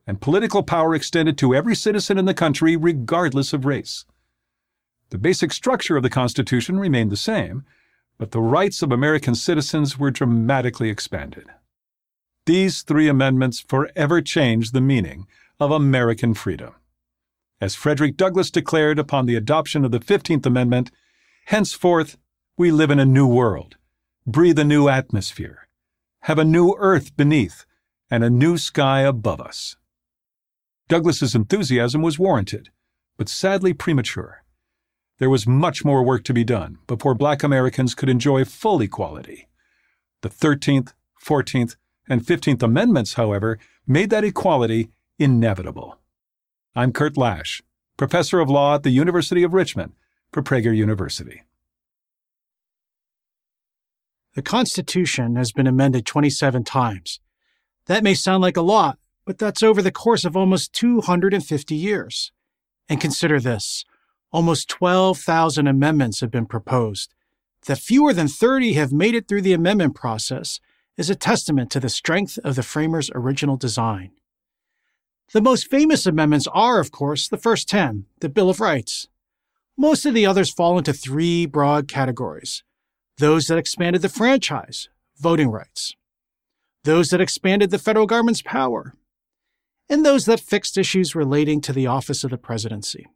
and 0.07 0.21
political 0.21 0.63
power 0.63 0.95
extended 0.95 1.39
to 1.39 1.55
every 1.55 1.75
citizen 1.75 2.19
in 2.19 2.27
the 2.27 2.35
country 2.35 2.77
regardless 2.77 3.55
of 3.55 3.65
race. 3.65 4.05
The 5.11 5.19
basic 5.19 5.53
structure 5.53 5.97
of 5.97 6.03
the 6.03 6.11
Constitution 6.11 6.79
remained 6.79 7.11
the 7.11 7.17
same, 7.17 7.65
but 8.19 8.31
the 8.31 8.41
rights 8.41 8.83
of 8.83 8.93
American 8.93 9.35
citizens 9.35 9.99
were 9.99 10.11
dramatically 10.11 10.89
expanded. 10.89 11.47
These 12.47 12.83
three 12.83 13.09
amendments 13.09 13.61
forever 13.61 14.21
changed 14.21 14.73
the 14.73 14.81
meaning 14.81 15.27
of 15.59 15.71
American 15.71 16.35
freedom. 16.35 16.75
As 17.61 17.75
Frederick 17.75 18.17
Douglass 18.17 18.51
declared 18.51 18.99
upon 18.99 19.27
the 19.27 19.37
adoption 19.37 19.85
of 19.85 19.91
the 19.91 20.01
15th 20.01 20.45
Amendment, 20.45 20.91
henceforth 21.47 22.19
we 22.57 22.71
live 22.71 22.91
in 22.91 22.99
a 22.99 23.07
new 23.07 23.27
world, 23.27 23.77
breathe 24.27 24.59
a 24.59 24.65
new 24.65 24.89
atmosphere, 24.89 25.69
have 26.23 26.39
a 26.39 26.45
new 26.45 26.77
earth 26.79 27.17
beneath, 27.17 27.65
and 28.11 28.23
a 28.23 28.31
new 28.31 28.59
sky 28.59 29.01
above 29.01 29.41
us. 29.41 29.77
Douglass's 30.89 31.35
enthusiasm 31.35 32.03
was 32.03 32.19
warranted, 32.19 32.69
but 33.17 33.29
sadly 33.29 33.73
premature. 33.73 34.44
There 35.19 35.31
was 35.31 35.47
much 35.47 35.85
more 35.85 36.03
work 36.03 36.25
to 36.25 36.35
be 36.35 36.45
done 36.45 36.79
before 36.87 37.15
black 37.15 37.43
Americans 37.43 37.95
could 37.95 38.09
enjoy 38.09 38.45
full 38.45 38.81
equality. 38.81 39.47
The 40.23 40.29
13th, 40.29 40.93
14th, 41.25 41.77
and 42.09 42.23
15th 42.23 42.63
Amendments, 42.63 43.15
however, 43.15 43.59
made 43.87 44.11
that 44.11 44.25
equality 44.25 44.91
inevitable. 45.19 45.99
I'm 46.75 46.93
Kurt 46.93 47.17
Lash, 47.17 47.63
professor 47.97 48.41
of 48.41 48.51
law 48.51 48.75
at 48.75 48.83
the 48.83 48.91
University 48.91 49.45
of 49.45 49.55
Richmond 49.55 49.93
for 50.33 50.43
Prager 50.43 50.77
University. 50.77 51.43
The 54.35 54.43
Constitution 54.43 55.37
has 55.37 55.53
been 55.53 55.69
amended 55.69 56.05
27 56.07 56.65
times. 56.65 57.21
That 57.87 58.03
may 58.03 58.15
sound 58.15 58.43
like 58.43 58.57
a 58.57 58.63
lot, 58.63 58.99
but 59.25 59.39
that's 59.39 59.63
over 59.63 59.81
the 59.81 59.93
course 59.93 60.25
of 60.25 60.37
almost 60.37 60.73
250 60.73 61.77
years. 61.77 62.33
And 62.89 63.01
consider 63.01 63.39
this 63.39 63.85
almost 64.35 64.69
12,000 64.69 65.69
amendments 65.69 66.21
have 66.21 66.31
been 66.31 66.45
proposed. 66.45 67.15
That 67.69 67.79
fewer 67.79 68.13
than 68.13 68.27
30 68.27 68.73
have 68.73 68.93
made 68.93 69.15
it 69.15 69.29
through 69.29 69.43
the 69.43 69.53
amendment 69.53 69.95
process 69.95 70.59
is 70.97 71.09
a 71.09 71.15
testament 71.15 71.71
to 71.71 71.79
the 71.79 71.89
strength 71.89 72.37
of 72.43 72.57
the 72.57 72.65
framers' 72.65 73.13
original 73.15 73.57
design. 73.57 74.11
The 75.33 75.41
most 75.41 75.71
famous 75.71 76.05
amendments 76.05 76.49
are, 76.53 76.81
of 76.81 76.91
course, 76.91 77.29
the 77.29 77.37
first 77.37 77.69
10, 77.69 78.07
the 78.21 78.29
Bill 78.29 78.51
of 78.51 78.59
Rights. 78.59 79.07
Most 79.79 80.05
of 80.05 80.15
the 80.15 80.27
others 80.27 80.53
fall 80.53 80.79
into 80.79 80.93
three 80.93 81.47
broad 81.47 81.87
categories 81.87 82.65
those 83.19 83.47
that 83.47 83.59
expanded 83.59 84.03
the 84.03 84.09
franchise, 84.09 84.89
voting 85.17 85.49
rights, 85.49 85.95
those 86.83 87.11
that 87.11 87.21
expanded 87.21 87.71
the 87.71 87.79
federal 87.79 88.07
government's 88.07 88.43
power, 88.43 88.95
and 89.89 90.05
those 90.05 90.25
that 90.25 90.41
fixed 90.41 90.77
issues 90.77 91.15
relating 91.15 91.61
to 91.61 91.73
the 91.73 91.87
office 91.87 92.25
of 92.25 92.33
the 92.33 92.37
presidency. 92.37 93.07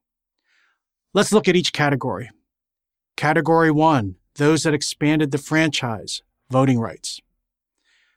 Let's 1.15 1.33
look 1.33 1.49
at 1.49 1.57
each 1.57 1.73
category. 1.73 2.31
Category 3.17 3.71
1 3.71 4.17
those 4.39 4.63
that 4.63 4.73
expanded 4.73 5.31
the 5.31 5.39
franchise, 5.39 6.23
voting 6.49 6.79
rights. 6.79 7.21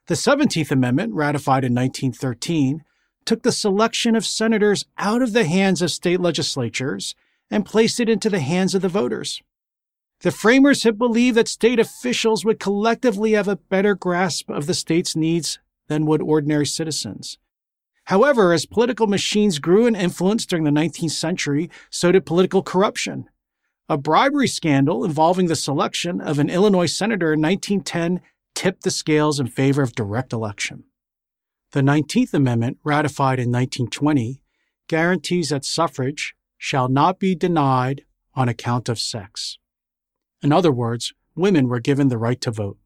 The 0.07 0.13
17th 0.13 0.71
Amendment, 0.71 1.13
ratified 1.13 1.63
in 1.63 1.73
1913, 1.73 2.83
took 3.25 3.43
the 3.43 3.51
selection 3.51 4.15
of 4.15 4.25
senators 4.25 4.85
out 4.97 5.21
of 5.21 5.33
the 5.33 5.45
hands 5.45 5.81
of 5.81 5.91
state 5.91 6.19
legislatures 6.19 7.15
and 7.49 7.65
placed 7.65 7.99
it 7.99 8.09
into 8.09 8.29
the 8.29 8.39
hands 8.39 8.73
of 8.73 8.81
the 8.81 8.87
voters. 8.87 9.41
The 10.21 10.31
framers 10.31 10.83
had 10.83 10.97
believed 10.97 11.37
that 11.37 11.47
state 11.47 11.79
officials 11.79 12.45
would 12.45 12.59
collectively 12.59 13.31
have 13.31 13.47
a 13.47 13.55
better 13.55 13.95
grasp 13.95 14.49
of 14.49 14.67
the 14.67 14.73
state's 14.73 15.15
needs 15.15 15.59
than 15.87 16.05
would 16.05 16.21
ordinary 16.21 16.65
citizens. 16.65 17.37
However, 18.11 18.51
as 18.51 18.65
political 18.65 19.07
machines 19.07 19.57
grew 19.57 19.85
in 19.85 19.95
influence 19.95 20.45
during 20.45 20.65
the 20.65 20.69
19th 20.69 21.11
century, 21.11 21.69
so 21.89 22.11
did 22.11 22.25
political 22.25 22.61
corruption. 22.61 23.29
A 23.87 23.97
bribery 23.97 24.49
scandal 24.49 25.05
involving 25.05 25.47
the 25.47 25.55
selection 25.55 26.19
of 26.19 26.37
an 26.37 26.49
Illinois 26.49 26.87
senator 26.87 27.31
in 27.31 27.39
1910 27.39 28.19
tipped 28.53 28.83
the 28.83 28.91
scales 28.91 29.39
in 29.39 29.47
favor 29.47 29.81
of 29.81 29.95
direct 29.95 30.33
election. 30.33 30.83
The 31.71 31.79
19th 31.79 32.33
Amendment, 32.33 32.79
ratified 32.83 33.39
in 33.39 33.49
1920, 33.49 34.41
guarantees 34.89 35.47
that 35.47 35.63
suffrage 35.63 36.35
shall 36.57 36.89
not 36.89 37.17
be 37.17 37.33
denied 37.33 38.03
on 38.35 38.49
account 38.49 38.89
of 38.89 38.99
sex. 38.99 39.57
In 40.43 40.51
other 40.51 40.73
words, 40.73 41.13
women 41.33 41.69
were 41.69 41.79
given 41.79 42.09
the 42.09 42.17
right 42.17 42.41
to 42.41 42.51
vote. 42.51 42.77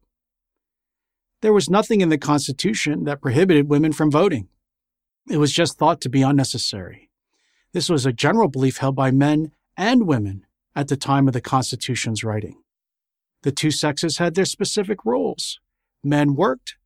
There 1.42 1.52
was 1.52 1.68
nothing 1.68 2.00
in 2.00 2.10
the 2.10 2.16
Constitution 2.16 3.02
that 3.06 3.20
prohibited 3.20 3.68
women 3.68 3.90
from 3.90 4.08
voting. 4.08 4.50
It 5.28 5.38
was 5.38 5.52
just 5.52 5.76
thought 5.76 6.00
to 6.02 6.08
be 6.08 6.22
unnecessary. 6.22 7.10
This 7.72 7.88
was 7.88 8.06
a 8.06 8.12
general 8.12 8.48
belief 8.48 8.78
held 8.78 8.94
by 8.94 9.10
men 9.10 9.52
and 9.76 10.06
women 10.06 10.46
at 10.74 10.88
the 10.88 10.96
time 10.96 11.26
of 11.26 11.34
the 11.34 11.40
Constitution's 11.40 12.22
writing. 12.22 12.62
The 13.42 13.52
two 13.52 13.70
sexes 13.70 14.18
had 14.18 14.34
their 14.34 14.44
specific 14.44 15.04
roles. 15.04 15.58
Men 16.02 16.34
worked, 16.34 16.76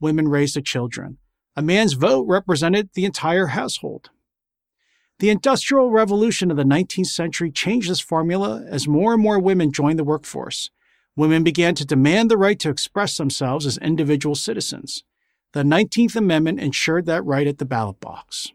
women 0.00 0.28
raised 0.28 0.56
the 0.56 0.62
children. 0.62 1.18
A 1.56 1.62
man's 1.62 1.94
vote 1.94 2.26
represented 2.26 2.90
the 2.92 3.06
entire 3.06 3.48
household. 3.48 4.10
The 5.18 5.30
Industrial 5.30 5.90
Revolution 5.90 6.50
of 6.50 6.58
the 6.58 6.64
19th 6.64 7.06
century 7.06 7.50
changed 7.50 7.90
this 7.90 8.00
formula 8.00 8.62
as 8.68 8.86
more 8.86 9.14
and 9.14 9.22
more 9.22 9.38
women 9.38 9.72
joined 9.72 9.98
the 9.98 10.04
workforce. 10.04 10.70
Women 11.16 11.42
began 11.42 11.74
to 11.76 11.86
demand 11.86 12.30
the 12.30 12.36
right 12.36 12.58
to 12.60 12.68
express 12.68 13.16
themselves 13.16 13.64
as 13.64 13.78
individual 13.78 14.34
citizens. 14.34 15.04
The 15.56 15.62
19th 15.62 16.16
Amendment 16.16 16.60
ensured 16.60 17.06
that 17.06 17.24
right 17.24 17.46
at 17.46 17.56
the 17.56 17.64
ballot 17.64 17.98
box. 17.98 18.52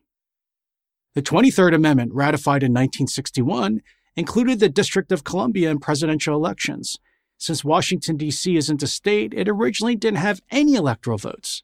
The 1.15 1.23
23rd 1.23 1.73
Amendment, 1.73 2.13
ratified 2.13 2.61
in 2.61 2.73
1961, 2.73 3.81
included 4.15 4.59
the 4.59 4.69
District 4.69 5.11
of 5.11 5.23
Columbia 5.23 5.71
in 5.71 5.79
presidential 5.79 6.35
elections. 6.35 6.99
Since 7.39 7.63
Washington, 7.63 8.17
D.C. 8.17 8.55
isn't 8.55 8.83
a 8.83 8.85
state, 8.85 9.33
it 9.33 9.49
originally 9.49 9.95
didn't 9.95 10.19
have 10.19 10.43
any 10.51 10.75
electoral 10.75 11.17
votes. 11.17 11.63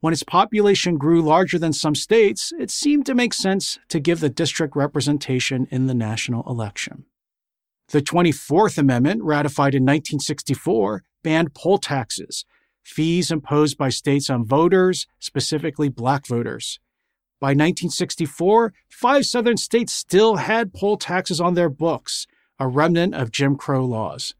When 0.00 0.12
its 0.12 0.22
population 0.22 0.98
grew 0.98 1.22
larger 1.22 1.58
than 1.58 1.72
some 1.72 1.94
states, 1.94 2.52
it 2.58 2.70
seemed 2.70 3.06
to 3.06 3.14
make 3.14 3.32
sense 3.32 3.78
to 3.88 3.98
give 3.98 4.20
the 4.20 4.28
district 4.28 4.76
representation 4.76 5.66
in 5.70 5.86
the 5.86 5.94
national 5.94 6.42
election. 6.46 7.06
The 7.88 8.02
24th 8.02 8.76
Amendment, 8.76 9.22
ratified 9.22 9.74
in 9.74 9.84
1964, 9.84 11.02
banned 11.22 11.54
poll 11.54 11.78
taxes, 11.78 12.44
fees 12.86 13.32
imposed 13.32 13.76
by 13.76 13.88
states 13.88 14.30
on 14.30 14.44
voters, 14.44 15.06
specifically 15.18 15.88
black 15.88 16.26
voters. 16.26 16.78
By 17.40 17.48
1964, 17.48 18.72
five 18.88 19.26
southern 19.26 19.56
states 19.56 19.92
still 19.92 20.36
had 20.36 20.72
poll 20.72 20.96
taxes 20.96 21.40
on 21.40 21.54
their 21.54 21.68
books, 21.68 22.26
a 22.58 22.68
remnant 22.68 23.14
of 23.14 23.32
Jim 23.32 23.56
Crow 23.56 23.84
laws. 23.84 24.34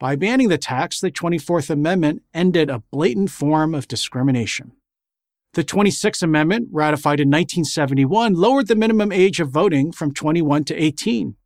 By 0.00 0.16
banning 0.16 0.48
the 0.48 0.58
tax, 0.58 1.00
the 1.00 1.12
24th 1.12 1.70
Amendment 1.70 2.22
ended 2.34 2.70
a 2.70 2.82
blatant 2.90 3.30
form 3.30 3.74
of 3.74 3.86
discrimination. 3.86 4.72
The 5.52 5.62
26th 5.62 6.22
Amendment, 6.22 6.68
ratified 6.72 7.20
in 7.20 7.28
1971, 7.28 8.34
lowered 8.34 8.68
the 8.68 8.74
minimum 8.74 9.12
age 9.12 9.38
of 9.38 9.50
voting 9.50 9.92
from 9.92 10.14
21 10.14 10.64
to 10.64 10.74
18. 10.74 11.36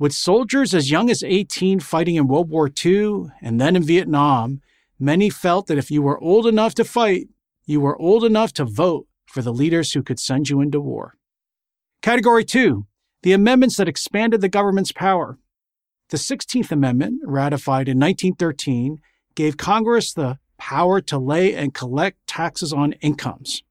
With 0.00 0.12
soldiers 0.12 0.74
as 0.74 0.90
young 0.90 1.08
as 1.08 1.22
18 1.22 1.78
fighting 1.78 2.16
in 2.16 2.26
World 2.26 2.50
War 2.50 2.68
II 2.84 3.26
and 3.40 3.60
then 3.60 3.76
in 3.76 3.84
Vietnam, 3.84 4.60
many 4.98 5.30
felt 5.30 5.66
that 5.66 5.78
if 5.78 5.90
you 5.90 6.02
were 6.02 6.22
old 6.22 6.46
enough 6.46 6.74
to 6.74 6.84
fight, 6.84 7.28
you 7.66 7.80
were 7.80 8.00
old 8.00 8.24
enough 8.24 8.52
to 8.54 8.64
vote 8.64 9.06
for 9.26 9.42
the 9.42 9.52
leaders 9.52 9.92
who 9.92 10.02
could 10.02 10.20
send 10.20 10.48
you 10.48 10.60
into 10.60 10.80
war. 10.80 11.16
Category 12.02 12.44
2 12.44 12.86
The 13.22 13.32
amendments 13.32 13.76
that 13.76 13.88
expanded 13.88 14.40
the 14.40 14.48
government's 14.48 14.92
power. 14.92 15.38
The 16.10 16.18
16th 16.18 16.70
Amendment, 16.70 17.22
ratified 17.24 17.88
in 17.88 17.98
1913, 17.98 19.00
gave 19.34 19.56
Congress 19.56 20.12
the 20.12 20.38
power 20.58 21.00
to 21.00 21.18
lay 21.18 21.54
and 21.54 21.74
collect 21.74 22.26
taxes 22.26 22.72
on 22.72 22.92
incomes. 22.94 23.62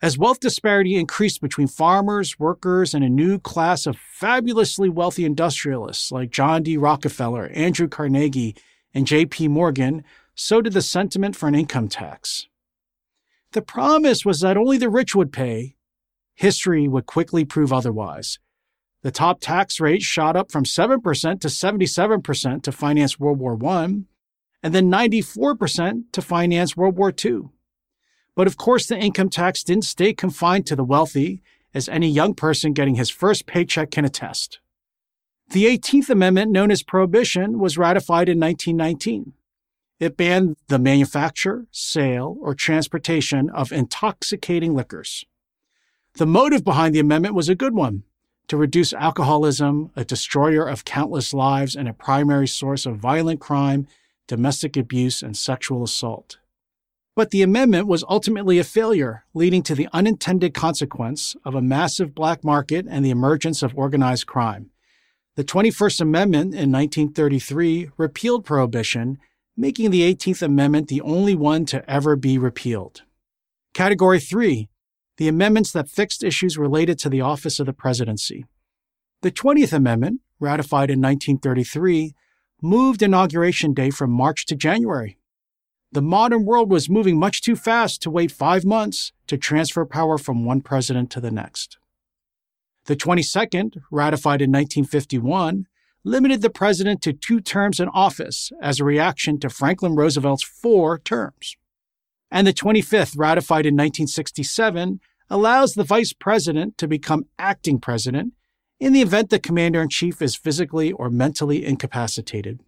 As 0.00 0.18
wealth 0.18 0.40
disparity 0.40 0.96
increased 0.96 1.40
between 1.40 1.68
farmers, 1.68 2.38
workers, 2.38 2.92
and 2.92 3.04
a 3.04 3.08
new 3.08 3.38
class 3.38 3.86
of 3.86 3.96
fabulously 3.96 4.88
wealthy 4.88 5.24
industrialists 5.24 6.10
like 6.10 6.30
John 6.30 6.64
D. 6.64 6.76
Rockefeller, 6.76 7.50
Andrew 7.54 7.86
Carnegie, 7.86 8.56
and 8.94 9.06
J.P. 9.06 9.48
Morgan, 9.48 10.02
so 10.34 10.60
did 10.60 10.72
the 10.72 10.82
sentiment 10.82 11.36
for 11.36 11.48
an 11.48 11.54
income 11.54 11.88
tax. 11.88 12.46
The 13.52 13.62
promise 13.62 14.24
was 14.24 14.40
that 14.40 14.56
only 14.56 14.78
the 14.78 14.88
rich 14.88 15.14
would 15.14 15.32
pay. 15.32 15.76
History 16.34 16.88
would 16.88 17.06
quickly 17.06 17.44
prove 17.44 17.72
otherwise. 17.72 18.38
The 19.02 19.10
top 19.10 19.40
tax 19.40 19.80
rate 19.80 20.02
shot 20.02 20.36
up 20.36 20.50
from 20.50 20.64
7% 20.64 21.40
to 21.40 21.48
77% 21.48 22.62
to 22.62 22.72
finance 22.72 23.20
World 23.20 23.38
War 23.38 23.58
I, 23.66 23.84
and 24.62 24.74
then 24.74 24.90
94% 24.90 26.04
to 26.12 26.22
finance 26.22 26.76
World 26.76 26.96
War 26.96 27.12
II. 27.12 27.50
But 28.34 28.46
of 28.46 28.56
course, 28.56 28.86
the 28.86 28.96
income 28.96 29.28
tax 29.28 29.62
didn't 29.62 29.84
stay 29.84 30.14
confined 30.14 30.66
to 30.66 30.76
the 30.76 30.84
wealthy, 30.84 31.42
as 31.74 31.88
any 31.88 32.08
young 32.08 32.34
person 32.34 32.72
getting 32.72 32.94
his 32.94 33.10
first 33.10 33.46
paycheck 33.46 33.90
can 33.90 34.04
attest. 34.04 34.60
The 35.50 35.64
18th 35.64 36.08
Amendment, 36.08 36.50
known 36.50 36.70
as 36.70 36.82
Prohibition, 36.82 37.58
was 37.58 37.76
ratified 37.76 38.28
in 38.28 38.38
1919. 38.38 39.32
It 40.02 40.16
banned 40.16 40.56
the 40.66 40.80
manufacture, 40.80 41.66
sale, 41.70 42.36
or 42.40 42.56
transportation 42.56 43.48
of 43.50 43.70
intoxicating 43.70 44.74
liquors. 44.74 45.24
The 46.14 46.26
motive 46.26 46.64
behind 46.64 46.92
the 46.92 46.98
amendment 46.98 47.36
was 47.36 47.48
a 47.48 47.54
good 47.54 47.72
one 47.72 48.02
to 48.48 48.56
reduce 48.56 48.92
alcoholism, 48.92 49.92
a 49.94 50.04
destroyer 50.04 50.66
of 50.66 50.84
countless 50.84 51.32
lives 51.32 51.76
and 51.76 51.88
a 51.88 51.92
primary 51.92 52.48
source 52.48 52.84
of 52.84 52.96
violent 52.96 53.40
crime 53.40 53.86
domestic 54.26 54.76
abuse, 54.76 55.22
and 55.22 55.36
sexual 55.36 55.84
assault. 55.84 56.38
But 57.14 57.30
the 57.30 57.42
amendment 57.42 57.86
was 57.86 58.04
ultimately 58.08 58.58
a 58.58 58.64
failure, 58.64 59.24
leading 59.34 59.62
to 59.64 59.74
the 59.74 59.88
unintended 59.92 60.54
consequence 60.54 61.36
of 61.44 61.54
a 61.54 61.62
massive 61.62 62.14
black 62.14 62.42
market 62.42 62.86
and 62.88 63.04
the 63.04 63.10
emergence 63.10 63.62
of 63.62 63.76
organized 63.76 64.26
crime. 64.26 64.70
The 65.36 65.44
21st 65.44 66.00
Amendment 66.00 66.54
in 66.54 66.72
1933 66.72 67.90
repealed 67.96 68.44
prohibition, 68.44 69.18
making 69.56 69.90
the 69.90 70.02
18th 70.02 70.42
Amendment 70.42 70.88
the 70.88 71.00
only 71.02 71.34
one 71.34 71.64
to 71.66 71.88
ever 71.90 72.16
be 72.16 72.38
repealed. 72.38 73.02
Category 73.74 74.20
3 74.20 74.68
The 75.16 75.28
amendments 75.28 75.72
that 75.72 75.88
fixed 75.88 76.22
issues 76.22 76.58
related 76.58 76.98
to 77.00 77.08
the 77.08 77.20
office 77.20 77.58
of 77.60 77.66
the 77.66 77.72
presidency. 77.72 78.44
The 79.22 79.30
20th 79.30 79.72
Amendment, 79.72 80.20
ratified 80.40 80.90
in 80.90 81.00
1933, 81.00 82.14
moved 82.60 83.02
Inauguration 83.02 83.74
Day 83.74 83.90
from 83.90 84.10
March 84.10 84.46
to 84.46 84.56
January. 84.56 85.18
The 85.92 86.02
modern 86.02 86.44
world 86.44 86.70
was 86.70 86.88
moving 86.88 87.18
much 87.18 87.42
too 87.42 87.54
fast 87.54 88.00
to 88.02 88.10
wait 88.10 88.32
five 88.32 88.64
months 88.64 89.12
to 89.26 89.36
transfer 89.36 89.84
power 89.84 90.16
from 90.16 90.44
one 90.44 90.62
president 90.62 91.10
to 91.10 91.20
the 91.20 91.30
next. 91.30 91.76
The 92.86 92.96
22nd, 92.96 93.76
ratified 93.90 94.40
in 94.40 94.50
1951, 94.50 95.66
limited 96.04 96.42
the 96.42 96.50
president 96.50 97.00
to 97.02 97.12
two 97.12 97.40
terms 97.40 97.78
in 97.80 97.88
office 97.88 98.50
as 98.60 98.80
a 98.80 98.84
reaction 98.84 99.38
to 99.40 99.48
Franklin 99.48 99.94
Roosevelt's 99.94 100.42
four 100.42 100.98
terms. 100.98 101.56
And 102.30 102.46
the 102.46 102.52
25th, 102.52 103.16
ratified 103.16 103.66
in 103.66 103.74
1967, 103.74 105.00
allows 105.28 105.74
the 105.74 105.84
vice 105.84 106.12
president 106.12 106.76
to 106.78 106.88
become 106.88 107.26
acting 107.38 107.78
president 107.78 108.32
in 108.80 108.92
the 108.92 109.02
event 109.02 109.30
the 109.30 109.38
commander 109.38 109.80
in 109.80 109.88
chief 109.88 110.20
is 110.20 110.34
physically 110.34 110.90
or 110.90 111.08
mentally 111.08 111.64
incapacitated. 111.64 112.60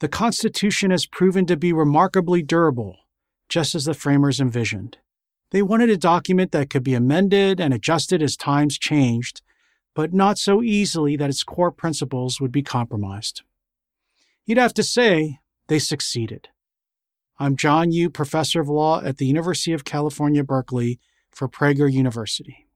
The 0.00 0.08
Constitution 0.08 0.90
has 0.90 1.06
proven 1.06 1.46
to 1.46 1.56
be 1.56 1.72
remarkably 1.72 2.42
durable, 2.42 2.96
just 3.48 3.74
as 3.74 3.86
the 3.86 3.94
framers 3.94 4.40
envisioned. 4.40 4.98
They 5.52 5.62
wanted 5.62 5.90
a 5.90 5.96
document 5.96 6.52
that 6.52 6.70
could 6.70 6.84
be 6.84 6.94
amended 6.94 7.60
and 7.60 7.72
adjusted 7.72 8.22
as 8.22 8.36
times 8.36 8.78
changed, 8.78 9.42
but 10.00 10.14
not 10.14 10.38
so 10.38 10.62
easily 10.62 11.14
that 11.14 11.28
its 11.28 11.42
core 11.42 11.70
principles 11.70 12.40
would 12.40 12.50
be 12.50 12.62
compromised. 12.62 13.42
You'd 14.46 14.56
have 14.56 14.72
to 14.72 14.82
say 14.82 15.40
they 15.66 15.78
succeeded. 15.78 16.48
I'm 17.38 17.54
John 17.54 17.92
Yoo, 17.92 18.08
professor 18.08 18.62
of 18.62 18.68
law 18.70 19.02
at 19.02 19.18
the 19.18 19.26
University 19.26 19.74
of 19.74 19.84
California, 19.84 20.42
Berkeley, 20.42 20.98
for 21.30 21.50
Prager 21.50 21.92
University. 21.92 22.66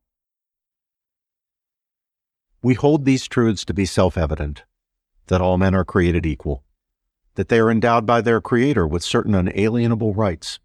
We 2.62 2.74
hold 2.74 3.06
these 3.06 3.26
truths 3.26 3.64
to 3.64 3.72
be 3.72 3.86
self 3.86 4.18
evident 4.18 4.64
that 5.28 5.40
all 5.40 5.56
men 5.56 5.74
are 5.74 5.82
created 5.82 6.26
equal, 6.26 6.62
that 7.36 7.48
they 7.48 7.58
are 7.58 7.70
endowed 7.70 8.04
by 8.04 8.20
their 8.20 8.42
Creator 8.42 8.86
with 8.86 9.02
certain 9.02 9.34
unalienable 9.34 10.12
rights, 10.12 10.58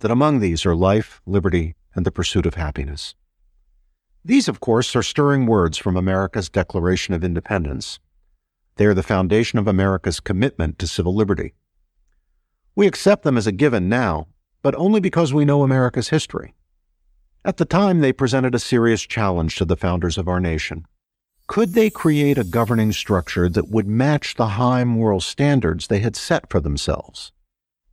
that 0.00 0.10
among 0.10 0.40
these 0.40 0.66
are 0.66 0.76
life, 0.76 1.22
liberty, 1.24 1.74
and 1.94 2.04
the 2.04 2.12
pursuit 2.12 2.44
of 2.44 2.56
happiness. 2.56 3.14
These, 4.26 4.48
of 4.48 4.58
course, 4.58 4.96
are 4.96 5.04
stirring 5.04 5.46
words 5.46 5.78
from 5.78 5.96
America's 5.96 6.48
Declaration 6.48 7.14
of 7.14 7.22
Independence. 7.22 8.00
They 8.74 8.84
are 8.86 8.92
the 8.92 9.04
foundation 9.04 9.56
of 9.56 9.68
America's 9.68 10.18
commitment 10.18 10.80
to 10.80 10.88
civil 10.88 11.14
liberty. 11.14 11.54
We 12.74 12.88
accept 12.88 13.22
them 13.22 13.36
as 13.36 13.46
a 13.46 13.52
given 13.52 13.88
now, 13.88 14.26
but 14.62 14.74
only 14.74 14.98
because 14.98 15.32
we 15.32 15.44
know 15.44 15.62
America's 15.62 16.08
history. 16.08 16.56
At 17.44 17.58
the 17.58 17.64
time, 17.64 18.00
they 18.00 18.12
presented 18.12 18.52
a 18.52 18.58
serious 18.58 19.02
challenge 19.02 19.54
to 19.56 19.64
the 19.64 19.76
founders 19.76 20.18
of 20.18 20.26
our 20.26 20.40
nation. 20.40 20.86
Could 21.46 21.74
they 21.74 21.88
create 21.88 22.36
a 22.36 22.42
governing 22.42 22.90
structure 22.90 23.48
that 23.48 23.68
would 23.68 23.86
match 23.86 24.34
the 24.34 24.58
high 24.58 24.82
moral 24.82 25.20
standards 25.20 25.86
they 25.86 26.00
had 26.00 26.16
set 26.16 26.50
for 26.50 26.58
themselves? 26.58 27.30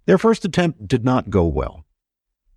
Their 0.08 0.18
first 0.18 0.46
attempt 0.46 0.88
did 0.88 1.06
not 1.06 1.30
go 1.30 1.46
well. 1.46 1.86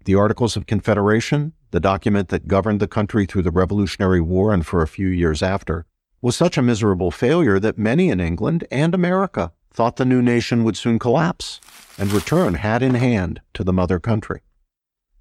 The 0.07 0.15
Articles 0.15 0.57
of 0.57 0.67
Confederation, 0.67 1.53
the 1.73 1.81
document 1.81 2.29
that 2.29 2.47
governed 2.47 2.79
the 2.79 2.87
country 2.87 3.27
through 3.27 3.43
the 3.43 3.51
Revolutionary 3.51 4.21
War 4.21 4.55
and 4.55 4.65
for 4.65 4.81
a 4.81 4.87
few 4.87 5.09
years 5.09 5.43
after, 5.43 5.85
was 6.23 6.37
such 6.37 6.57
a 6.57 6.63
miserable 6.63 7.11
failure 7.11 7.59
that 7.59 7.77
many 7.77 8.09
in 8.09 8.21
England 8.21 8.65
and 8.71 8.95
America 8.95 9.51
thought 9.73 9.97
the 9.97 10.05
new 10.05 10.23
nation 10.23 10.63
would 10.63 10.77
soon 10.77 11.01
collapse 11.01 11.61
and 11.99 12.13
return 12.13 12.55
hat 12.55 12.85
in 12.85 12.95
hand 12.95 13.41
to 13.53 13.65
the 13.65 13.73
mother 13.73 13.99
country. 13.99 14.43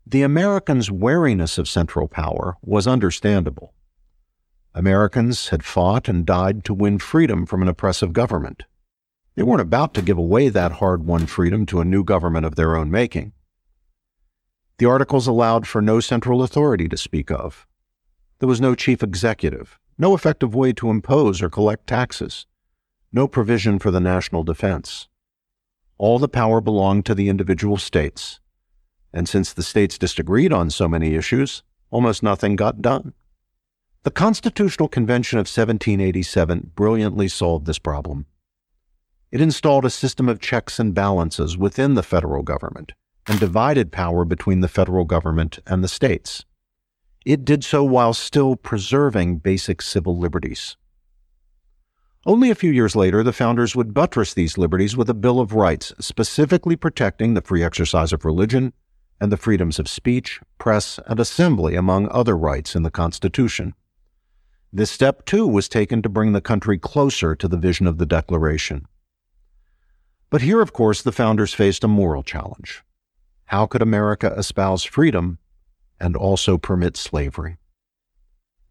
The 0.05 0.21
Americans' 0.21 0.91
wariness 0.91 1.57
of 1.57 1.67
central 1.67 2.07
power 2.07 2.55
was 2.61 2.85
understandable. 2.85 3.73
Americans 4.75 5.49
had 5.49 5.65
fought 5.65 6.07
and 6.07 6.27
died 6.27 6.63
to 6.65 6.75
win 6.75 6.99
freedom 6.99 7.47
from 7.47 7.63
an 7.63 7.67
oppressive 7.67 8.13
government. 8.13 8.65
They 9.33 9.41
weren't 9.41 9.61
about 9.61 9.95
to 9.95 10.03
give 10.03 10.19
away 10.19 10.49
that 10.49 10.73
hard 10.73 11.07
won 11.07 11.25
freedom 11.25 11.65
to 11.65 11.81
a 11.81 11.85
new 11.85 12.03
government 12.03 12.45
of 12.45 12.53
their 12.53 12.75
own 12.75 12.91
making. 12.91 13.31
The 14.77 14.85
articles 14.85 15.25
allowed 15.25 15.67
for 15.67 15.81
no 15.81 16.01
central 16.01 16.43
authority 16.43 16.89
to 16.89 16.97
speak 16.97 17.31
of. 17.31 17.65
There 18.39 18.49
was 18.49 18.59
no 18.59 18.75
chief 18.75 19.01
executive, 19.01 19.79
no 19.97 20.13
effective 20.13 20.53
way 20.53 20.73
to 20.73 20.89
impose 20.89 21.41
or 21.41 21.49
collect 21.49 21.87
taxes, 21.87 22.45
no 23.13 23.25
provision 23.25 23.79
for 23.79 23.89
the 23.89 24.01
national 24.01 24.43
defense. 24.43 25.07
All 25.97 26.19
the 26.19 26.27
power 26.27 26.59
belonged 26.59 27.05
to 27.05 27.15
the 27.15 27.29
individual 27.29 27.77
states, 27.77 28.41
and 29.13 29.29
since 29.29 29.53
the 29.53 29.63
states 29.63 29.97
disagreed 29.97 30.51
on 30.51 30.69
so 30.69 30.89
many 30.89 31.15
issues, 31.15 31.63
almost 31.89 32.21
nothing 32.21 32.57
got 32.57 32.81
done. 32.81 33.13
The 34.03 34.11
Constitutional 34.11 34.89
Convention 34.89 35.39
of 35.39 35.43
1787 35.43 36.71
brilliantly 36.75 37.29
solved 37.29 37.65
this 37.65 37.79
problem. 37.79 38.25
It 39.31 39.39
installed 39.39 39.85
a 39.85 39.89
system 39.89 40.27
of 40.27 40.41
checks 40.41 40.79
and 40.79 40.93
balances 40.93 41.57
within 41.57 41.93
the 41.93 42.03
federal 42.03 42.43
government 42.43 42.91
and 43.27 43.39
divided 43.39 43.91
power 43.91 44.25
between 44.25 44.61
the 44.61 44.67
federal 44.67 45.05
government 45.05 45.59
and 45.65 45.83
the 45.83 45.87
states. 45.87 46.45
It 47.25 47.43
did 47.43 47.63
so 47.63 47.83
while 47.83 48.13
still 48.13 48.55
preserving 48.55 49.37
basic 49.37 49.81
civil 49.81 50.17
liberties. 50.17 50.77
Only 52.27 52.49
a 52.49 52.55
few 52.55 52.71
years 52.71 52.95
later, 52.95 53.23
the 53.23 53.33
founders 53.33 53.75
would 53.75 53.93
buttress 53.93 54.33
these 54.33 54.57
liberties 54.57 54.97
with 54.97 55.09
a 55.09 55.13
Bill 55.13 55.39
of 55.39 55.53
Rights 55.53 55.93
specifically 55.99 56.75
protecting 56.75 57.33
the 57.33 57.41
free 57.41 57.63
exercise 57.63 58.11
of 58.13 58.25
religion 58.25 58.73
and 59.21 59.31
the 59.31 59.37
freedoms 59.37 59.79
of 59.79 59.87
speech, 59.87 60.41
press, 60.57 60.99
and 61.07 61.19
assembly, 61.19 61.75
among 61.75 62.09
other 62.09 62.35
rights 62.35 62.75
in 62.75 62.83
the 62.83 62.91
Constitution. 62.91 63.73
This 64.73 64.91
step, 64.91 65.25
too, 65.25 65.47
was 65.47 65.69
taken 65.69 66.01
to 66.01 66.09
bring 66.09 66.33
the 66.33 66.41
country 66.41 66.77
closer 66.77 67.35
to 67.35 67.47
the 67.47 67.57
vision 67.57 67.87
of 67.87 67.97
the 67.97 68.05
Declaration. 68.05 68.85
But 70.29 70.41
here, 70.41 70.61
of 70.61 70.73
course, 70.73 71.01
the 71.01 71.11
founders 71.11 71.53
faced 71.53 71.83
a 71.83 71.87
moral 71.87 72.23
challenge. 72.23 72.83
How 73.49 73.67
could 73.67 73.83
America 73.83 74.33
espouse 74.35 74.83
freedom 74.83 75.37
and 75.99 76.15
also 76.15 76.57
permit 76.57 76.97
slavery? 76.97 77.57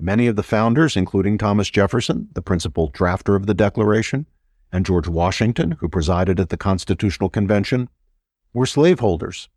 Many 0.00 0.26
of 0.26 0.34
the 0.34 0.42
founders, 0.42 0.96
including 0.96 1.38
Thomas 1.38 1.70
Jefferson, 1.70 2.28
the 2.32 2.42
principal 2.42 2.90
drafter 2.90 3.36
of 3.36 3.46
the 3.46 3.54
Declaration, 3.54 4.26
and 4.72 4.84
George 4.84 5.06
Washington, 5.06 5.72
who 5.78 5.88
presided 5.88 6.40
at 6.40 6.48
the 6.48 6.56
Constitutional 6.56 7.28
Convention, 7.28 7.88
were 8.52 8.66
slaveholders. 8.66 9.48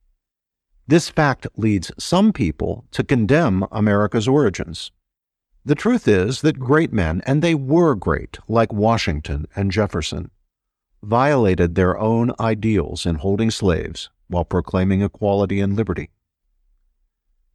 This 0.86 1.10
fact 1.10 1.48
leads 1.56 1.92
some 1.98 2.32
people 2.32 2.86
to 2.92 3.04
condemn 3.04 3.66
America's 3.72 4.28
origins. 4.28 4.92
The 5.66 5.76
truth 5.76 6.08
is 6.08 6.42
that 6.42 6.60
great 6.60 6.94
men, 6.94 7.24
and 7.26 7.42
they 7.42 7.56
were 7.56 7.96
great, 7.96 8.38
like 8.48 8.72
Washington 8.72 9.48
and 9.56 9.72
Jefferson, 9.72 10.30
violated 11.02 11.74
their 11.74 11.98
own 11.98 12.32
ideals 12.40 13.08
in 13.08 13.16
holding 13.16 13.50
slaves 13.50 14.10
while 14.28 14.46
proclaiming 14.46 15.02
equality 15.02 15.60
and 15.60 15.76
liberty. 15.76 16.10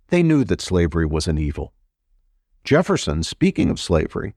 They 0.09 0.23
knew 0.23 0.45
that 0.45 0.61
slavery 0.61 1.07
was 1.07 1.27
an 1.27 1.39
evil. 1.39 1.73
Jefferson, 2.65 3.23
speaking 3.23 3.71
of 3.71 3.81
slavery, 3.81 4.35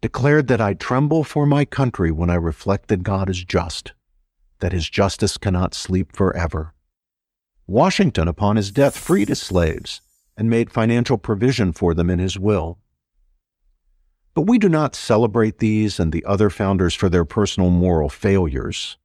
declared 0.00 0.48
that 0.48 0.60
I 0.60 0.74
tremble 0.74 1.24
for 1.24 1.46
my 1.46 1.64
country 1.64 2.10
when 2.10 2.30
I 2.30 2.34
reflect 2.34 2.88
that 2.88 3.02
God 3.02 3.28
is 3.28 3.44
just, 3.44 3.92
that 4.60 4.72
his 4.72 4.88
justice 4.88 5.36
cannot 5.36 5.74
sleep 5.74 6.16
forever. 6.16 6.74
Washington, 7.66 8.26
upon 8.26 8.56
his 8.56 8.72
death, 8.72 8.96
freed 8.96 9.28
his 9.28 9.40
slaves 9.40 10.00
and 10.36 10.48
made 10.48 10.72
financial 10.72 11.18
provision 11.18 11.72
for 11.72 11.94
them 11.94 12.08
in 12.10 12.18
his 12.18 12.38
will. 12.38 12.78
But 14.34 14.42
we 14.42 14.58
do 14.58 14.68
not 14.68 14.94
celebrate 14.94 15.58
these 15.58 16.00
and 16.00 16.12
the 16.12 16.24
other 16.24 16.50
founders 16.50 16.94
for 16.94 17.08
their 17.08 17.24
personal 17.24 17.68
moral 17.68 18.08
failures. 18.08 18.96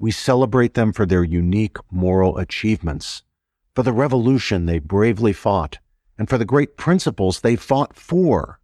We 0.00 0.10
celebrate 0.10 0.72
them 0.72 0.94
for 0.94 1.04
their 1.04 1.22
unique 1.22 1.76
moral 1.92 2.38
achievements, 2.38 3.22
for 3.74 3.82
the 3.82 3.92
revolution 3.92 4.64
they 4.64 4.78
bravely 4.78 5.34
fought, 5.34 5.78
and 6.16 6.26
for 6.26 6.38
the 6.38 6.46
great 6.46 6.78
principles 6.78 7.40
they 7.40 7.54
fought 7.54 7.94
for 7.94 8.60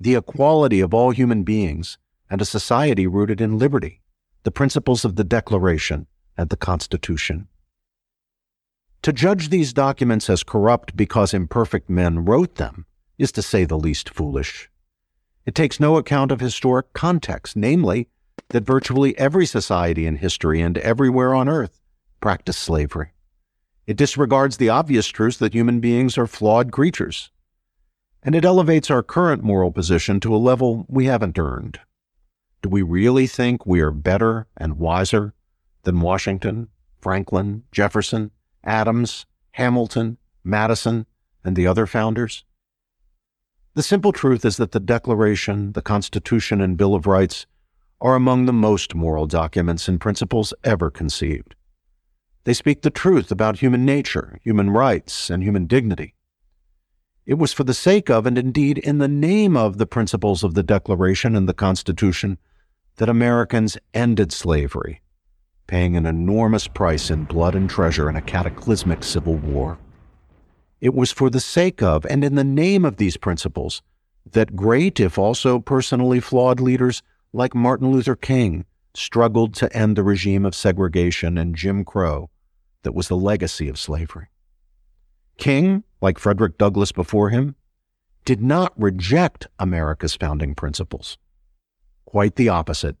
the 0.00 0.14
equality 0.14 0.80
of 0.80 0.94
all 0.94 1.10
human 1.10 1.42
beings 1.42 1.98
and 2.30 2.40
a 2.40 2.46
society 2.46 3.06
rooted 3.06 3.38
in 3.38 3.58
liberty, 3.58 4.00
the 4.44 4.50
principles 4.50 5.04
of 5.04 5.16
the 5.16 5.24
Declaration 5.24 6.06
and 6.38 6.48
the 6.48 6.56
Constitution. 6.56 7.48
To 9.02 9.12
judge 9.12 9.50
these 9.50 9.74
documents 9.74 10.30
as 10.30 10.42
corrupt 10.42 10.96
because 10.96 11.34
imperfect 11.34 11.90
men 11.90 12.24
wrote 12.24 12.54
them 12.54 12.86
is 13.18 13.30
to 13.32 13.42
say 13.42 13.66
the 13.66 13.78
least 13.78 14.08
foolish. 14.08 14.70
It 15.44 15.54
takes 15.54 15.78
no 15.78 15.98
account 15.98 16.32
of 16.32 16.40
historic 16.40 16.94
context, 16.94 17.56
namely, 17.56 18.08
that 18.50 18.64
virtually 18.64 19.16
every 19.18 19.46
society 19.46 20.06
in 20.06 20.16
history 20.16 20.60
and 20.60 20.78
everywhere 20.78 21.34
on 21.34 21.48
earth 21.48 21.80
practiced 22.20 22.60
slavery. 22.60 23.12
It 23.86 23.96
disregards 23.96 24.56
the 24.56 24.68
obvious 24.68 25.06
truth 25.08 25.38
that 25.38 25.54
human 25.54 25.80
beings 25.80 26.18
are 26.18 26.26
flawed 26.26 26.72
creatures. 26.72 27.30
And 28.22 28.34
it 28.34 28.44
elevates 28.44 28.90
our 28.90 29.02
current 29.02 29.42
moral 29.42 29.70
position 29.70 30.20
to 30.20 30.34
a 30.34 30.36
level 30.36 30.84
we 30.88 31.06
haven't 31.06 31.38
earned. 31.38 31.80
Do 32.60 32.68
we 32.68 32.82
really 32.82 33.26
think 33.26 33.64
we 33.64 33.80
are 33.80 33.90
better 33.90 34.46
and 34.56 34.78
wiser 34.78 35.34
than 35.84 36.00
Washington, 36.00 36.68
Franklin, 37.00 37.62
Jefferson, 37.70 38.32
Adams, 38.64 39.26
Hamilton, 39.52 40.18
Madison, 40.42 41.06
and 41.44 41.54
the 41.54 41.66
other 41.66 41.86
founders? 41.86 42.44
The 43.74 43.82
simple 43.82 44.12
truth 44.12 44.44
is 44.44 44.56
that 44.56 44.72
the 44.72 44.80
Declaration, 44.80 45.72
the 45.72 45.82
Constitution, 45.82 46.60
and 46.60 46.76
Bill 46.76 46.94
of 46.94 47.06
Rights 47.06 47.46
are 48.00 48.14
among 48.14 48.46
the 48.46 48.52
most 48.52 48.94
moral 48.94 49.26
documents 49.26 49.88
and 49.88 50.00
principles 50.00 50.54
ever 50.64 50.90
conceived. 50.90 51.54
They 52.44 52.54
speak 52.54 52.82
the 52.82 52.90
truth 52.90 53.30
about 53.30 53.58
human 53.58 53.84
nature, 53.84 54.38
human 54.42 54.70
rights, 54.70 55.28
and 55.30 55.42
human 55.42 55.66
dignity. 55.66 56.14
It 57.26 57.34
was 57.34 57.52
for 57.52 57.64
the 57.64 57.74
sake 57.74 58.08
of, 58.08 58.24
and 58.24 58.38
indeed 58.38 58.78
in 58.78 58.98
the 58.98 59.08
name 59.08 59.56
of, 59.56 59.76
the 59.76 59.86
principles 59.86 60.42
of 60.42 60.54
the 60.54 60.62
Declaration 60.62 61.36
and 61.36 61.46
the 61.48 61.52
Constitution 61.52 62.38
that 62.96 63.08
Americans 63.08 63.76
ended 63.92 64.32
slavery, 64.32 65.02
paying 65.66 65.96
an 65.96 66.06
enormous 66.06 66.68
price 66.68 67.10
in 67.10 67.24
blood 67.24 67.54
and 67.54 67.68
treasure 67.68 68.08
in 68.08 68.16
a 68.16 68.22
cataclysmic 68.22 69.04
civil 69.04 69.34
war. 69.34 69.78
It 70.80 70.94
was 70.94 71.12
for 71.12 71.28
the 71.28 71.40
sake 71.40 71.82
of 71.82 72.06
and 72.06 72.24
in 72.24 72.36
the 72.36 72.44
name 72.44 72.84
of 72.84 72.96
these 72.96 73.16
principles 73.16 73.82
that 74.32 74.56
great, 74.56 75.00
if 75.00 75.18
also 75.18 75.58
personally 75.58 76.20
flawed 76.20 76.60
leaders 76.60 77.02
like 77.32 77.54
Martin 77.54 77.90
Luther 77.90 78.16
King 78.16 78.64
struggled 78.94 79.54
to 79.54 79.74
end 79.76 79.96
the 79.96 80.02
regime 80.02 80.44
of 80.44 80.54
segregation 80.54 81.38
and 81.38 81.54
Jim 81.54 81.84
Crow 81.84 82.30
that 82.82 82.94
was 82.94 83.08
the 83.08 83.16
legacy 83.16 83.68
of 83.68 83.78
slavery. 83.78 84.28
King, 85.36 85.84
like 86.00 86.18
Frederick 86.18 86.58
Douglass 86.58 86.92
before 86.92 87.30
him, 87.30 87.54
did 88.24 88.40
not 88.42 88.72
reject 88.76 89.46
America's 89.58 90.14
founding 90.14 90.54
principles. 90.54 91.16
Quite 92.04 92.36
the 92.36 92.48
opposite. 92.48 92.96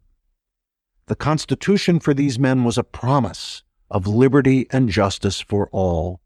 The 1.06 1.16
Constitution 1.16 2.00
for 2.00 2.14
these 2.14 2.38
men 2.38 2.64
was 2.64 2.78
a 2.78 2.84
promise 2.84 3.62
of 3.90 4.06
liberty 4.06 4.66
and 4.70 4.88
justice 4.88 5.40
for 5.40 5.68
all 5.72 6.20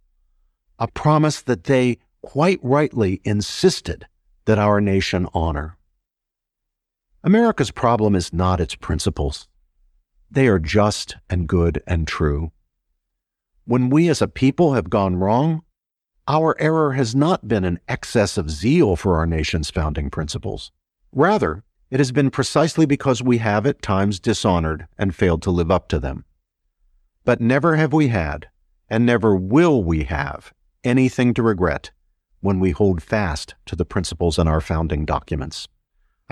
a 0.79 0.89
promise 0.89 1.41
that 1.43 1.65
they 1.65 1.99
quite 2.23 2.59
rightly 2.63 3.21
insisted 3.25 4.07
that 4.47 4.59
our 4.59 4.81
nation 4.81 5.29
honor. 5.33 5.77
America's 7.25 7.71
problem 7.71 8.17
is 8.17 8.33
not 8.33 8.61
its 8.61 8.75
principles. 8.75 9.47
They 10.29 10.49
are 10.49 10.59
just 10.59 11.17
and 11.31 11.47
good 11.47 11.81
and 11.87 12.09
true. 12.09 12.51
When 13.65 13.91
we 13.91 14.09
as 14.09 14.21
a 14.21 14.27
people 14.27 14.75
have 14.75 14.91
gone 14.91 15.15
wrong, 15.17 15.63
our 16.27 16.61
error 16.61 16.95
has 16.95 17.15
not 17.15 17.47
been 17.47 17.65
an 17.65 17.79
excess 17.87 18.37
of 18.37 18.51
zeal 18.51 18.97
for 18.97 19.17
our 19.17 19.27
nation's 19.27 19.71
founding 19.71 20.11
principles. 20.11 20.73
Rather, 21.13 21.63
it 21.91 22.01
has 22.01 22.11
been 22.11 22.31
precisely 22.31 22.87
because 22.87 23.23
we 23.23 23.39
have 23.39 23.67
at 23.67 23.83
times 23.83 24.19
dishonored 24.19 24.89
and 24.99 25.15
failed 25.15 25.43
to 25.43 25.51
live 25.53 25.71
up 25.71 25.87
to 25.89 26.01
them. 26.01 26.25
But 27.25 27.41
never 27.41 27.77
have 27.77 27.93
we 27.93 28.09
had, 28.09 28.49
and 28.89 29.07
never 29.07 29.37
will 29.37 29.85
we 29.85 30.05
have, 30.05 30.53
anything 30.83 31.35
to 31.35 31.43
regret 31.43 31.93
when 32.41 32.59
we 32.59 32.73
hold 32.73 33.01
fast 33.01 33.55
to 33.67 33.77
the 33.77 33.85
principles 33.85 34.41
in 34.41 34.49
our 34.49 34.61
founding 34.61 35.05
documents. 35.05 35.69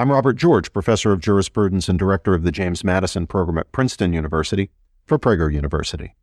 I'm 0.01 0.11
Robert 0.11 0.36
George, 0.36 0.72
professor 0.72 1.12
of 1.12 1.20
jurisprudence 1.20 1.86
and 1.86 1.98
director 1.98 2.32
of 2.32 2.42
the 2.42 2.51
James 2.51 2.82
Madison 2.82 3.26
program 3.26 3.59
at 3.59 3.70
Princeton 3.70 4.14
University 4.14 4.70
for 5.05 5.18
Prager 5.18 5.53
University. 5.53 6.14